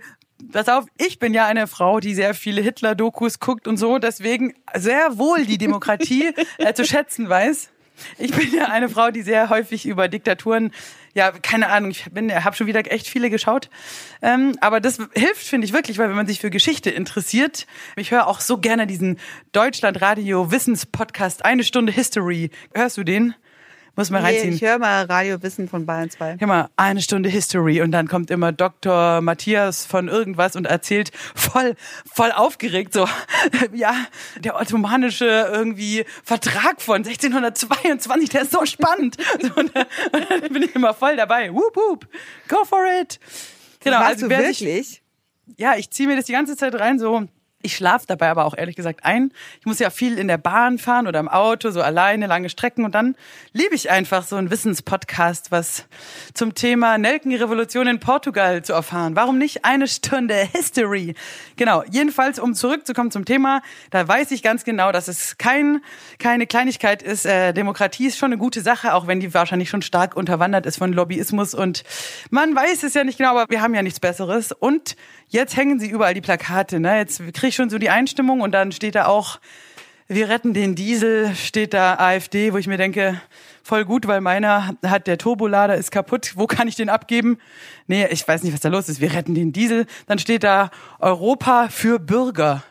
Pass 0.52 0.70
auf, 0.70 0.86
ich 0.98 1.18
bin 1.18 1.34
ja 1.34 1.48
eine 1.48 1.66
Frau, 1.66 2.00
die 2.00 2.14
sehr 2.14 2.36
viele 2.36 2.62
Hitler-Dokus 2.62 3.40
guckt 3.40 3.68
und 3.68 3.78
so, 3.78 3.98
deswegen 3.98 4.54
sehr 4.76 5.18
wohl 5.18 5.46
die 5.46 5.58
Demokratie 5.58 6.32
äh, 6.60 6.74
zu 6.74 6.86
schätzen 6.86 7.28
weiß. 7.28 7.70
Ich 8.20 8.32
bin 8.32 8.54
ja 8.54 8.66
eine 8.66 8.90
Frau, 8.90 9.10
die 9.10 9.24
sehr 9.24 9.50
häufig 9.50 9.88
über 9.88 10.08
Diktaturen, 10.08 10.72
ja, 11.18 11.32
keine 11.32 11.70
Ahnung, 11.70 11.90
ich 11.90 12.06
bin, 12.12 12.32
habe 12.32 12.56
schon 12.56 12.68
wieder 12.68 12.92
echt 12.92 13.08
viele 13.08 13.32
geschaut. 13.32 13.72
Ähm, 14.22 14.56
aber 14.62 14.80
das 14.80 15.00
hilft, 15.16 15.48
finde 15.48 15.66
ich 15.66 15.74
wirklich, 15.74 15.98
weil 15.98 16.10
wenn 16.10 16.16
man 16.16 16.28
sich 16.28 16.40
für 16.40 16.52
Geschichte 16.52 16.92
interessiert, 16.92 17.66
ich 17.96 18.12
höre 18.12 18.28
auch 18.28 18.40
so 18.40 18.60
gerne 18.60 18.86
diesen 18.86 19.18
Deutschlandradio 19.52 20.52
Wissenspodcast 20.52 21.44
Eine 21.44 21.64
Stunde 21.64 21.92
History. 21.92 22.52
Hörst 22.72 22.98
du 22.98 23.04
den? 23.04 23.34
Muss 23.98 24.10
mal 24.12 24.22
Nee, 24.22 24.28
reinziehen. 24.28 24.54
ich 24.54 24.62
höre 24.62 24.78
mal 24.80 25.06
Radio 25.06 25.42
Wissen 25.42 25.68
von 25.68 25.86
Bayern 25.86 26.10
2. 26.10 26.38
Hör 26.40 26.48
mal, 26.48 26.70
eine 26.78 27.02
Stunde 27.02 27.28
History 27.30 27.82
und 27.82 27.92
dann 27.92 28.08
kommt 28.08 28.30
immer 28.32 28.52
Dr. 28.52 29.20
Matthias 29.22 29.86
von 29.86 30.08
irgendwas 30.08 30.56
und 30.56 30.66
erzählt 30.68 31.12
voll, 31.36 31.76
voll 32.14 32.32
aufgeregt 32.32 32.94
so, 32.94 33.08
ja, 33.74 33.94
der 34.40 34.56
ottomanische 34.56 35.26
irgendwie 35.52 36.06
Vertrag 36.24 36.80
von 36.82 36.98
1622, 36.98 38.30
der 38.30 38.44
ist 38.44 38.52
so 38.52 38.66
spannend. 38.66 39.18
Und, 39.56 39.76
dann- 39.76 39.86
und 40.14 40.30
dann 40.30 40.42
bin 40.54 40.64
ich 40.64 40.76
immer 40.76 40.94
voll 40.94 41.16
dabei. 41.16 41.52
Whoop, 41.52 41.76
whoop, 41.76 42.08
go 42.48 42.64
for 42.66 42.86
it. 43.02 43.20
Genau, 43.80 43.98
also 44.00 44.30
wirklich? 44.30 45.02
ja, 45.58 45.76
ich 45.76 45.90
ziehe 45.90 46.08
mir 46.08 46.16
das 46.16 46.26
die 46.26 46.34
ganze 46.34 46.56
Zeit 46.56 46.76
rein, 46.76 47.00
so. 47.00 47.28
Ich 47.64 47.76
schlafe 47.76 48.06
dabei 48.08 48.30
aber 48.30 48.46
auch 48.46 48.56
ehrlich 48.56 48.76
gesagt 48.76 49.04
ein. 49.04 49.32
Ich 49.60 49.66
muss 49.66 49.80
ja 49.80 49.90
viel 49.90 50.20
in 50.20 50.28
der 50.28 50.38
Bahn 50.38 50.78
fahren 50.78 51.08
oder 51.08 51.20
im 51.20 51.28
Auto, 51.28 51.72
so 51.72 51.82
alleine, 51.82 52.28
lange 52.28 52.50
Strecken. 52.50 52.86
Und 52.86 52.94
dann 52.94 53.16
liebe 53.52 53.74
ich 53.74 53.90
einfach 53.90 54.24
so 54.28 54.36
einen 54.36 54.52
Wissenspodcast, 54.52 55.52
was 55.52 55.86
zum 56.36 56.54
Thema 56.54 57.00
Nelkenrevolution 57.00 57.88
in 57.88 58.00
Portugal 58.00 58.62
zu 58.62 58.74
erfahren. 58.74 59.16
Warum 59.16 59.40
nicht 59.40 59.66
eine 59.66 59.88
Stunde 59.88 60.36
History? 60.54 61.16
Genau, 61.56 61.84
jedenfalls, 61.90 62.38
um 62.38 62.54
zurückzukommen 62.54 63.10
zum 63.10 63.26
Thema, 63.26 63.64
da 63.90 64.08
weiß 64.08 64.30
ich 64.32 64.44
ganz 64.44 64.64
genau, 64.64 64.92
dass 64.92 65.08
es 65.08 65.40
kein, 65.40 65.82
keine 66.20 66.46
Kleinigkeit 66.46 67.02
ist. 67.02 67.26
Äh, 67.26 67.54
Demokratie 67.54 68.06
ist 68.06 68.20
schon 68.20 68.34
eine 68.34 68.38
gute 68.38 68.62
Sache, 68.62 68.94
auch 68.94 69.08
wenn 69.08 69.20
die 69.20 69.34
wahrscheinlich 69.34 69.72
schon 69.72 69.82
stark 69.82 70.16
unterwandert 70.16 70.68
ist 70.68 70.78
von 70.78 70.94
Lobbyismus. 70.94 71.56
Und 71.56 71.84
man 72.30 72.56
weiß 72.56 72.84
es 72.84 72.94
ja 72.94 73.04
nicht 73.04 73.18
genau, 73.18 73.32
aber 73.32 73.46
wir 73.50 73.64
haben 73.64 73.74
ja 73.74 73.82
nichts 73.82 74.00
Besseres. 74.00 74.52
Und 74.52 74.96
jetzt 75.28 75.56
hängen 75.56 75.80
sie 75.80 75.90
überall 75.90 76.14
die 76.14 76.22
Plakate. 76.22 76.80
Ne? 76.80 76.98
Jetzt 76.98 77.20
kriege 77.34 77.48
ich 77.48 77.56
schon 77.56 77.70
so 77.70 77.78
die 77.78 77.90
Einstimmung 77.90 78.42
und 78.42 78.52
dann 78.52 78.72
steht 78.72 78.96
da 78.96 79.06
auch 79.06 79.40
wir 80.10 80.30
retten 80.30 80.54
den 80.54 80.74
Diesel, 80.74 81.36
steht 81.36 81.74
da 81.74 81.96
AfD, 81.96 82.54
wo 82.54 82.58
ich 82.58 82.68
mir 82.68 82.78
denke, 82.78 83.20
voll 83.62 83.84
gut, 83.84 84.08
weil 84.08 84.22
meiner 84.22 84.74
hat 84.86 85.06
der 85.06 85.18
Turbolader 85.18 85.76
ist 85.76 85.92
kaputt. 85.92 86.32
Wo 86.36 86.48
kann 86.48 86.70
ich 86.70 86.76
den 86.76 86.88
abgeben? 86.88 87.40
Nee, 87.88 88.08
ich 88.08 88.26
weiß 88.26 88.44
nicht, 88.44 88.54
was 88.54 88.62
da 88.62 88.70
los 88.70 88.88
ist. 88.88 89.02
Wir 89.02 89.12
retten 89.12 89.36
den 89.36 89.52
Diesel. 89.52 89.86
Dann 90.06 90.18
steht 90.18 90.44
da 90.44 90.72
Europa 91.00 91.68
für 91.68 92.00
Bürger. 92.00 92.64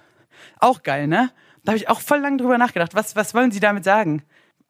Auch 0.60 0.82
geil, 0.82 1.06
ne? 1.06 1.30
Da 1.62 1.72
habe 1.72 1.76
ich 1.76 1.90
auch 1.90 2.00
voll 2.00 2.20
lang 2.20 2.38
drüber 2.38 2.56
nachgedacht. 2.56 2.94
Was, 2.94 3.16
was 3.16 3.34
wollen 3.34 3.50
Sie 3.50 3.60
damit 3.60 3.84
sagen? 3.84 4.22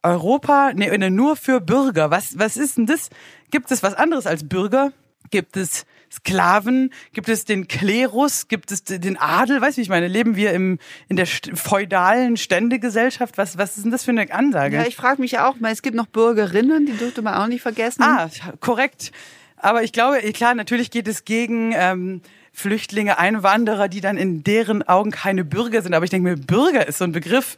Europa, 0.03 0.71
nee, 0.73 0.89
nur 1.09 1.37
für 1.37 1.61
Bürger. 1.61 2.11
Was, 2.11 2.37
was 2.37 2.57
ist 2.57 2.77
denn 2.77 2.85
das? 2.85 3.09
Gibt 3.49 3.71
es 3.71 3.81
was 3.81 3.93
anderes 3.93 4.27
als 4.27 4.47
Bürger? 4.47 4.91
Gibt 5.29 5.57
es 5.57 5.85
Sklaven? 6.11 6.91
Gibt 7.13 7.29
es 7.29 7.45
den 7.45 7.67
Klerus? 7.67 8.47
Gibt 8.47 8.71
es 8.71 8.83
den 8.83 9.17
Adel? 9.17 9.61
Weißt 9.61 9.77
du, 9.77 9.79
wie 9.79 9.83
ich 9.83 9.89
meine? 9.89 10.07
Leben 10.07 10.35
wir 10.35 10.53
im, 10.53 10.79
in 11.09 11.15
der 11.15 11.27
feudalen 11.27 12.37
Ständegesellschaft? 12.37 13.37
Was, 13.37 13.57
was 13.57 13.77
ist 13.77 13.83
denn 13.83 13.91
das 13.91 14.03
für 14.03 14.11
eine 14.11 14.31
Ansage? 14.31 14.77
Ja, 14.77 14.85
ich 14.85 14.95
frage 14.95 15.21
mich 15.21 15.39
auch 15.39 15.59
mal, 15.59 15.71
es 15.71 15.81
gibt 15.81 15.95
noch 15.95 16.07
Bürgerinnen, 16.07 16.85
die 16.85 16.93
dürfte 16.93 17.21
man 17.21 17.33
auch 17.35 17.47
nicht 17.47 17.61
vergessen. 17.61 18.03
Ah, 18.03 18.29
korrekt. 18.59 19.11
Aber 19.57 19.83
ich 19.83 19.91
glaube, 19.91 20.19
klar, 20.33 20.55
natürlich 20.55 20.91
geht 20.91 21.07
es 21.07 21.25
gegen 21.25 21.73
ähm, 21.75 22.21
Flüchtlinge, 22.53 23.17
Einwanderer, 23.17 23.87
die 23.87 24.01
dann 24.01 24.17
in 24.17 24.43
deren 24.43 24.83
Augen 24.83 25.11
keine 25.11 25.43
Bürger 25.43 25.81
sind. 25.81 25.93
Aber 25.93 26.05
ich 26.05 26.11
denke 26.11 26.29
mir, 26.29 26.37
Bürger 26.37 26.87
ist 26.87 26.99
so 26.99 27.03
ein 27.03 27.11
Begriff, 27.11 27.57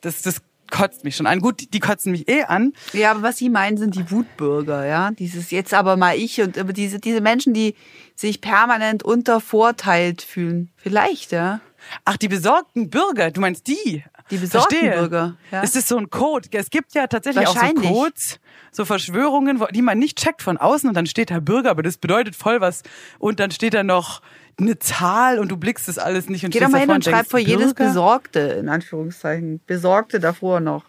das, 0.00 0.22
das 0.22 0.42
kotzt 0.70 1.04
mich 1.04 1.16
schon 1.16 1.26
an. 1.26 1.40
Gut, 1.40 1.72
die 1.72 1.80
kotzen 1.80 2.12
mich 2.12 2.28
eh 2.28 2.42
an. 2.44 2.72
Ja, 2.92 3.12
aber 3.12 3.22
was 3.22 3.38
Sie 3.38 3.50
meinen, 3.50 3.76
sind 3.76 3.94
die 3.94 4.10
Wutbürger, 4.10 4.86
ja. 4.86 5.10
Dieses 5.12 5.50
jetzt 5.50 5.74
aber 5.74 5.96
mal 5.96 6.16
ich 6.16 6.40
und 6.40 6.56
diese, 6.76 6.98
diese 6.98 7.20
Menschen, 7.20 7.54
die 7.54 7.74
sich 8.14 8.40
permanent 8.40 9.02
untervorteilt 9.02 10.22
fühlen. 10.22 10.70
Vielleicht, 10.76 11.32
ja. 11.32 11.60
Ach, 12.04 12.16
die 12.16 12.28
besorgten 12.28 12.90
Bürger, 12.90 13.30
du 13.30 13.40
meinst 13.40 13.66
die? 13.66 14.04
Die 14.30 14.38
besorgten 14.38 14.78
Verstehe. 14.78 14.98
Bürger, 14.98 15.36
ja. 15.50 15.60
Ist 15.60 15.76
das 15.76 15.86
so 15.86 15.98
ein 15.98 16.08
Code? 16.08 16.48
Es 16.52 16.70
gibt 16.70 16.94
ja 16.94 17.06
tatsächlich 17.06 17.46
auch 17.46 17.56
so. 17.56 17.74
Codes, 17.74 18.40
so 18.72 18.84
Verschwörungen, 18.86 19.62
die 19.72 19.82
man 19.82 19.98
nicht 19.98 20.18
checkt 20.18 20.40
von 20.40 20.56
außen 20.56 20.88
und 20.88 20.94
dann 20.94 21.06
steht 21.06 21.30
da 21.30 21.40
Bürger, 21.40 21.70
aber 21.70 21.82
das 21.82 21.98
bedeutet 21.98 22.34
voll 22.34 22.60
was. 22.60 22.82
Und 23.18 23.38
dann 23.38 23.50
steht 23.50 23.74
da 23.74 23.82
noch 23.82 24.22
eine 24.58 24.78
Zahl 24.78 25.38
und 25.38 25.50
du 25.50 25.56
blickst 25.56 25.88
das 25.88 25.98
alles 25.98 26.28
nicht 26.28 26.44
und 26.44 26.50
Geh 26.50 26.60
doch 26.60 26.68
mal 26.68 26.80
hin 26.80 26.90
und 26.90 27.04
schreib 27.04 27.26
vor 27.26 27.40
jedes 27.40 27.74
Bürger? 27.74 27.90
Besorgte, 27.90 28.40
in 28.40 28.68
Anführungszeichen. 28.68 29.60
Besorgte 29.66 30.20
davor 30.20 30.60
noch. 30.60 30.84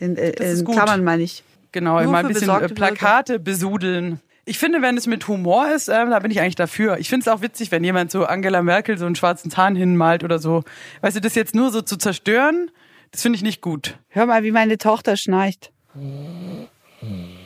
In, 0.00 0.16
äh, 0.16 0.30
in. 0.30 0.64
Klammern 0.64 1.04
meine 1.04 1.22
ich. 1.22 1.44
Genau, 1.72 1.94
Nur 1.94 2.02
immer 2.02 2.18
ein 2.18 2.28
bisschen 2.28 2.50
äh, 2.50 2.68
Plakate 2.68 3.38
besudeln. 3.38 4.20
Ich 4.46 4.58
finde, 4.58 4.82
wenn 4.82 4.96
es 4.96 5.06
mit 5.06 5.26
Humor 5.26 5.70
ist, 5.70 5.88
ähm, 5.88 6.10
da 6.10 6.18
bin 6.18 6.30
ich 6.30 6.40
eigentlich 6.40 6.54
dafür. 6.54 6.98
Ich 6.98 7.08
finde 7.08 7.22
es 7.22 7.28
auch 7.28 7.40
witzig, 7.40 7.70
wenn 7.70 7.82
jemand 7.82 8.10
so 8.10 8.26
Angela 8.26 8.62
Merkel 8.62 8.98
so 8.98 9.06
einen 9.06 9.16
schwarzen 9.16 9.50
Zahn 9.50 9.74
hinmalt 9.74 10.22
oder 10.22 10.38
so. 10.38 10.62
Weißt 11.00 11.16
du, 11.16 11.20
das 11.20 11.34
jetzt 11.34 11.54
nur 11.54 11.70
so 11.72 11.80
zu 11.80 11.96
zerstören, 11.96 12.70
das 13.10 13.22
finde 13.22 13.36
ich 13.36 13.42
nicht 13.42 13.62
gut. 13.62 13.96
Hör 14.08 14.26
mal, 14.26 14.42
wie 14.42 14.50
meine 14.50 14.76
Tochter 14.76 15.16
schnarcht. 15.16 15.72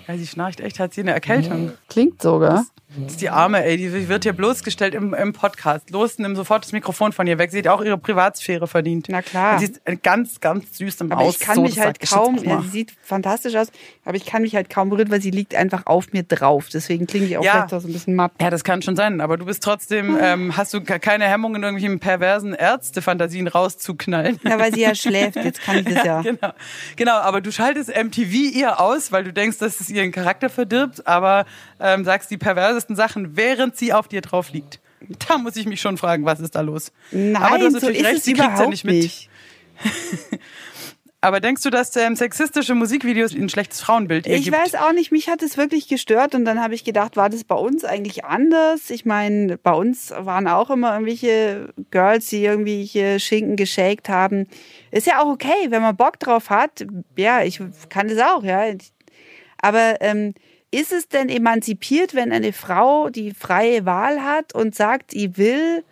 Ja, 0.08 0.16
sie 0.16 0.26
schnarcht 0.26 0.60
echt, 0.60 0.80
hat 0.80 0.94
sie 0.94 1.02
eine 1.02 1.12
Erkältung. 1.12 1.72
Klingt 1.88 2.20
sogar. 2.20 2.66
Das 2.87 2.87
die 2.90 3.28
Arme, 3.28 3.62
ey, 3.64 3.76
die 3.76 4.08
wird 4.08 4.22
hier 4.22 4.32
bloßgestellt 4.32 4.94
im, 4.94 5.12
im 5.12 5.34
Podcast. 5.34 5.90
Los, 5.90 6.18
nimm 6.18 6.34
sofort 6.34 6.64
das 6.64 6.72
Mikrofon 6.72 7.12
von 7.12 7.26
ihr 7.26 7.36
weg. 7.38 7.50
Sie 7.50 7.58
hat 7.58 7.68
auch 7.68 7.82
ihre 7.82 7.98
Privatsphäre 7.98 8.66
verdient. 8.66 9.08
Na 9.10 9.20
klar. 9.20 9.58
Sie 9.58 9.66
ist 9.66 9.80
äh, 9.84 9.96
ganz, 9.96 10.40
ganz 10.40 10.78
süß 10.78 11.02
im 11.02 11.12
Aber 11.12 11.20
Aus. 11.22 11.34
ich 11.34 11.40
kann 11.40 11.56
so, 11.56 11.62
mich 11.62 11.78
halt 11.78 12.00
kaum, 12.00 12.38
ja, 12.42 12.62
sie 12.62 12.68
sieht 12.68 12.94
fantastisch 13.02 13.54
aus, 13.56 13.68
aber 14.06 14.16
ich 14.16 14.24
kann 14.24 14.40
mich 14.40 14.54
halt 14.56 14.70
kaum 14.70 14.88
berühren, 14.88 15.10
weil 15.10 15.20
sie 15.20 15.30
liegt 15.30 15.54
einfach 15.54 15.84
auf 15.84 16.12
mir 16.14 16.22
drauf. 16.22 16.68
Deswegen 16.72 17.06
klinge 17.06 17.26
ich 17.26 17.36
auch 17.36 17.44
Ja. 17.44 17.52
vielleicht 17.52 17.74
auch 17.74 17.80
so 17.80 17.88
ein 17.88 17.92
bisschen 17.92 18.14
matt. 18.14 18.32
Ja, 18.40 18.48
das 18.48 18.64
kann 18.64 18.80
schon 18.80 18.96
sein, 18.96 19.20
aber 19.20 19.36
du 19.36 19.44
bist 19.44 19.62
trotzdem, 19.62 20.16
ähm, 20.20 20.56
hast 20.56 20.72
du 20.72 20.80
ke- 20.80 20.98
keine 20.98 21.26
Hemmung, 21.26 21.54
in 21.56 21.62
irgendwelchen 21.62 22.00
perversen 22.00 22.54
Ärztefantasien 22.54 23.48
rauszuknallen. 23.48 24.40
Ja, 24.44 24.58
weil 24.58 24.72
sie 24.72 24.80
ja 24.80 24.94
schläft, 24.94 25.36
jetzt 25.36 25.60
kann 25.60 25.76
ich 25.78 25.84
das 25.94 26.04
ja. 26.04 26.22
Genau, 26.22 26.52
genau, 26.96 27.16
aber 27.16 27.42
du 27.42 27.52
schaltest 27.52 27.90
MTV 27.94 28.32
ihr 28.54 28.80
aus, 28.80 29.12
weil 29.12 29.24
du 29.24 29.32
denkst, 29.32 29.58
dass 29.58 29.80
es 29.80 29.90
ihren 29.90 30.10
Charakter 30.10 30.48
verdirbt, 30.48 31.06
aber 31.06 31.44
ähm, 31.80 32.04
sagst 32.04 32.30
die 32.30 32.38
perversesten 32.78 32.96
Sachen, 32.96 33.36
während 33.36 33.76
sie 33.76 33.92
auf 33.92 34.08
dir 34.08 34.20
drauf 34.20 34.50
liegt. 34.52 34.80
Da 35.28 35.38
muss 35.38 35.56
ich 35.56 35.66
mich 35.66 35.80
schon 35.80 35.96
fragen, 35.96 36.24
was 36.24 36.40
ist 36.40 36.54
da 36.54 36.60
los? 36.60 36.92
Nein, 37.12 37.36
aber 37.36 37.58
du 37.58 37.66
hast 37.66 37.72
so 37.74 37.78
natürlich 37.78 38.00
ist 38.00 38.06
recht, 38.06 38.24
sie 38.24 38.32
überhaupt 38.32 38.58
ja 38.58 38.66
nicht 38.66 38.84
mit. 38.84 38.94
nicht. 38.94 39.30
Aber 41.20 41.40
denkst 41.40 41.64
du, 41.64 41.70
dass 41.70 41.96
ähm, 41.96 42.14
sexistische 42.14 42.76
Musikvideos 42.76 43.34
ein 43.34 43.48
schlechtes 43.48 43.80
Frauenbild 43.80 44.24
Ich 44.28 44.32
ergibt? 44.32 44.56
weiß 44.56 44.76
auch 44.76 44.92
nicht, 44.92 45.10
mich 45.10 45.28
hat 45.28 45.42
es 45.42 45.56
wirklich 45.56 45.88
gestört 45.88 46.36
und 46.36 46.44
dann 46.44 46.62
habe 46.62 46.76
ich 46.76 46.84
gedacht, 46.84 47.16
war 47.16 47.28
das 47.28 47.42
bei 47.42 47.56
uns 47.56 47.84
eigentlich 47.84 48.24
anders? 48.24 48.88
Ich 48.90 49.04
meine, 49.04 49.58
bei 49.58 49.72
uns 49.72 50.12
waren 50.16 50.46
auch 50.46 50.70
immer 50.70 50.92
irgendwelche 50.92 51.74
Girls, 51.90 52.26
die 52.28 52.44
irgendwelche 52.44 53.18
Schinken 53.18 53.56
geschakt 53.56 54.08
haben. 54.08 54.46
Ist 54.92 55.08
ja 55.08 55.20
auch 55.20 55.26
okay, 55.26 55.70
wenn 55.70 55.82
man 55.82 55.96
Bock 55.96 56.20
drauf 56.20 56.50
hat. 56.50 56.86
Ja, 57.16 57.42
ich 57.42 57.60
kann 57.88 58.06
das 58.06 58.18
auch, 58.18 58.44
ja. 58.44 58.62
Aber 59.60 60.00
ähm, 60.00 60.34
ist 60.70 60.92
es 60.92 61.08
denn 61.08 61.28
emanzipiert, 61.28 62.14
wenn 62.14 62.32
eine 62.32 62.52
Frau 62.52 63.08
die 63.08 63.32
freie 63.32 63.86
Wahl 63.86 64.22
hat 64.22 64.54
und 64.54 64.74
sagt, 64.74 65.12
sie 65.12 65.36
will, 65.36 65.84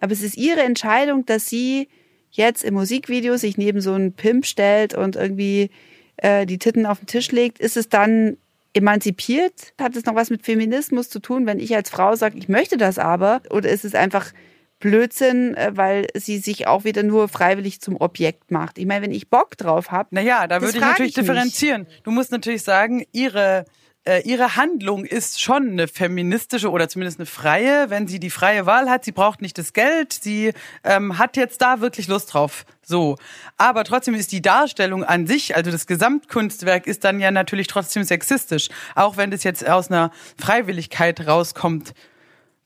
aber 0.00 0.12
es 0.12 0.22
ist 0.22 0.36
ihre 0.36 0.62
Entscheidung, 0.62 1.26
dass 1.26 1.46
sie 1.46 1.88
jetzt 2.30 2.64
im 2.64 2.74
Musikvideo 2.74 3.36
sich 3.36 3.58
neben 3.58 3.80
so 3.80 3.92
einen 3.92 4.12
Pimp 4.12 4.46
stellt 4.46 4.94
und 4.94 5.16
irgendwie 5.16 5.70
äh, 6.16 6.46
die 6.46 6.58
Titten 6.58 6.86
auf 6.86 6.98
den 6.98 7.06
Tisch 7.06 7.30
legt, 7.30 7.58
ist 7.58 7.76
es 7.76 7.88
dann 7.88 8.36
emanzipiert? 8.72 9.72
Hat 9.80 9.94
es 9.94 10.04
noch 10.04 10.14
was 10.14 10.30
mit 10.30 10.44
Feminismus 10.44 11.08
zu 11.08 11.20
tun, 11.20 11.46
wenn 11.46 11.60
ich 11.60 11.74
als 11.76 11.90
Frau 11.90 12.16
sage, 12.16 12.36
ich 12.38 12.48
möchte 12.48 12.76
das 12.76 12.98
aber? 12.98 13.40
Oder 13.50 13.68
ist 13.68 13.84
es 13.84 13.94
einfach 13.94 14.32
Blödsinn, 14.80 15.54
äh, 15.54 15.70
weil 15.74 16.08
sie 16.14 16.38
sich 16.38 16.66
auch 16.66 16.84
wieder 16.84 17.02
nur 17.04 17.28
freiwillig 17.28 17.80
zum 17.80 18.00
Objekt 18.00 18.50
macht? 18.50 18.78
Ich 18.78 18.86
meine, 18.86 19.04
wenn 19.04 19.12
ich 19.12 19.30
Bock 19.30 19.56
drauf 19.56 19.92
habe, 19.92 20.08
Naja, 20.10 20.48
da 20.48 20.60
würde 20.60 20.76
ich 20.76 20.82
natürlich 20.82 21.10
ich 21.10 21.14
differenzieren. 21.14 21.86
Du 22.02 22.10
musst 22.10 22.32
natürlich 22.32 22.62
sagen, 22.62 23.04
ihre 23.12 23.64
äh, 24.04 24.20
ihre 24.20 24.56
Handlung 24.56 25.04
ist 25.04 25.40
schon 25.40 25.70
eine 25.70 25.88
feministische 25.88 26.70
oder 26.70 26.88
zumindest 26.88 27.18
eine 27.18 27.26
freie, 27.26 27.90
wenn 27.90 28.06
sie 28.06 28.20
die 28.20 28.30
freie 28.30 28.66
Wahl 28.66 28.90
hat. 28.90 29.04
Sie 29.04 29.12
braucht 29.12 29.40
nicht 29.40 29.56
das 29.58 29.72
Geld, 29.72 30.12
sie 30.12 30.52
ähm, 30.82 31.18
hat 31.18 31.36
jetzt 31.36 31.62
da 31.62 31.80
wirklich 31.80 32.08
Lust 32.08 32.34
drauf. 32.34 32.66
So. 32.82 33.16
Aber 33.56 33.84
trotzdem 33.84 34.14
ist 34.14 34.32
die 34.32 34.42
Darstellung 34.42 35.04
an 35.04 35.26
sich, 35.26 35.56
also 35.56 35.70
das 35.70 35.86
Gesamtkunstwerk, 35.86 36.86
ist 36.86 37.04
dann 37.04 37.18
ja 37.18 37.30
natürlich 37.30 37.66
trotzdem 37.66 38.04
sexistisch. 38.04 38.68
Auch 38.94 39.16
wenn 39.16 39.30
das 39.30 39.42
jetzt 39.42 39.66
aus 39.66 39.90
einer 39.90 40.10
Freiwilligkeit 40.38 41.26
rauskommt. 41.26 41.94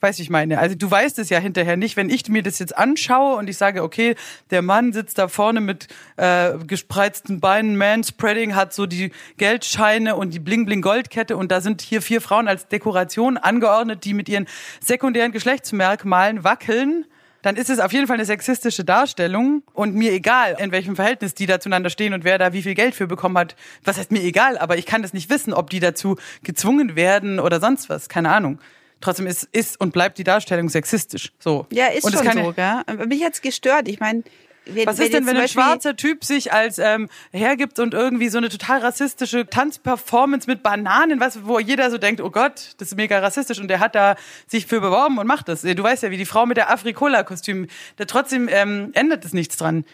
Weiß 0.01 0.21
ich 0.21 0.31
meine. 0.31 0.61
Also 0.61 0.77
du 0.77 0.89
weißt 0.89 1.19
es 1.19 1.29
ja 1.29 1.41
hinterher 1.41 1.77
nicht, 1.77 1.97
wenn 1.97 2.09
ich 2.09 2.29
mir 2.29 2.45
das 2.45 2.61
jetzt 2.61 2.77
anschaue 2.79 3.37
und 3.37 3.51
ich 3.51 3.57
sage, 3.57 3.83
okay, 3.83 4.15
der 4.51 4.63
Mann 4.63 4.93
sitzt 4.93 5.19
da 5.19 5.27
vorne 5.27 5.61
mit 5.61 5.89
äh, 6.17 6.53
gespreizten 6.69 7.41
Beinen, 7.41 7.77
Manspreading, 7.77 8.55
hat 8.55 8.73
so 8.73 8.87
die 8.87 9.11
Geldscheine 9.39 10.15
und 10.15 10.33
die 10.33 10.39
Bling-Bling-Goldkette 10.39 11.37
und 11.37 11.51
da 11.51 11.61
sind 11.61 11.83
hier 11.83 12.01
vier 12.01 12.21
Frauen 12.21 12.47
als 12.47 12.69
Dekoration 12.69 13.39
angeordnet, 13.39 14.05
die 14.05 14.15
mit 14.15 14.29
ihren 14.29 14.47
sekundären 14.81 15.33
Geschlechtsmerkmalen 15.33 16.45
wackeln. 16.45 17.05
Dann 17.43 17.57
ist 17.57 17.69
es 17.69 17.81
auf 17.81 17.93
jeden 17.93 18.07
Fall 18.07 18.15
eine 18.15 18.25
sexistische 18.25 18.85
Darstellung 18.85 19.65
und 19.73 19.97
mir 19.97 20.13
egal, 20.13 20.57
in 20.61 20.71
welchem 20.71 20.95
Verhältnis 20.95 21.35
die 21.35 21.47
da 21.47 21.59
zueinander 21.59 21.91
stehen 21.91 22.15
und 22.15 22.23
wer 22.23 22.39
da 22.39 22.53
wie 22.53 22.63
viel 22.63 22.75
Geld 22.75 22.95
für 22.95 23.09
bekommen 23.09 23.39
hat. 23.39 23.57
Was 23.83 23.99
heißt 23.99 24.13
mir 24.13 24.23
egal, 24.23 24.59
aber 24.59 24.77
ich 24.77 24.87
kann 24.87 25.03
das 25.03 25.13
nicht 25.13 25.29
wissen, 25.29 25.53
ob 25.53 25.71
die 25.71 25.81
dazu 25.81 26.17
gezwungen 26.45 26.95
werden 26.95 27.41
oder 27.41 27.59
sonst 27.59 27.89
was. 27.89 28.09
Keine 28.09 28.31
Ahnung. 28.31 28.61
Trotzdem 29.01 29.27
ist, 29.27 29.45
ist 29.53 29.81
und 29.81 29.93
bleibt 29.93 30.19
die 30.19 30.25
Darstellung 30.25 30.69
sexistisch. 30.69 31.33
So. 31.39 31.67
ja, 31.71 31.87
ist 31.87 32.05
und 32.05 32.15
es 32.15 32.25
schon 32.25 32.45
so, 32.45 32.53
gell? 32.53 33.07
Mich 33.07 33.23
hat's 33.25 33.41
gestört. 33.41 33.89
Ich 33.89 34.01
meine, 34.01 34.25
wenn, 34.71 34.87
Was 34.87 34.99
ist 34.99 35.15
denn, 35.15 35.27
wenn 35.27 35.37
ein 35.37 35.49
schwarzer 35.49 35.97
Typ 35.97 36.25
sich 36.25 36.53
als 36.53 36.79
ähm, 36.79 37.09
hergibt 37.33 37.79
und 37.79 37.95
irgendwie 37.95 38.29
so 38.29 38.37
eine 38.39 38.49
total 38.51 38.81
rassistische 38.81 39.47
Tanzperformance 39.47 40.47
mit 40.47 40.63
Bananen, 40.63 41.21
was, 41.21 41.47
wo 41.47 41.59
jeder 41.59 41.91
so 41.91 41.97
denkt, 41.97 42.21
oh 42.21 42.31
Gott, 42.31 42.75
das 42.79 42.89
ist 42.89 42.97
mega 42.97 43.19
rassistisch 43.19 43.61
und 43.61 43.69
der 43.69 43.81
hat 43.81 43.95
da 43.95 44.17
sich 44.47 44.67
für 44.67 44.81
beworben 44.81 45.19
und 45.19 45.27
macht 45.27 45.49
das. 45.49 45.63
Du 45.63 45.83
weißt 45.83 46.03
ja, 46.03 46.11
wie 46.11 46.19
die 46.19 46.27
Frau 46.27 46.45
mit 46.45 46.57
der 46.59 46.71
Afrikola-Kostüm, 46.71 47.67
da 47.97 48.05
trotzdem 48.05 48.49
ähm, 48.51 48.91
ändert 48.95 49.25
es 49.25 49.33
nichts 49.33 49.57
dran. 49.57 49.85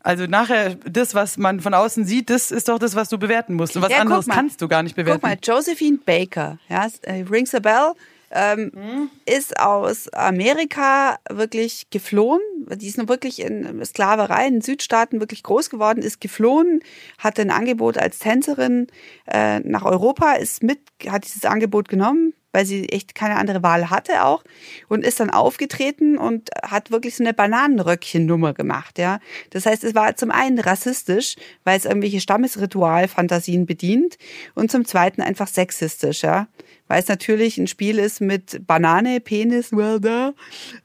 Also 0.00 0.26
nachher, 0.26 0.74
das, 0.84 1.14
was 1.14 1.38
man 1.38 1.60
von 1.60 1.72
außen 1.72 2.04
sieht, 2.04 2.28
das 2.28 2.50
ist 2.50 2.68
doch 2.68 2.78
das, 2.78 2.94
was 2.94 3.08
du 3.08 3.18
bewerten 3.18 3.54
musst. 3.54 3.76
Und 3.76 3.82
was 3.82 3.90
Ja, 3.92 3.98
anderes 3.98 4.26
mal. 4.26 4.34
kannst 4.34 4.60
du 4.60 4.68
gar 4.68 4.82
nicht 4.82 4.96
bewerten. 4.96 5.20
Guck 5.22 5.30
mal, 5.30 5.38
Josephine 5.42 5.98
Baker, 6.04 6.58
ja, 6.68 6.88
äh, 7.02 7.24
Rings 7.30 7.54
a 7.54 7.60
Bell, 7.60 7.92
ähm, 8.34 8.70
Mhm. 8.74 9.10
ist 9.26 9.58
aus 9.58 10.12
Amerika 10.12 11.18
wirklich 11.30 11.88
geflohen. 11.90 12.40
Die 12.76 12.88
ist 12.88 12.98
nun 12.98 13.08
wirklich 13.08 13.40
in 13.40 13.84
Sklaverei 13.84 14.46
in 14.46 14.54
den 14.54 14.60
Südstaaten 14.62 15.20
wirklich 15.20 15.42
groß 15.42 15.70
geworden, 15.70 16.02
ist 16.02 16.20
geflohen, 16.20 16.80
hatte 17.18 17.42
ein 17.42 17.50
Angebot 17.50 17.96
als 17.98 18.18
Tänzerin 18.18 18.88
äh, 19.26 19.60
nach 19.60 19.84
Europa, 19.84 20.32
ist 20.34 20.62
mit, 20.62 20.80
hat 21.08 21.24
dieses 21.24 21.44
Angebot 21.44 21.88
genommen, 21.88 22.34
weil 22.54 22.64
sie 22.64 22.88
echt 22.88 23.14
keine 23.14 23.36
andere 23.36 23.62
Wahl 23.62 23.90
hatte 23.90 24.24
auch 24.24 24.44
und 24.88 25.04
ist 25.04 25.20
dann 25.20 25.28
aufgetreten 25.28 26.16
und 26.16 26.50
hat 26.62 26.90
wirklich 26.90 27.16
so 27.16 27.24
eine 27.24 27.34
Bananenröckchen-Nummer 27.34 28.54
gemacht, 28.54 28.98
ja. 28.98 29.18
Das 29.50 29.66
heißt, 29.66 29.84
es 29.84 29.94
war 29.94 30.14
zum 30.16 30.30
einen 30.30 30.60
rassistisch, 30.60 31.36
weil 31.64 31.76
es 31.76 31.84
irgendwelche 31.84 32.20
Stammesritualfantasien 32.20 33.66
bedient 33.66 34.16
und 34.54 34.70
zum 34.70 34.84
zweiten 34.84 35.20
einfach 35.20 35.48
sexistisch, 35.48 36.22
ja. 36.22 36.46
Weil 36.86 37.00
es 37.00 37.08
natürlich 37.08 37.58
ein 37.58 37.66
Spiel 37.66 37.98
ist 37.98 38.20
mit 38.20 38.66
Banane, 38.66 39.20
Penis, 39.20 39.72
well 39.72 40.00
da. 40.00 40.32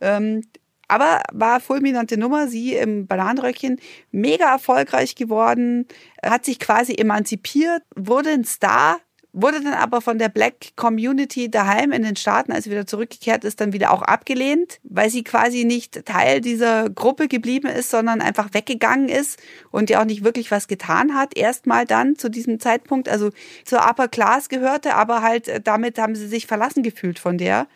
Ähm, 0.01 0.41
Aber 0.87 1.21
war 1.31 1.59
fulminante 1.59 2.17
Nummer, 2.17 2.47
sie 2.47 2.73
im 2.73 3.05
Bananenröckchen, 3.05 3.79
mega 4.11 4.51
erfolgreich 4.51 5.13
geworden, 5.13 5.85
hat 6.23 6.45
sich 6.45 6.57
quasi 6.57 6.95
emanzipiert, 6.95 7.83
wurde 7.95 8.31
ein 8.31 8.43
Star, 8.43 8.97
wurde 9.31 9.61
dann 9.61 9.73
aber 9.73 10.01
von 10.01 10.17
der 10.17 10.29
Black 10.29 10.75
Community 10.75 11.51
daheim 11.51 11.91
in 11.91 12.03
den 12.03 12.15
Staaten, 12.15 12.51
als 12.51 12.63
sie 12.63 12.71
wieder 12.71 12.87
zurückgekehrt 12.87 13.43
ist, 13.43 13.61
dann 13.61 13.73
wieder 13.73 13.91
auch 13.91 14.01
abgelehnt, 14.01 14.79
weil 14.83 15.09
sie 15.09 15.23
quasi 15.23 15.65
nicht 15.65 16.05
Teil 16.05 16.41
dieser 16.41 16.89
Gruppe 16.89 17.27
geblieben 17.27 17.67
ist, 17.67 17.91
sondern 17.91 18.21
einfach 18.21 18.53
weggegangen 18.53 19.07
ist 19.07 19.39
und 19.71 19.89
ja 19.89 20.01
auch 20.01 20.05
nicht 20.05 20.23
wirklich 20.23 20.49
was 20.49 20.67
getan 20.67 21.13
hat. 21.13 21.37
Erstmal 21.37 21.85
dann 21.85 22.15
zu 22.15 22.29
diesem 22.29 22.59
Zeitpunkt, 22.59 23.07
also 23.07 23.29
zur 23.65 23.87
Upper 23.87 24.07
Class 24.07 24.49
gehörte, 24.49 24.95
aber 24.95 25.21
halt 25.21 25.47
äh, 25.47 25.61
damit 25.61 25.99
haben 25.99 26.15
sie 26.15 26.27
sich 26.27 26.47
verlassen 26.47 26.81
gefühlt 26.81 27.19
von 27.19 27.37
der. 27.37 27.67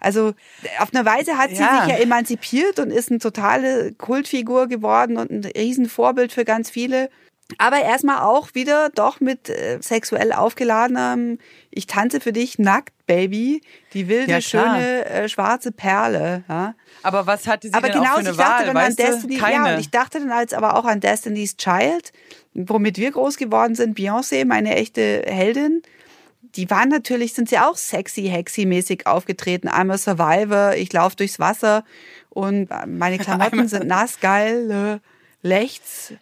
Also 0.00 0.34
auf 0.78 0.94
eine 0.94 1.04
Weise 1.06 1.38
hat 1.38 1.50
sie 1.50 1.62
Ja. 1.62 1.84
sich 1.84 1.92
ja 1.94 1.98
emanzipiert 2.02 2.78
und 2.78 2.90
ist 2.90 3.10
eine 3.10 3.18
totale 3.18 3.92
Kultfigur 3.94 4.66
geworden 4.68 5.16
und 5.16 5.30
ein 5.30 5.44
Riesenvorbild 5.44 6.32
für 6.32 6.44
ganz 6.44 6.70
viele. 6.70 7.08
Aber 7.56 7.80
erstmal 7.80 8.20
auch 8.22 8.54
wieder 8.54 8.90
doch 8.90 9.20
mit 9.20 9.48
äh, 9.48 9.78
sexuell 9.80 10.32
aufgeladenem 10.32 11.38
Ich 11.70 11.86
tanze 11.86 12.20
für 12.20 12.32
dich 12.32 12.58
nackt, 12.58 12.92
Baby, 13.06 13.62
die 13.94 14.06
wilde, 14.06 14.30
Ja, 14.32 14.40
schöne, 14.42 15.06
äh, 15.06 15.28
schwarze 15.30 15.72
Perle. 15.72 16.44
Ja. 16.46 16.74
Aber 17.02 17.26
was 17.26 17.46
hatte 17.46 17.68
sie 17.68 17.74
Aber 17.74 17.88
denn 17.88 18.00
auch 18.00 18.02
genau, 18.02 18.14
für 18.14 18.20
eine 18.20 18.30
ich 18.30 18.36
dachte 18.36 18.52
Wahl? 18.52 18.66
dann 18.66 18.76
an? 18.76 18.96
Destiny, 18.96 19.36
ja, 19.38 19.40
Keine. 19.40 19.74
und 19.74 19.80
ich 19.80 19.90
dachte 19.90 20.18
dann 20.20 20.30
als 20.30 20.52
aber 20.52 20.76
auch 20.76 20.84
an 20.84 21.00
Destiny's 21.00 21.56
Child, 21.56 22.12
womit 22.52 22.98
wir 22.98 23.10
groß 23.12 23.38
geworden 23.38 23.74
sind, 23.74 23.98
Beyoncé, 23.98 24.44
meine 24.44 24.76
echte 24.76 25.22
Heldin. 25.26 25.82
Die 26.54 26.68
waren 26.70 26.90
natürlich, 26.90 27.32
sind 27.32 27.48
sie 27.48 27.58
auch 27.58 27.76
sexy, 27.76 28.24
hexy-mäßig 28.30 29.06
aufgetreten. 29.06 29.68
Einmal 29.68 29.96
Survivor, 29.98 30.74
ich 30.74 30.92
laufe 30.92 31.16
durchs 31.16 31.38
Wasser 31.38 31.84
und 32.28 32.68
meine 32.86 33.18
Klamotten 33.24 33.68
sind 33.68 33.86
nass, 33.86 34.20
geil, 34.20 35.00
äh, 35.02 35.46
Lechts. 35.46 36.12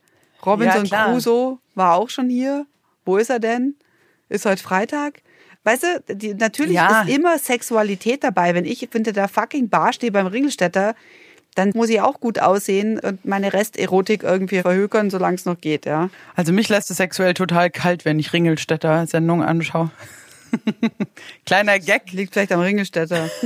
Robinson 0.47 0.85
Ja. 0.87 1.07
Crusoe 1.07 1.59
war 1.75 1.95
auch 1.95 2.09
schon 2.09 2.29
hier. 2.31 2.67
Wo 3.05 3.17
ist 3.17 3.31
er 3.31 3.39
denn? 3.41 3.75
Ist 4.29 4.47
heute 4.47 4.63
Freitag? 4.63 5.21
Weißt 5.65 5.83
du, 6.07 6.15
die, 6.15 6.35
natürlich 6.35 6.75
Ja. 6.75 7.03
ist 7.03 7.09
immer 7.15 7.39
Sexualität 7.39 8.23
dabei. 8.23 8.55
Wenn 8.55 8.65
ich 8.65 8.89
hinter 8.93 9.13
der 9.13 9.29
fucking 9.29 9.69
Bar 9.69 9.93
stehe 9.93 10.13
beim 10.13 10.27
Ringelstädter, 10.27 10.95
dann 11.57 11.71
muss 11.75 11.89
ich 11.89 12.01
auch 12.01 12.21
gut 12.21 12.39
aussehen 12.39 12.99
und 13.01 13.25
meine 13.25 13.53
Resterotik 13.53 14.23
irgendwie 14.23 14.61
verhökern, 14.61 15.11
solange 15.11 15.37
es 15.37 15.45
noch 15.47 15.59
geht, 15.61 15.87
ja. 15.87 16.11
Also 16.35 16.53
mich 16.53 16.69
lässt 16.69 16.91
es 16.91 16.99
sexuell 16.99 17.35
total 17.35 17.71
kalt, 17.71 18.05
wenn 18.05 18.19
ich 18.19 18.33
Ringelstädter 18.33 19.07
Sendung 19.07 19.43
anschaue. 19.43 19.91
Kleiner 21.47 21.79
Gag. 21.79 22.13
Liegt 22.13 22.33
vielleicht 22.33 22.53
am 22.53 22.61
Ringelstädter. 22.61 23.29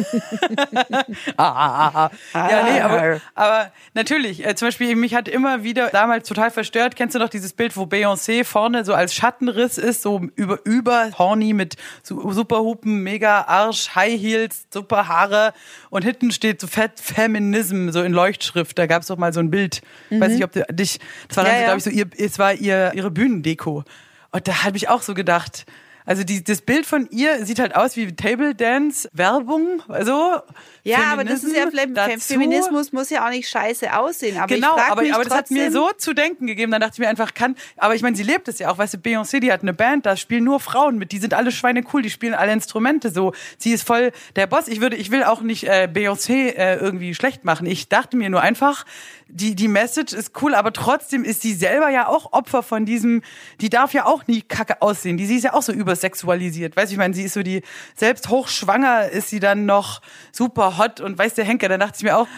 Ah, 1.36 1.90
ah, 1.94 2.10
ah. 2.34 2.50
Ja, 2.50 2.62
nee, 2.64 2.80
Ah. 2.80 2.84
aber, 2.86 3.20
aber 3.34 3.72
natürlich, 3.94 4.44
äh, 4.46 4.54
zum 4.54 4.68
Beispiel, 4.68 4.94
mich 4.96 5.14
hat 5.14 5.28
immer 5.28 5.62
wieder 5.62 5.88
damals 5.88 6.28
total 6.28 6.50
verstört. 6.50 6.96
Kennst 6.96 7.14
du 7.14 7.18
noch 7.18 7.28
dieses 7.28 7.52
Bild, 7.52 7.76
wo 7.76 7.84
Beyoncé 7.84 8.44
vorne 8.44 8.84
so 8.84 8.94
als 8.94 9.14
Schattenriss 9.14 9.78
ist, 9.78 10.02
so 10.02 10.20
über, 10.36 10.58
über 10.64 11.10
horny 11.18 11.52
mit 11.52 11.76
so 12.02 12.30
Superhupen, 12.32 13.02
mega 13.02 13.42
Arsch, 13.42 13.94
High 13.94 14.20
Heels, 14.20 14.66
super 14.72 15.08
Haare 15.08 15.52
und 15.90 16.04
hinten 16.04 16.30
steht 16.30 16.60
so 16.60 16.66
Fett 16.66 17.00
Feminism, 17.00 17.90
so 17.90 18.02
in 18.02 18.12
Leuchtschrift. 18.12 18.78
Da 18.78 18.86
gab 18.86 19.02
es 19.02 19.08
doch 19.08 19.16
mal 19.16 19.32
so 19.32 19.40
ein 19.40 19.50
Bild. 19.50 19.82
Weiß 20.10 20.32
nicht, 20.32 20.44
ob 20.44 20.52
du 20.52 20.64
dich, 20.70 21.00
das 21.28 21.36
war 21.36 21.44
dann, 21.44 21.54
Mhm. 21.54 21.60
Ja. 21.60 21.64
glaube 21.66 21.78
ich, 21.78 21.84
so 21.84 21.90
ihr, 21.90 22.06
es 22.18 22.38
war 22.38 22.54
ihr, 22.54 22.92
ihre 22.94 23.10
Bühnendeko. 23.10 23.84
Und 24.32 24.46
da 24.48 24.62
habe 24.64 24.76
ich 24.76 24.88
auch 24.88 25.02
so 25.02 25.14
gedacht, 25.14 25.66
also 26.06 26.24
die, 26.24 26.42
das 26.42 26.62
Bild 26.62 26.86
von 26.86 27.08
ihr 27.10 27.44
sieht 27.44 27.58
halt 27.58 27.74
aus 27.76 27.96
wie 27.96 28.14
Table 28.14 28.54
Dance 28.54 29.08
Werbung, 29.12 29.82
also 29.88 30.40
Ja, 30.82 31.12
aber 31.12 31.24
das 31.24 31.44
ist 31.44 31.54
ja 31.54 31.68
vielleicht, 31.68 31.96
dazu. 31.96 32.18
Feminismus 32.20 32.92
muss 32.92 33.10
ja 33.10 33.26
auch 33.26 33.30
nicht 33.30 33.48
scheiße 33.48 33.96
aussehen. 33.96 34.38
Aber 34.38 34.46
genau, 34.46 34.76
ich 34.76 34.82
aber, 34.82 35.02
mich 35.02 35.14
aber 35.14 35.24
das 35.24 35.34
hat 35.34 35.50
mir 35.50 35.70
so 35.70 35.90
zu 35.96 36.14
denken 36.14 36.46
gegeben. 36.46 36.72
Dann 36.72 36.80
dachte 36.80 36.94
ich 36.94 36.98
mir 37.00 37.08
einfach, 37.08 37.34
kann, 37.34 37.56
aber 37.76 37.94
ich 37.94 38.02
meine, 38.02 38.16
sie 38.16 38.22
lebt 38.22 38.48
es 38.48 38.58
ja 38.58 38.70
auch. 38.70 38.78
Weißt 38.78 38.94
du, 38.94 38.98
Beyoncé, 38.98 39.40
die 39.40 39.52
hat 39.52 39.62
eine 39.62 39.74
Band, 39.74 40.06
da 40.06 40.16
spielen 40.16 40.44
nur 40.44 40.60
Frauen 40.60 40.98
mit. 40.98 41.12
Die 41.12 41.18
sind 41.18 41.34
alle 41.34 41.52
Schweine 41.52 41.82
cool, 41.92 42.02
die 42.02 42.10
spielen 42.10 42.34
alle 42.34 42.52
Instrumente 42.52 43.10
so. 43.10 43.32
Sie 43.58 43.72
ist 43.72 43.86
voll 43.86 44.12
der 44.36 44.46
Boss. 44.46 44.68
Ich 44.68 44.80
würde, 44.80 44.96
ich 44.96 45.10
will 45.10 45.24
auch 45.24 45.42
nicht 45.42 45.64
äh, 45.64 45.88
Beyoncé 45.92 46.54
äh, 46.56 46.76
irgendwie 46.76 47.14
schlecht 47.14 47.44
machen. 47.44 47.66
Ich 47.66 47.88
dachte 47.88 48.16
mir 48.16 48.30
nur 48.30 48.40
einfach, 48.40 48.84
die, 49.32 49.54
die 49.54 49.68
Message 49.68 50.12
ist 50.12 50.40
cool, 50.42 50.54
aber 50.54 50.72
trotzdem 50.72 51.24
ist 51.24 51.42
sie 51.42 51.54
selber 51.54 51.88
ja 51.88 52.08
auch 52.08 52.32
Opfer 52.32 52.62
von 52.62 52.84
diesem, 52.84 53.22
die 53.60 53.70
darf 53.70 53.92
ja 53.94 54.06
auch 54.06 54.26
nie 54.26 54.42
kacke 54.42 54.82
aussehen. 54.82 55.16
Die, 55.16 55.26
sie 55.26 55.36
ist 55.36 55.44
ja 55.44 55.54
auch 55.54 55.62
so 55.62 55.72
übersexualisiert. 55.72 56.76
Weißt 56.76 56.90
du, 56.90 56.94
ich 56.94 56.98
meine, 56.98 57.14
sie 57.14 57.24
ist 57.24 57.34
so 57.34 57.42
die, 57.42 57.62
selbst 57.94 58.28
hochschwanger 58.28 59.08
ist 59.10 59.28
sie 59.28 59.40
dann 59.40 59.66
noch 59.66 60.02
super 60.32 60.78
hot 60.78 61.00
und 61.00 61.18
weiß 61.18 61.34
der 61.34 61.44
Henker, 61.44 61.68
dann 61.68 61.80
dachte 61.80 61.96
ich 61.98 62.02
mir 62.02 62.16
auch, 62.16 62.28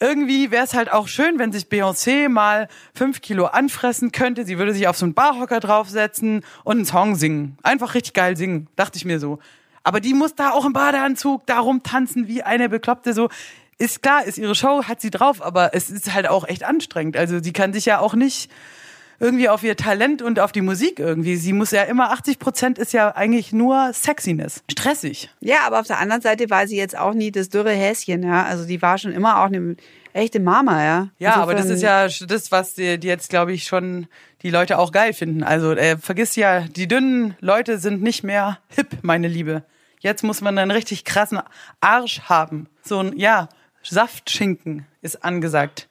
irgendwie 0.00 0.50
wäre 0.50 0.64
es 0.64 0.74
halt 0.74 0.92
auch 0.92 1.08
schön, 1.08 1.38
wenn 1.38 1.52
sich 1.52 1.64
Beyoncé 1.64 2.28
mal 2.28 2.68
fünf 2.94 3.20
Kilo 3.20 3.46
anfressen 3.46 4.12
könnte. 4.12 4.44
Sie 4.44 4.58
würde 4.58 4.72
sich 4.72 4.86
auf 4.86 4.96
so 4.96 5.04
einen 5.04 5.14
Barhocker 5.14 5.58
draufsetzen 5.58 6.44
und 6.62 6.76
einen 6.76 6.86
Song 6.86 7.16
singen. 7.16 7.58
Einfach 7.62 7.94
richtig 7.94 8.14
geil 8.14 8.36
singen, 8.36 8.68
dachte 8.76 8.96
ich 8.96 9.04
mir 9.04 9.18
so. 9.18 9.40
Aber 9.82 10.00
die 10.00 10.14
muss 10.14 10.34
da 10.34 10.50
auch 10.50 10.64
im 10.64 10.72
Badeanzug 10.72 11.46
da 11.46 11.58
rumtanzen 11.60 12.28
wie 12.28 12.42
eine 12.42 12.68
Bekloppte 12.68 13.12
so. 13.12 13.28
Ist 13.78 14.02
klar, 14.02 14.24
ist 14.24 14.38
ihre 14.38 14.54
Show, 14.54 14.84
hat 14.84 15.00
sie 15.00 15.10
drauf, 15.10 15.40
aber 15.40 15.74
es 15.74 15.88
ist 15.90 16.12
halt 16.12 16.28
auch 16.28 16.46
echt 16.48 16.64
anstrengend. 16.64 17.16
Also 17.16 17.40
sie 17.42 17.52
kann 17.52 17.72
sich 17.72 17.84
ja 17.86 18.00
auch 18.00 18.14
nicht 18.14 18.50
irgendwie 19.20 19.48
auf 19.48 19.62
ihr 19.64 19.76
Talent 19.76 20.22
und 20.22 20.38
auf 20.40 20.52
die 20.52 20.60
Musik 20.60 20.98
irgendwie. 21.00 21.36
Sie 21.36 21.52
muss 21.52 21.70
ja 21.72 21.82
immer, 21.82 22.10
80 22.12 22.38
Prozent 22.38 22.78
ist 22.78 22.92
ja 22.92 23.14
eigentlich 23.16 23.52
nur 23.52 23.92
Sexiness. 23.92 24.62
Stressig. 24.70 25.30
Ja, 25.40 25.58
aber 25.66 25.80
auf 25.80 25.86
der 25.86 25.98
anderen 25.98 26.22
Seite 26.22 26.50
war 26.50 26.66
sie 26.68 26.76
jetzt 26.76 26.96
auch 26.96 27.14
nie 27.14 27.30
das 27.32 27.48
dürre 27.48 27.72
Häschen, 27.72 28.22
ja. 28.22 28.44
Also 28.44 28.64
die 28.64 28.80
war 28.82 28.98
schon 28.98 29.12
immer 29.12 29.40
auch 29.40 29.46
eine 29.46 29.76
echte 30.12 30.38
Mama, 30.40 30.84
ja. 30.84 31.08
Ja, 31.18 31.34
aber 31.36 31.54
das 31.54 31.66
Insofern- 31.66 32.06
ist 32.08 32.20
ja 32.20 32.26
das, 32.26 32.52
was 32.52 32.74
die, 32.74 32.98
die 32.98 33.08
jetzt, 33.08 33.28
glaube 33.30 33.52
ich, 33.52 33.64
schon 33.64 34.06
die 34.42 34.50
Leute 34.50 34.78
auch 34.78 34.92
geil 34.92 35.12
finden. 35.12 35.42
Also 35.42 35.72
äh, 35.72 35.96
vergiss 35.98 36.36
ja, 36.36 36.60
die 36.60 36.86
dünnen 36.88 37.36
Leute 37.40 37.78
sind 37.78 38.02
nicht 38.02 38.22
mehr 38.24 38.58
hip, 38.68 38.88
meine 39.02 39.26
Liebe. 39.28 39.62
Jetzt 40.00 40.22
muss 40.22 40.40
man 40.40 40.56
einen 40.58 40.70
richtig 40.70 41.04
krassen 41.04 41.40
Arsch 41.80 42.20
haben. 42.22 42.68
So 42.82 43.00
ein, 43.00 43.16
ja, 43.18 43.48
Saftschinken 43.90 44.86
ist 45.02 45.24
angesagt. 45.24 45.88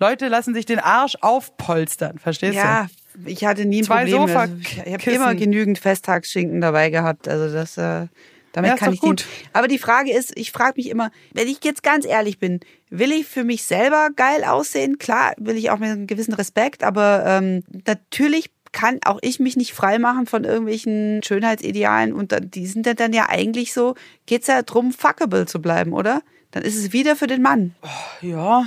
Leute 0.00 0.28
lassen 0.28 0.54
sich 0.54 0.66
den 0.66 0.78
Arsch 0.78 1.16
aufpolstern, 1.20 2.18
verstehst 2.18 2.54
Ja, 2.54 2.88
ich 3.24 3.44
hatte 3.44 3.64
nie 3.64 3.80
ein 3.80 3.84
Zwei 3.84 4.04
Problem. 4.04 4.20
Also, 4.22 4.32
Sofakissen. 4.32 4.82
ich 4.86 4.92
habe 4.92 5.10
immer 5.10 5.34
genügend 5.34 5.78
Festtagsschinken 5.78 6.60
dabei 6.60 6.90
gehabt. 6.90 7.26
Also 7.28 7.52
das, 7.52 7.76
äh, 7.76 8.06
damit 8.52 8.70
Ja, 8.70 8.76
kann 8.76 8.94
ich 8.94 9.00
gut. 9.00 9.26
Aber 9.52 9.68
die 9.68 9.78
Frage 9.78 10.12
ist, 10.12 10.32
ich 10.36 10.52
frage 10.52 10.74
mich 10.76 10.88
immer, 10.88 11.10
wenn 11.32 11.48
ich 11.48 11.62
jetzt 11.64 11.82
ganz 11.82 12.06
ehrlich 12.06 12.38
bin, 12.38 12.60
will 12.90 13.12
ich 13.12 13.26
für 13.26 13.44
mich 13.44 13.64
selber 13.64 14.08
geil 14.14 14.44
aussehen? 14.44 14.98
Klar, 14.98 15.34
will 15.36 15.56
ich 15.56 15.70
auch 15.70 15.78
mit 15.78 15.90
einem 15.90 16.06
gewissen 16.06 16.34
Respekt, 16.34 16.84
aber 16.84 17.24
ähm, 17.26 17.64
natürlich 17.86 18.50
kann 18.70 18.98
auch 19.04 19.18
ich 19.22 19.40
mich 19.40 19.56
nicht 19.56 19.72
frei 19.72 19.98
machen 19.98 20.26
von 20.26 20.44
irgendwelchen 20.44 21.22
Schönheitsidealen 21.24 22.12
und 22.12 22.36
die 22.54 22.66
sind 22.66 22.86
ja 22.86 22.94
dann 22.94 23.12
ja 23.12 23.26
eigentlich 23.28 23.72
so, 23.72 23.94
geht's 24.26 24.46
ja 24.46 24.62
drum, 24.62 24.92
fuckable 24.92 25.46
zu 25.46 25.60
bleiben, 25.60 25.92
oder? 25.92 26.22
Dann 26.50 26.62
ist 26.62 26.76
es 26.76 26.92
wieder 26.92 27.16
für 27.16 27.26
den 27.26 27.42
Mann. 27.42 27.74
Ja, 28.20 28.66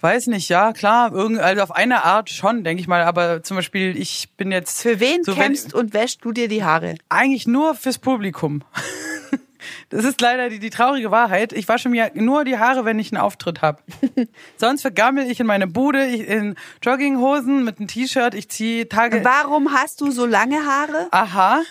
weiß 0.00 0.28
nicht, 0.28 0.48
ja, 0.48 0.72
klar, 0.72 1.12
irgend, 1.12 1.40
also 1.40 1.62
auf 1.62 1.72
eine 1.72 2.04
Art 2.04 2.30
schon, 2.30 2.64
denke 2.64 2.80
ich 2.80 2.88
mal. 2.88 3.02
Aber 3.02 3.42
zum 3.42 3.56
Beispiel, 3.56 3.96
ich 3.96 4.28
bin 4.36 4.50
jetzt... 4.50 4.82
Für 4.82 5.00
wen 5.00 5.22
so, 5.22 5.34
kämmst 5.34 5.74
und 5.74 5.92
wäschst 5.94 6.24
du 6.24 6.32
dir 6.32 6.48
die 6.48 6.64
Haare? 6.64 6.96
Eigentlich 7.08 7.46
nur 7.46 7.74
fürs 7.74 7.98
Publikum. 7.98 8.62
Das 9.88 10.04
ist 10.04 10.20
leider 10.20 10.48
die, 10.48 10.58
die 10.58 10.70
traurige 10.70 11.10
Wahrheit. 11.10 11.52
Ich 11.52 11.68
wasche 11.68 11.88
mir 11.88 12.10
nur 12.14 12.44
die 12.44 12.58
Haare, 12.58 12.84
wenn 12.84 12.98
ich 12.98 13.12
einen 13.12 13.20
Auftritt 13.20 13.62
habe. 13.62 13.82
Sonst 14.56 14.82
vergammel 14.82 15.30
ich 15.30 15.40
in 15.40 15.46
meine 15.46 15.66
Bude, 15.66 16.06
ich 16.06 16.26
in 16.28 16.54
Jogginghosen 16.82 17.64
mit 17.64 17.78
einem 17.78 17.88
T-Shirt. 17.88 18.34
Ich 18.34 18.48
ziehe 18.48 18.88
Tage. 18.88 19.24
Warum 19.24 19.72
hast 19.72 20.00
du 20.00 20.10
so 20.10 20.26
lange 20.26 20.64
Haare? 20.64 21.08
Aha. 21.10 21.62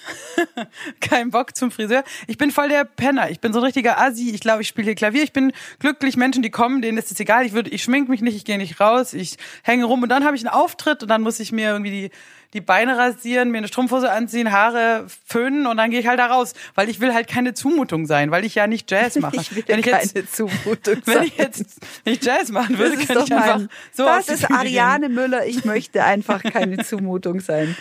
Kein 1.00 1.32
Bock 1.32 1.56
zum 1.56 1.72
Friseur. 1.72 2.04
Ich 2.28 2.38
bin 2.38 2.52
voll 2.52 2.70
der 2.70 2.86
Penner. 2.86 3.30
Ich 3.30 3.40
bin 3.40 3.54
so 3.54 3.60
ein 3.60 3.66
richtiger 3.66 4.00
Assi. 4.00 4.32
Ich 4.32 4.42
glaube, 4.42 4.62
ich 4.62 4.68
spiele 4.68 4.86
hier 4.86 4.96
Klavier. 4.96 5.24
Ich 5.24 5.34
bin 5.34 5.52
glücklich. 5.80 6.18
Menschen, 6.18 6.44
die 6.44 6.50
kommen, 6.50 6.82
denen 6.82 6.98
ist 6.98 7.12
es 7.12 7.20
egal. 7.20 7.46
Ich 7.46 7.54
würde, 7.54 7.70
ich 7.70 7.84
schmink 7.84 8.10
mich 8.10 8.22
nicht, 8.22 8.36
ich 8.36 8.46
gehe 8.46 8.58
nicht 8.58 8.80
raus. 8.80 9.14
Ich 9.14 9.38
hänge 9.64 9.86
rum 9.86 10.04
und 10.04 10.10
dann 10.10 10.26
habe 10.26 10.36
ich 10.36 10.46
einen 10.46 10.54
Auftritt 10.54 11.04
und 11.04 11.10
dann 11.10 11.22
muss 11.22 11.40
ich 11.40 11.52
mir 11.52 11.72
irgendwie 11.72 11.92
die, 11.92 12.12
die 12.54 12.62
Beine 12.62 12.98
rasieren, 12.98 13.52
mir 13.52 13.60
eine 13.60 13.68
Strumpfhose 13.68 14.12
anziehen, 14.12 14.52
Haare 14.52 15.06
föhnen 15.26 15.68
und 15.68 15.78
dann 15.78 15.92
gehe 15.92 16.00
ich 16.00 16.08
halt 16.08 16.20
da 16.20 16.28
raus, 16.28 16.54
weil 16.76 16.90
ich 16.90 17.00
will 17.00 17.14
halt 17.14 17.28
keine 17.28 17.54
Zumutung 17.54 18.08
sein, 18.08 18.32
weil 18.32 18.44
ich 18.44 18.56
ja 18.56 18.66
nicht 18.68 18.90
Jazz 18.90 19.16
mache. 19.20 19.36
Ich 19.40 19.56
will 19.56 19.64
wenn 19.68 19.80
ich 19.80 19.86
jetzt, 19.86 20.14
keine 20.14 20.28
Zumutung 20.28 20.96
wenn 21.06 21.14
sein. 21.14 21.24
ich 21.26 21.38
jetzt 21.38 21.80
nicht 22.06 22.26
Jazz 22.26 22.50
machen 22.50 22.78
würde, 22.78 22.98
Das 22.98 23.08
könnte 23.08 23.24
ich 23.26 23.34
einfach 23.34 23.58
mein, 23.58 23.70
so 23.94 24.08
auf 24.08 24.26
das 24.26 24.30
ist 24.30 24.48
Bühne 24.48 24.48
gehen. 24.48 24.58
Ariane 24.58 25.10
Müller. 25.10 25.46
Ich 25.46 25.64
möchte 25.66 26.04
einfach 26.04 26.42
keine 26.44 26.78
Zumutung 26.84 27.40
sein. 27.40 27.76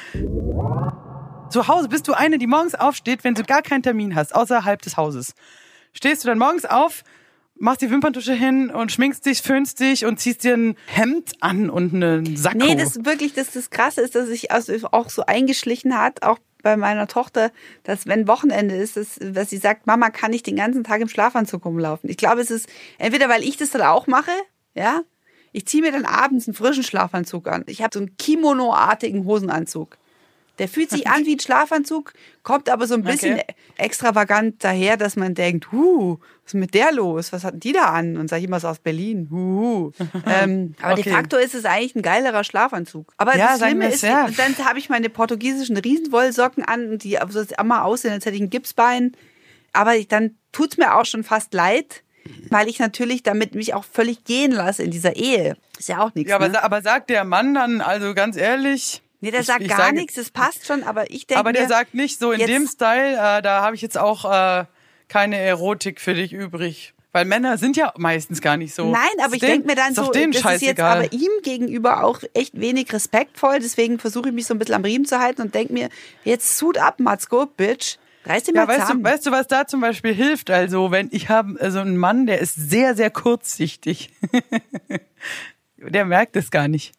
Zu 1.51 1.67
Hause 1.67 1.89
bist 1.89 2.07
du 2.07 2.13
eine, 2.13 2.37
die 2.39 2.47
morgens 2.47 2.75
aufsteht, 2.75 3.25
wenn 3.25 3.35
du 3.35 3.43
gar 3.43 3.63
keinen 3.63 3.83
Termin 3.83 4.15
hast, 4.15 4.35
außerhalb 4.35 4.83
des 4.83 4.97
Hauses. 4.97 5.35
Stehst 5.95 6.23
du 6.23 6.29
dann 6.29 6.39
morgens 6.39 6.67
auf, 6.67 7.03
machst 7.59 7.83
die 7.83 7.91
Wimperntusche 7.91 8.33
hin 8.33 8.71
und 8.71 8.93
schminkst 8.93 9.27
dich, 9.27 9.43
föhnst 9.43 9.81
dich 9.81 10.05
und 10.05 10.19
ziehst 10.19 10.45
dir 10.45 10.57
ein 10.57 10.77
Hemd 10.87 11.33
an 11.41 11.71
und 11.71 11.95
einen 11.95 12.37
Sakko. 12.37 12.59
Nee, 12.59 12.77
das 12.77 13.05
wirklich, 13.05 13.35
das, 13.35 13.53
das 13.53 13.71
Krasse 13.71 14.01
ist, 14.01 14.15
dass 14.15 14.29
sich 14.29 14.51
also 14.51 14.75
auch 14.93 15.11
so 15.11 15.25
eingeschlichen 15.27 15.99
hat, 15.99 16.23
auch 16.23 16.39
bei 16.63 16.77
meiner 16.77 17.07
Tochter, 17.07 17.53
dass 17.85 18.07
wenn 18.07 18.27
Wochenende 18.27 18.75
ist, 18.75 18.97
dass, 18.97 19.19
dass 19.21 19.51
sie 19.51 19.59
sagt, 19.59 19.87
Mama, 19.87 20.11
kann 20.11 20.33
ich 20.33 20.43
den 20.43 20.57
ganzen 20.57 20.85
Tag 20.85 21.01
im 21.01 21.09
Schlafanzug 21.09 21.65
rumlaufen? 21.65 22.11
Ich 22.11 22.17
glaube, 22.17 22.41
es 22.41 22.51
ist 22.51 22.69
entweder, 22.99 23.29
weil 23.29 23.43
ich 23.43 23.57
das 23.57 23.71
dann 23.71 23.83
auch 23.83 24.07
mache, 24.07 24.33
ja. 24.75 25.03
Ich 25.53 25.67
ziehe 25.67 25.83
mir 25.83 25.93
dann 25.93 26.05
abends 26.05 26.47
einen 26.47 26.55
frischen 26.55 26.83
Schlafanzug 26.83 27.49
an. 27.49 27.65
Ich 27.67 27.83
habe 27.83 27.91
so 27.95 28.01
einen 28.01 28.17
Kimono-artigen 28.19 29.25
Hosenanzug. 29.25 29.97
Der 30.59 30.69
fühlt 30.69 30.91
sich 30.91 31.07
an 31.07 31.25
wie 31.25 31.37
ein 31.37 31.41
Schlafanzug, 31.41 32.13
kommt 32.43 32.69
aber 32.69 32.87
so 32.87 32.95
ein 32.95 33.03
bisschen 33.03 33.35
Okay. 33.35 33.45
extravagant 33.77 34.63
daher, 34.65 34.97
dass 34.97 35.17
man 35.17 35.35
denkt, 35.35 35.71
huh, 35.73 36.19
was 36.45 36.55
ist 36.55 36.61
mit 36.61 36.75
der 36.75 36.93
los? 36.93 37.33
Was 37.33 37.45
hatten 37.45 37.61
die 37.61 37.73
da 37.73 37.87
an? 37.93 38.17
Und 38.17 38.29
sag 38.29 38.39
ich 38.39 38.45
immer 38.45 38.61
so 38.61 38.69
aus 38.69 38.79
Berlin, 38.79 39.29
huh. 39.31 39.93
ähm, 40.27 40.75
aber 40.83 40.95
de 40.95 41.05
Okay. 41.05 41.11
facto 41.15 41.37
ist 41.37 41.55
es 41.55 41.65
eigentlich 41.65 41.95
ein 41.95 42.03
geilerer 42.03 42.45
Schlafanzug. 42.45 43.13
Aber 43.17 43.37
Ja, 43.37 43.57
das 43.57 43.61
Schlimme 43.61 43.89
ist, 43.89 44.03
ja. 44.03 44.27
und 44.27 44.39
dann 44.39 44.57
habe 44.65 44.79
ich 44.79 44.89
meine 44.89 45.09
portugiesischen 45.09 45.77
Riesenwollsocken 45.77 46.65
an, 46.65 46.99
die 46.99 47.19
so 47.29 47.43
immer 47.61 47.85
aussehen, 47.85 48.13
als 48.13 48.27
hätte 48.27 48.37
ich 48.37 48.43
ein 48.43 48.51
Gipsbein. 48.51 49.13
Aber 49.73 49.97
ich, 49.97 50.09
dann 50.09 50.37
tut's 50.53 50.77
mir 50.77 50.97
auch 50.97 51.05
schon 51.05 51.23
fast 51.25 51.55
leid, 51.55 52.03
weil 52.51 52.69
ich 52.69 52.79
natürlich 52.79 53.23
damit 53.23 53.55
mich 53.55 53.75
auch 53.75 53.85
völlig 53.85 54.25
gehen 54.25 54.51
lasse 54.53 54.83
in 54.83 54.91
dieser 54.91 55.17
Ehe. 55.17 55.57
Ist 55.79 55.89
ja 55.89 56.01
auch 56.01 56.15
nichts. 56.15 56.31
Ja, 56.31 56.37
aber, 56.37 56.49
ne? 56.49 56.63
aber 56.63 56.83
sagt 56.83 57.11
der 57.11 57.25
Mann 57.25 57.55
dann, 57.55 57.81
also 57.81 58.15
ganz 58.15 58.37
ehrlich. 58.37 59.03
Nee, 59.21 59.31
der 59.31 59.41
ich- 59.41 59.47
sagt 59.47 59.63
ich 59.63 59.69
gar 59.69 59.93
nichts, 59.93 60.17
es 60.17 60.31
passt 60.31 60.67
schon, 60.67 60.83
aber 60.85 61.11
ich 61.11 61.27
denke 61.27 61.41
Aber 61.41 61.53
der 61.53 61.63
mir, 61.63 61.69
sagt 61.69 61.95
nicht 61.95 62.19
so 62.19 62.33
in 62.33 62.41
jetzt- 62.41 62.49
dem 62.51 62.67
Style, 62.67 63.15
äh, 63.15 63.43
da 63.43 63.63
habe 63.63 63.75
ich 63.75 63.83
jetzt 63.83 63.99
auch 63.99 64.25
äh, 64.31 64.65
keine 65.09 65.37
Erotik 65.39 66.01
für 66.01 66.15
dich 66.15 66.33
übrig. 66.33 66.95
Weil 67.11 67.25
Männer 67.25 67.57
sind 67.57 67.77
ja 67.77 67.93
meistens 67.97 68.43
gar 68.43 68.59
nicht 68.59 68.75
so. 68.75 68.91
Nein, 68.93 69.01
aber 69.25 69.35
ich 69.35 69.41
denke 69.41 69.67
mir 69.67 69.75
dann 69.75 69.95
so, 69.95 70.13
das 70.13 70.23
ist 70.55 70.61
jetzt 70.63 70.79
aber 70.81 71.11
ihm 71.11 71.31
gegenüber 71.43 72.05
auch 72.05 72.21
echt 72.35 72.61
wenig 72.61 72.93
respektvoll. 72.93 73.61
Deswegen 73.61 73.99
versuche 73.99 74.29
ich 74.29 74.35
mich 74.35 74.45
so 74.47 74.55
ein 74.55 74.59
bisschen 74.59 74.75
am 74.75 74.85
Riemen 74.85 75.07
zu 75.07 75.19
halten 75.19 75.41
und 75.41 75.55
denke 75.55 75.73
mir, 75.73 75.89
jetzt 76.25 76.59
suit 76.59 76.77
ab, 76.77 77.01
Matzko, 77.01 77.47
Bitch. 77.47 77.97
Reiß 78.27 78.43
dir 78.45 78.53
mal 78.53 78.61
Ja, 78.63 78.69
weißt 78.69 78.81
zusammen. 78.83 79.03
du, 79.05 79.11
weißt 79.11 79.27
du, 79.27 79.31
was 79.31 79.47
da 79.47 79.67
zum 79.67 79.81
Beispiel 79.81 80.13
hilft? 80.13 80.51
Also, 80.51 80.91
wenn 80.91 81.09
ich 81.11 81.31
habe 81.31 81.57
so 81.71 81.81
einen 81.81 81.97
Mann, 81.97 82.27
der 82.27 82.41
ist 82.41 82.55
sehr, 82.57 82.95
sehr 82.95 83.11
kurzsichtig. 83.11 84.11
der 85.79 86.05
merkt 86.05 86.37
es 86.37 86.51
gar 86.51 86.69
nicht. 86.69 86.93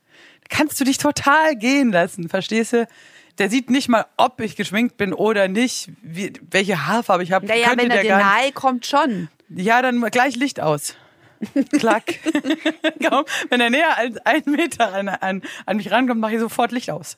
Kannst 0.49 0.79
du 0.79 0.83
dich 0.83 0.97
total 0.97 1.55
gehen 1.55 1.91
lassen, 1.91 2.27
verstehst 2.27 2.73
du? 2.73 2.87
Der 3.37 3.49
sieht 3.49 3.69
nicht 3.69 3.87
mal, 3.87 4.05
ob 4.17 4.41
ich 4.41 4.55
geschminkt 4.55 4.97
bin 4.97 5.13
oder 5.13 5.47
nicht, 5.47 5.89
wie, 6.01 6.33
welche 6.51 6.87
Haarfarbe 6.87 7.23
ich 7.23 7.31
habe. 7.31 7.45
naja, 7.45 7.69
wenn 7.75 7.89
er 7.89 8.01
der 8.01 8.01
dir 8.01 8.17
nahe 8.17 8.51
kommt, 8.51 8.85
schon. 8.85 9.29
Ja, 9.49 9.81
dann 9.81 10.01
gleich 10.11 10.35
Licht 10.35 10.59
aus. 10.59 10.95
Klack. 11.71 12.03
Wenn 13.49 13.61
er 13.61 13.69
näher 13.69 13.97
als 13.97 14.17
ein 14.25 14.43
Meter 14.45 14.93
an, 14.93 15.07
an, 15.07 15.41
an 15.65 15.77
mich 15.77 15.89
rankommt, 15.89 16.19
mache 16.19 16.33
ich 16.33 16.39
sofort 16.39 16.71
Licht 16.71 16.91
aus. 16.91 17.17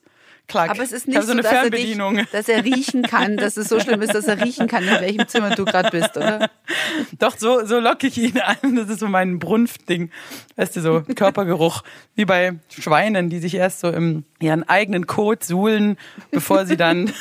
Klack. 0.51 0.69
Aber 0.69 0.83
es 0.83 0.91
ist 0.91 1.07
ich 1.07 1.15
nicht 1.15 1.21
so 1.21 1.27
so, 1.27 1.31
eine 1.31 1.43
dass, 1.43 1.53
er 1.53 1.69
dich, 1.69 1.97
dass 2.31 2.49
er 2.49 2.65
riechen 2.65 3.03
kann, 3.03 3.37
dass 3.37 3.55
es 3.55 3.69
so 3.69 3.79
schlimm 3.79 4.01
ist, 4.01 4.13
dass 4.13 4.25
er 4.25 4.43
riechen 4.43 4.67
kann, 4.67 4.83
in 4.83 4.99
welchem 4.99 5.25
Zimmer 5.27 5.55
du 5.55 5.63
gerade 5.63 5.89
bist, 5.91 6.17
oder? 6.17 6.49
Doch, 7.19 7.37
so, 7.37 7.65
so 7.65 7.79
locke 7.79 8.07
ich 8.07 8.17
ihn 8.17 8.37
an. 8.39 8.75
Das 8.75 8.89
ist 8.89 8.99
so 8.99 9.07
mein 9.07 9.39
Brunftding. 9.39 10.11
Weißt 10.57 10.75
du, 10.75 10.81
so 10.81 11.03
Körpergeruch. 11.15 11.83
Wie 12.15 12.25
bei 12.25 12.59
Schweinen, 12.69 13.29
die 13.29 13.39
sich 13.39 13.55
erst 13.55 13.79
so 13.79 13.89
im 13.89 14.25
ihren 14.41 14.67
eigenen 14.67 15.07
Kot 15.07 15.45
suhlen, 15.45 15.97
bevor 16.31 16.65
sie 16.65 16.75
dann. 16.75 17.05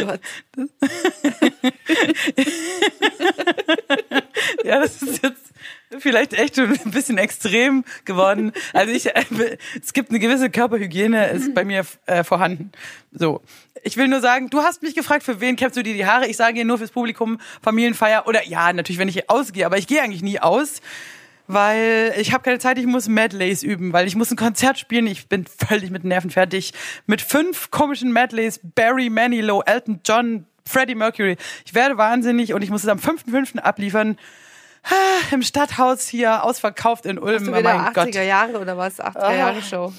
Gott. 0.00 0.20
ja, 4.64 4.80
das 4.80 5.00
ist 5.00 5.22
jetzt 5.22 5.43
vielleicht 6.04 6.34
echt 6.34 6.58
ein 6.58 6.78
bisschen 6.92 7.18
extrem 7.18 7.84
geworden. 8.04 8.52
Also 8.72 8.92
ich, 8.92 9.10
es 9.82 9.92
gibt 9.92 10.10
eine 10.10 10.20
gewisse 10.20 10.50
Körperhygiene, 10.50 11.30
ist 11.30 11.54
bei 11.54 11.64
mir 11.64 11.84
äh, 12.06 12.22
vorhanden. 12.22 12.70
So. 13.10 13.40
Ich 13.82 13.96
will 13.96 14.08
nur 14.08 14.20
sagen, 14.20 14.48
du 14.48 14.60
hast 14.60 14.82
mich 14.82 14.94
gefragt, 14.94 15.24
für 15.24 15.40
wen 15.40 15.56
kämpfst 15.56 15.76
du 15.76 15.82
dir 15.82 15.94
die 15.94 16.06
Haare? 16.06 16.26
Ich 16.28 16.36
sage 16.36 16.54
dir 16.54 16.64
nur 16.64 16.78
fürs 16.78 16.90
Publikum, 16.90 17.38
Familienfeier 17.62 18.26
oder 18.26 18.46
ja, 18.46 18.72
natürlich, 18.72 18.98
wenn 18.98 19.08
ich 19.08 19.28
ausgehe, 19.28 19.66
aber 19.66 19.76
ich 19.76 19.86
gehe 19.86 20.00
eigentlich 20.00 20.22
nie 20.22 20.38
aus. 20.38 20.80
Weil 21.46 22.14
ich 22.18 22.32
habe 22.32 22.42
keine 22.42 22.58
Zeit, 22.58 22.78
ich 22.78 22.86
muss 22.86 23.06
Medleys 23.06 23.62
üben, 23.62 23.92
weil 23.92 24.06
ich 24.06 24.16
muss 24.16 24.30
ein 24.30 24.36
Konzert 24.36 24.78
spielen. 24.78 25.06
Ich 25.06 25.28
bin 25.28 25.44
völlig 25.46 25.90
mit 25.90 26.02
Nerven 26.04 26.30
fertig. 26.30 26.72
Mit 27.06 27.20
fünf 27.20 27.70
komischen 27.70 28.14
Medleys, 28.14 28.60
Barry 28.62 29.10
Manilow, 29.10 29.62
Elton 29.66 30.00
John, 30.06 30.46
Freddie 30.64 30.94
Mercury. 30.94 31.36
Ich 31.66 31.74
werde 31.74 31.98
wahnsinnig 31.98 32.54
und 32.54 32.62
ich 32.62 32.70
muss 32.70 32.82
es 32.82 32.88
am 32.88 32.98
5.5. 32.98 33.58
abliefern. 33.58 34.16
Ah, 34.84 35.32
Im 35.32 35.42
Stadthaus 35.42 36.06
hier, 36.06 36.44
ausverkauft 36.44 37.06
in 37.06 37.18
Ulm. 37.18 37.34
Hast 37.36 37.46
du 37.46 37.54
wieder 37.56 37.74
mein 37.74 37.94
80er 37.94 37.94
Gott. 37.94 38.14
Jahre 38.14 38.58
oder 38.58 38.76
was? 38.76 39.00
80er 39.00 39.36
Jahre 39.36 39.62
Show. 39.62 39.92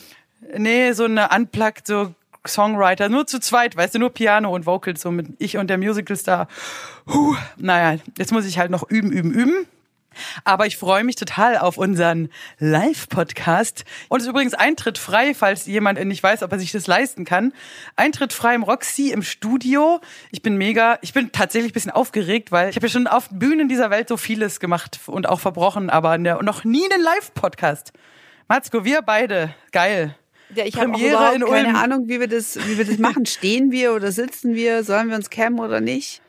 Nee, 0.56 0.92
so 0.92 1.06
eine 1.06 1.30
Unplugged, 1.30 1.88
so 1.88 2.14
Songwriter, 2.48 3.10
nur 3.10 3.26
zu 3.26 3.40
zweit, 3.40 3.76
weißt 3.76 3.96
du, 3.96 4.00
nur 4.00 4.12
Piano 4.12 4.54
und 4.54 4.66
Vocals, 4.66 5.02
so 5.02 5.12
mit 5.12 5.28
ich 5.40 5.58
und 5.58 5.68
der 5.68 5.78
Musicalstar. 5.78 6.48
Huh, 7.08 7.36
naja, 7.58 8.00
jetzt 8.18 8.32
muss 8.32 8.46
ich 8.46 8.60
halt 8.60 8.72
noch 8.72 8.88
üben, 8.90 9.12
üben, 9.12 9.32
üben. 9.32 9.68
Aber 10.44 10.66
ich 10.66 10.78
freue 10.78 11.04
mich 11.04 11.16
total 11.16 11.58
auf 11.58 11.78
unseren 11.78 12.30
Live-Podcast. 12.60 13.86
Und 14.10 14.20
es 14.20 14.26
ist 14.26 14.30
übrigens 14.30 14.54
Eintritt 14.54 14.98
frei, 14.98 15.34
falls 15.34 15.66
jemand 15.66 16.04
nicht 16.06 16.22
weiß, 16.24 16.44
ob 16.44 16.52
er 16.52 16.60
sich 16.60 16.72
das 16.72 16.88
leisten 16.88 17.26
kann. 17.26 17.54
Eintritt 17.96 18.34
frei 18.34 18.56
im 18.56 18.64
Roxy 18.64 19.12
im 19.12 19.24
Studio. 19.24 20.00
Ich 20.32 20.42
bin 20.42 20.58
mega, 20.58 20.98
ich 21.02 21.14
bin 21.14 21.32
tatsächlich 21.32 21.72
ein 21.72 21.74
bisschen 21.74 21.92
aufgeregt, 21.92 22.52
weil 22.52 22.70
ich 22.70 22.76
habe 22.76 22.88
ja 22.88 22.92
schon 22.92 23.08
auf 23.08 23.30
Bühnen 23.32 23.68
dieser 23.68 23.90
Welt 23.90 24.08
so 24.08 24.18
vieles 24.18 24.60
gemacht 24.60 25.00
und 25.08 25.28
auch 25.28 25.40
verbrochen, 25.40 25.90
aber 25.90 26.18
ne- 26.18 26.40
noch 26.42 26.64
nie 26.64 26.84
einen 26.92 27.04
Live-Podcast. 27.04 27.92
Matzko, 28.48 28.86
wir 28.86 29.02
beide, 29.02 29.54
geil. 29.72 30.16
Ja, 30.54 30.66
ich 30.66 30.78
habe 30.78 30.98
überhaupt 30.98 31.36
in 31.36 31.46
keine. 31.46 31.78
Ahnung, 31.80 32.08
wie 32.08 32.20
wir 32.20 32.28
das, 32.28 32.58
wie 32.68 32.78
wir 32.78 32.86
das 32.86 33.00
machen. 33.00 33.26
Stehen 33.26 33.72
wir 33.72 33.94
oder 33.94 34.12
sitzen 34.12 34.54
wir? 34.54 34.84
Sollen 34.84 35.10
wir 35.10 35.16
uns 35.16 35.30
cammen 35.30 35.60
oder 35.60 35.82
nicht? 35.82 36.22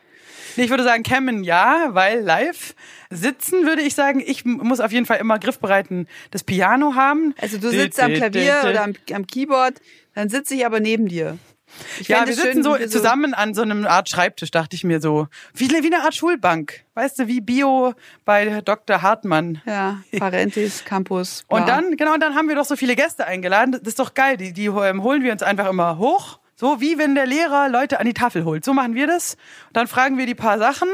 Nee, 0.57 0.63
Ich 0.65 0.69
würde 0.69 0.83
sagen, 0.83 1.03
cammen 1.03 1.43
ja, 1.43 1.89
weil 1.89 2.21
live 2.21 2.75
sitzen 3.09 3.65
würde 3.65 3.81
ich 3.81 3.95
sagen, 3.95 4.21
ich 4.25 4.45
muss 4.45 4.79
auf 4.79 4.91
jeden 4.91 5.05
Fall 5.05 5.17
immer 5.17 5.39
griffbereiten 5.39 6.07
das 6.31 6.43
Piano 6.43 6.95
haben. 6.95 7.33
Also 7.39 7.57
du 7.57 7.69
sitzt 7.69 7.99
am 7.99 8.13
Klavier 8.13 8.61
oder 8.67 8.83
am, 8.83 8.93
am 9.13 9.27
Keyboard, 9.27 9.75
dann 10.15 10.29
sitze 10.29 10.55
ich 10.55 10.65
aber 10.65 10.79
neben 10.79 11.07
dir. 11.07 11.37
Ich 11.99 12.07
Ja, 12.07 12.25
wir 12.25 12.33
es 12.33 12.39
schön, 12.39 12.63
sitzen 12.63 12.63
so 12.63 12.77
zusammen 12.87 13.33
an 13.33 13.53
so 13.53 13.61
einem 13.61 13.85
Art 13.85 14.09
Schreibtisch, 14.09 14.51
dachte 14.51 14.75
ich 14.75 14.83
mir 14.83 15.01
so. 15.01 15.27
Wie, 15.53 15.69
wie 15.69 15.93
eine 15.93 16.03
Art 16.03 16.15
Schulbank. 16.15 16.85
Weißt 16.93 17.19
du, 17.19 17.27
wie 17.27 17.41
Bio 17.41 17.93
bei 18.25 18.61
Dr. 18.61 19.01
Hartmann. 19.01 19.61
Ja, 19.65 20.01
Parentis, 20.17 20.85
Campus. 20.85 21.43
Bla. 21.47 21.59
Und 21.59 21.69
dann, 21.69 21.97
genau, 21.97 22.13
und 22.13 22.23
dann 22.23 22.35
haben 22.35 22.47
wir 22.47 22.55
doch 22.55 22.65
so 22.65 22.75
viele 22.75 22.95
Gäste 22.95 23.27
eingeladen. 23.27 23.73
Das 23.73 23.81
ist 23.81 23.99
doch 23.99 24.13
geil. 24.13 24.37
Die, 24.37 24.53
die 24.53 24.65
ähm, 24.67 25.03
holen 25.03 25.23
wir 25.23 25.31
uns 25.31 25.43
einfach 25.43 25.69
immer 25.69 25.97
hoch. 25.97 26.39
So 26.59 26.81
wie 26.81 26.97
wenn 26.97 27.13
der 27.15 27.27
Lehrer 27.27 27.69
Leute 27.69 27.99
an 27.99 28.05
die 28.07 28.13
Tafel 28.15 28.43
holt. 28.43 28.65
So 28.65 28.73
machen 28.73 28.95
wir 28.95 29.05
das. 29.07 29.37
Dann 29.73 29.87
fragen 29.87 30.17
wir 30.17 30.25
die 30.25 30.33
paar 30.35 30.57
Sachen, 30.57 30.89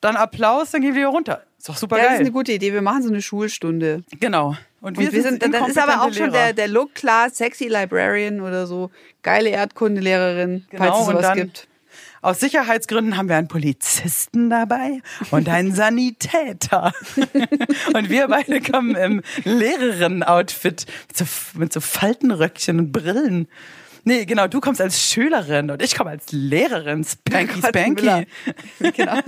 dann 0.00 0.16
Applaus, 0.16 0.72
dann 0.72 0.80
gehen 0.82 0.94
wir 0.94 1.02
wieder 1.02 1.08
runter. 1.10 1.42
Ist 1.58 1.68
doch 1.68 1.76
super 1.76 1.96
Ja, 1.96 2.02
das 2.02 2.12
ist 2.12 2.18
geil. 2.18 2.26
eine 2.26 2.32
gute 2.32 2.52
Idee. 2.52 2.72
Wir 2.72 2.82
machen 2.82 3.02
so 3.02 3.08
eine 3.08 3.22
Schulstunde. 3.22 4.02
Genau. 4.18 4.56
Und 4.80 4.98
wir, 4.98 5.06
Und 5.06 5.12
wir 5.14 5.22
sind, 5.22 5.42
dann 5.42 5.54
ist 5.64 5.78
aber 5.78 6.02
auch 6.02 6.12
schon 6.12 6.32
der, 6.32 6.52
der 6.52 6.68
Look 6.68 6.94
klar, 6.96 7.30
sexy 7.30 7.68
Librarian 7.68 8.40
oder 8.40 8.66
so, 8.66 8.90
geile 9.22 9.50
Erdkundelehrerin, 9.50 10.66
falls 10.70 10.80
Genau, 10.82 10.92
es 10.94 10.98
und 11.08 11.12
sowas 11.12 11.22
dann- 11.22 11.38
gibt. 11.38 11.68
Aus 12.22 12.40
Sicherheitsgründen 12.40 13.16
haben 13.16 13.28
wir 13.28 13.36
einen 13.36 13.46
Polizisten 13.46 14.50
dabei 14.50 15.00
und 15.30 15.48
einen 15.48 15.72
Sanitäter. 15.74 16.92
und 17.94 18.10
wir 18.10 18.26
beide 18.26 18.60
kommen 18.60 18.96
im 18.96 19.22
Lehrerinnen-Outfit 19.44 20.86
mit 21.08 21.16
so, 21.16 21.24
mit 21.54 21.72
so 21.72 21.80
Faltenröckchen 21.80 22.78
und 22.80 22.92
Brillen. 22.92 23.48
Nee, 24.08 24.24
genau, 24.24 24.46
du 24.46 24.60
kommst 24.60 24.80
als 24.80 25.00
Schülerin 25.10 25.68
und 25.68 25.82
ich 25.82 25.96
komme 25.96 26.10
als 26.10 26.30
Lehrerin. 26.30 27.02
Spanky, 27.04 27.60
Gott. 27.60 27.70
Spanky. 27.70 28.26
genau, 28.96 29.18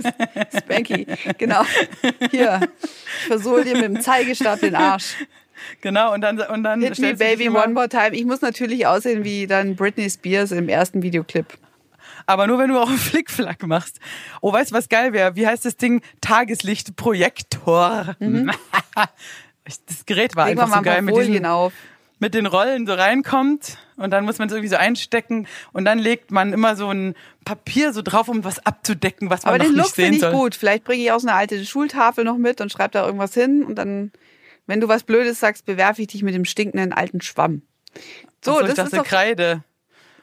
Spanky, 0.57 1.05
genau. 1.37 1.65
Hier, 2.31 2.61
ich 2.81 3.27
versohl 3.27 3.65
dir 3.65 3.73
mit 3.73 3.83
dem 3.83 3.99
Zeigestab 4.01 4.61
den 4.61 4.75
Arsch. 4.75 5.15
Genau, 5.81 6.13
und 6.13 6.21
dann, 6.21 6.39
und 6.39 6.63
dann 6.63 6.81
Hit 6.81 6.97
me, 6.99 7.13
baby, 7.13 7.49
one 7.49 7.73
more 7.73 7.89
time. 7.89 8.11
Ich 8.13 8.23
muss 8.23 8.39
natürlich 8.39 8.87
aussehen 8.87 9.25
wie 9.25 9.47
dann 9.47 9.75
Britney 9.75 10.09
Spears 10.09 10.51
im 10.51 10.69
ersten 10.69 11.01
Videoclip. 11.03 11.45
Aber 12.25 12.47
nur 12.47 12.57
wenn 12.57 12.69
du 12.69 12.79
auch 12.79 12.87
einen 12.87 12.97
Flickflack 12.97 13.67
machst. 13.67 13.99
Oh, 14.39 14.53
weißt 14.53 14.71
du, 14.71 14.75
was 14.75 14.87
geil 14.87 15.11
wäre? 15.11 15.35
Wie 15.35 15.45
heißt 15.45 15.65
das 15.65 15.75
Ding? 15.75 16.01
Tageslichtprojektor. 16.21 18.15
Das 19.85 20.05
Gerät 20.07 20.35
war 20.35 20.47
Legen 20.47 20.59
einfach 20.59 20.73
Mhm. 20.73 20.79
so 20.79 20.83
geil 20.83 21.01
mit 21.03 21.15
diesen, 21.15 21.45
auf. 21.45 21.73
mit 22.17 22.33
den 22.33 22.47
Rollen 22.47 22.87
so 22.87 22.93
reinkommt 22.93 23.77
und 23.99 24.11
dann 24.11 24.25
muss 24.25 24.39
man 24.39 24.47
es 24.47 24.53
irgendwie 24.53 24.69
so 24.69 24.77
einstecken 24.77 25.47
und 25.73 25.85
dann 25.85 25.99
legt 25.99 26.31
man 26.31 26.53
immer 26.53 26.75
so 26.75 26.89
ein 26.89 27.15
Papier 27.45 27.93
so 27.93 28.01
drauf, 28.01 28.27
um 28.27 28.43
was 28.43 28.65
abzudecken, 28.65 29.29
was 29.29 29.43
man 29.43 29.55
Aber 29.55 29.63
noch 29.63 29.69
den 29.69 29.75
nicht 29.75 29.85
Look 29.85 29.95
sehen 29.95 30.05
finde 30.05 30.15
ich 30.15 30.21
soll. 30.21 30.31
gut. 30.31 30.55
Vielleicht 30.55 30.83
bringe 30.83 31.03
ich 31.03 31.11
auch 31.11 31.19
so 31.19 31.27
eine 31.27 31.37
alte 31.37 31.63
Schultafel 31.65 32.23
noch 32.23 32.37
mit 32.37 32.61
und 32.61 32.71
schreibe 32.71 32.91
da 32.91 33.05
irgendwas 33.05 33.33
hin 33.33 33.63
und 33.63 33.75
dann, 33.75 34.11
wenn 34.67 34.79
du 34.79 34.87
was 34.87 35.03
Blödes 35.03 35.39
sagst, 35.39 35.65
bewerfe 35.65 36.01
ich 36.01 36.07
dich 36.07 36.23
mit 36.23 36.33
dem 36.33 36.45
stinkenden 36.45 36.93
alten 36.93 37.21
Schwamm. 37.21 37.61
So, 38.43 38.53
so, 38.53 38.59
das 38.61 38.69
ich 38.69 38.75
dachte 38.75 38.95
ist 38.95 38.97
doch, 38.97 39.05
Kreide. 39.05 39.63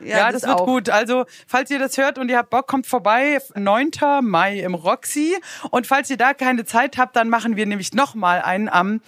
Ja, 0.00 0.30
das, 0.30 0.42
wird 0.42 0.54
auch. 0.54 0.66
gut. 0.66 0.90
Also, 0.90 1.24
falls 1.46 1.70
ihr 1.70 1.78
das 1.78 1.96
hört 1.96 2.18
und 2.18 2.28
ihr 2.28 2.38
habt 2.38 2.50
Bock, 2.50 2.66
kommt 2.66 2.86
vorbei. 2.86 3.38
9. 3.54 3.90
Mai 4.22 4.60
im 4.60 4.74
Roxy. 4.74 5.36
Und 5.70 5.86
falls 5.86 6.10
ihr 6.10 6.16
da 6.16 6.34
keine 6.34 6.64
Zeit 6.64 6.98
habt, 6.98 7.16
dann 7.16 7.28
machen 7.28 7.56
wir 7.56 7.66
nämlich 7.66 7.94
nochmal 7.94 8.42
einen 8.42 8.68
am 8.68 9.00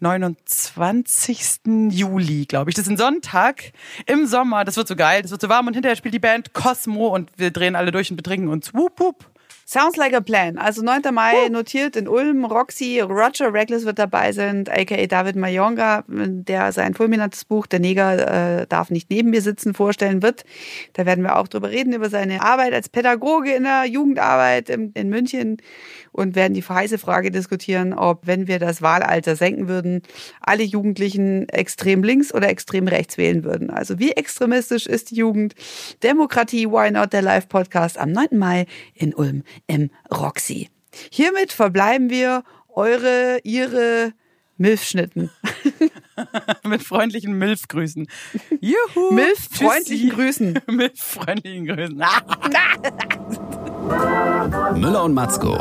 29. 0.00 1.90
Juli, 1.90 2.46
glaube 2.46 2.70
ich. 2.70 2.76
Das 2.76 2.84
ist 2.86 2.90
ein 2.90 2.96
Sonntag 2.96 3.72
im 4.06 4.26
Sommer. 4.26 4.64
Das 4.64 4.76
wird 4.76 4.88
so 4.88 4.96
geil, 4.96 5.22
das 5.22 5.30
wird 5.30 5.40
so 5.40 5.48
warm 5.48 5.66
und 5.66 5.74
hinterher 5.74 5.96
spielt 5.96 6.14
die 6.14 6.18
Band 6.18 6.54
Cosmo 6.54 7.08
und 7.08 7.30
wir 7.36 7.50
drehen 7.50 7.76
alle 7.76 7.90
durch 7.90 8.10
und 8.10 8.16
betrinken 8.16 8.48
uns. 8.48 8.74
Wup, 8.74 9.00
wup. 9.00 9.26
Sounds 9.70 9.98
like 9.98 10.14
a 10.14 10.22
plan. 10.22 10.56
Also 10.56 10.82
9. 10.82 11.12
Mai 11.12 11.50
notiert 11.50 11.94
in 11.94 12.08
Ulm. 12.08 12.46
Roxy, 12.46 13.00
Roger 13.00 13.52
Reckless 13.52 13.84
wird 13.84 13.98
dabei 13.98 14.32
sein, 14.32 14.64
aka 14.66 15.04
David 15.04 15.36
Mayonga, 15.36 16.04
der 16.08 16.72
sein 16.72 16.94
fulminantes 16.94 17.44
Buch 17.44 17.66
Der 17.66 17.78
Neger 17.78 18.62
äh, 18.62 18.66
darf 18.66 18.88
nicht 18.88 19.10
neben 19.10 19.28
mir 19.28 19.42
sitzen 19.42 19.74
vorstellen 19.74 20.22
wird. 20.22 20.46
Da 20.94 21.04
werden 21.04 21.22
wir 21.22 21.36
auch 21.36 21.48
drüber 21.48 21.68
reden, 21.68 21.92
über 21.92 22.08
seine 22.08 22.42
Arbeit 22.42 22.72
als 22.72 22.88
Pädagoge 22.88 23.52
in 23.52 23.64
der 23.64 23.84
Jugendarbeit 23.84 24.70
in, 24.70 24.92
in 24.92 25.10
München 25.10 25.58
und 26.18 26.34
werden 26.34 26.54
die 26.54 26.62
heiße 26.62 26.98
Frage 26.98 27.30
diskutieren, 27.30 27.94
ob, 27.94 28.26
wenn 28.26 28.48
wir 28.48 28.58
das 28.58 28.82
Wahlalter 28.82 29.36
senken 29.36 29.68
würden, 29.68 30.02
alle 30.40 30.64
Jugendlichen 30.64 31.48
extrem 31.48 32.02
links 32.02 32.34
oder 32.34 32.48
extrem 32.48 32.88
rechts 32.88 33.16
wählen 33.18 33.44
würden. 33.44 33.70
Also 33.70 33.98
wie 33.98 34.10
extremistisch 34.12 34.86
ist 34.86 35.12
die 35.12 35.16
Jugend? 35.16 35.54
Demokratie, 36.02 36.66
Why 36.66 36.90
Not, 36.90 37.12
der 37.12 37.22
Live-Podcast 37.22 37.98
am 37.98 38.10
9. 38.10 38.36
Mai 38.36 38.66
in 38.94 39.14
Ulm 39.14 39.44
im 39.68 39.90
Roxy. 40.12 40.68
Hiermit 41.10 41.52
verbleiben 41.52 42.10
wir 42.10 42.42
eure, 42.68 43.38
ihre 43.44 44.12
Milfschnitten. 44.56 45.30
Mit 46.64 46.82
freundlichen 46.82 47.38
Milfgrüßen. 47.38 48.08
Juhu! 48.60 49.12
Milf-freundlichen 49.12 50.10
Grüßen. 50.10 50.58
Milf-freundlichen 50.66 51.66
Grüßen. 51.66 52.02
Müller 54.74 55.04
und 55.04 55.14
Matzko. 55.14 55.56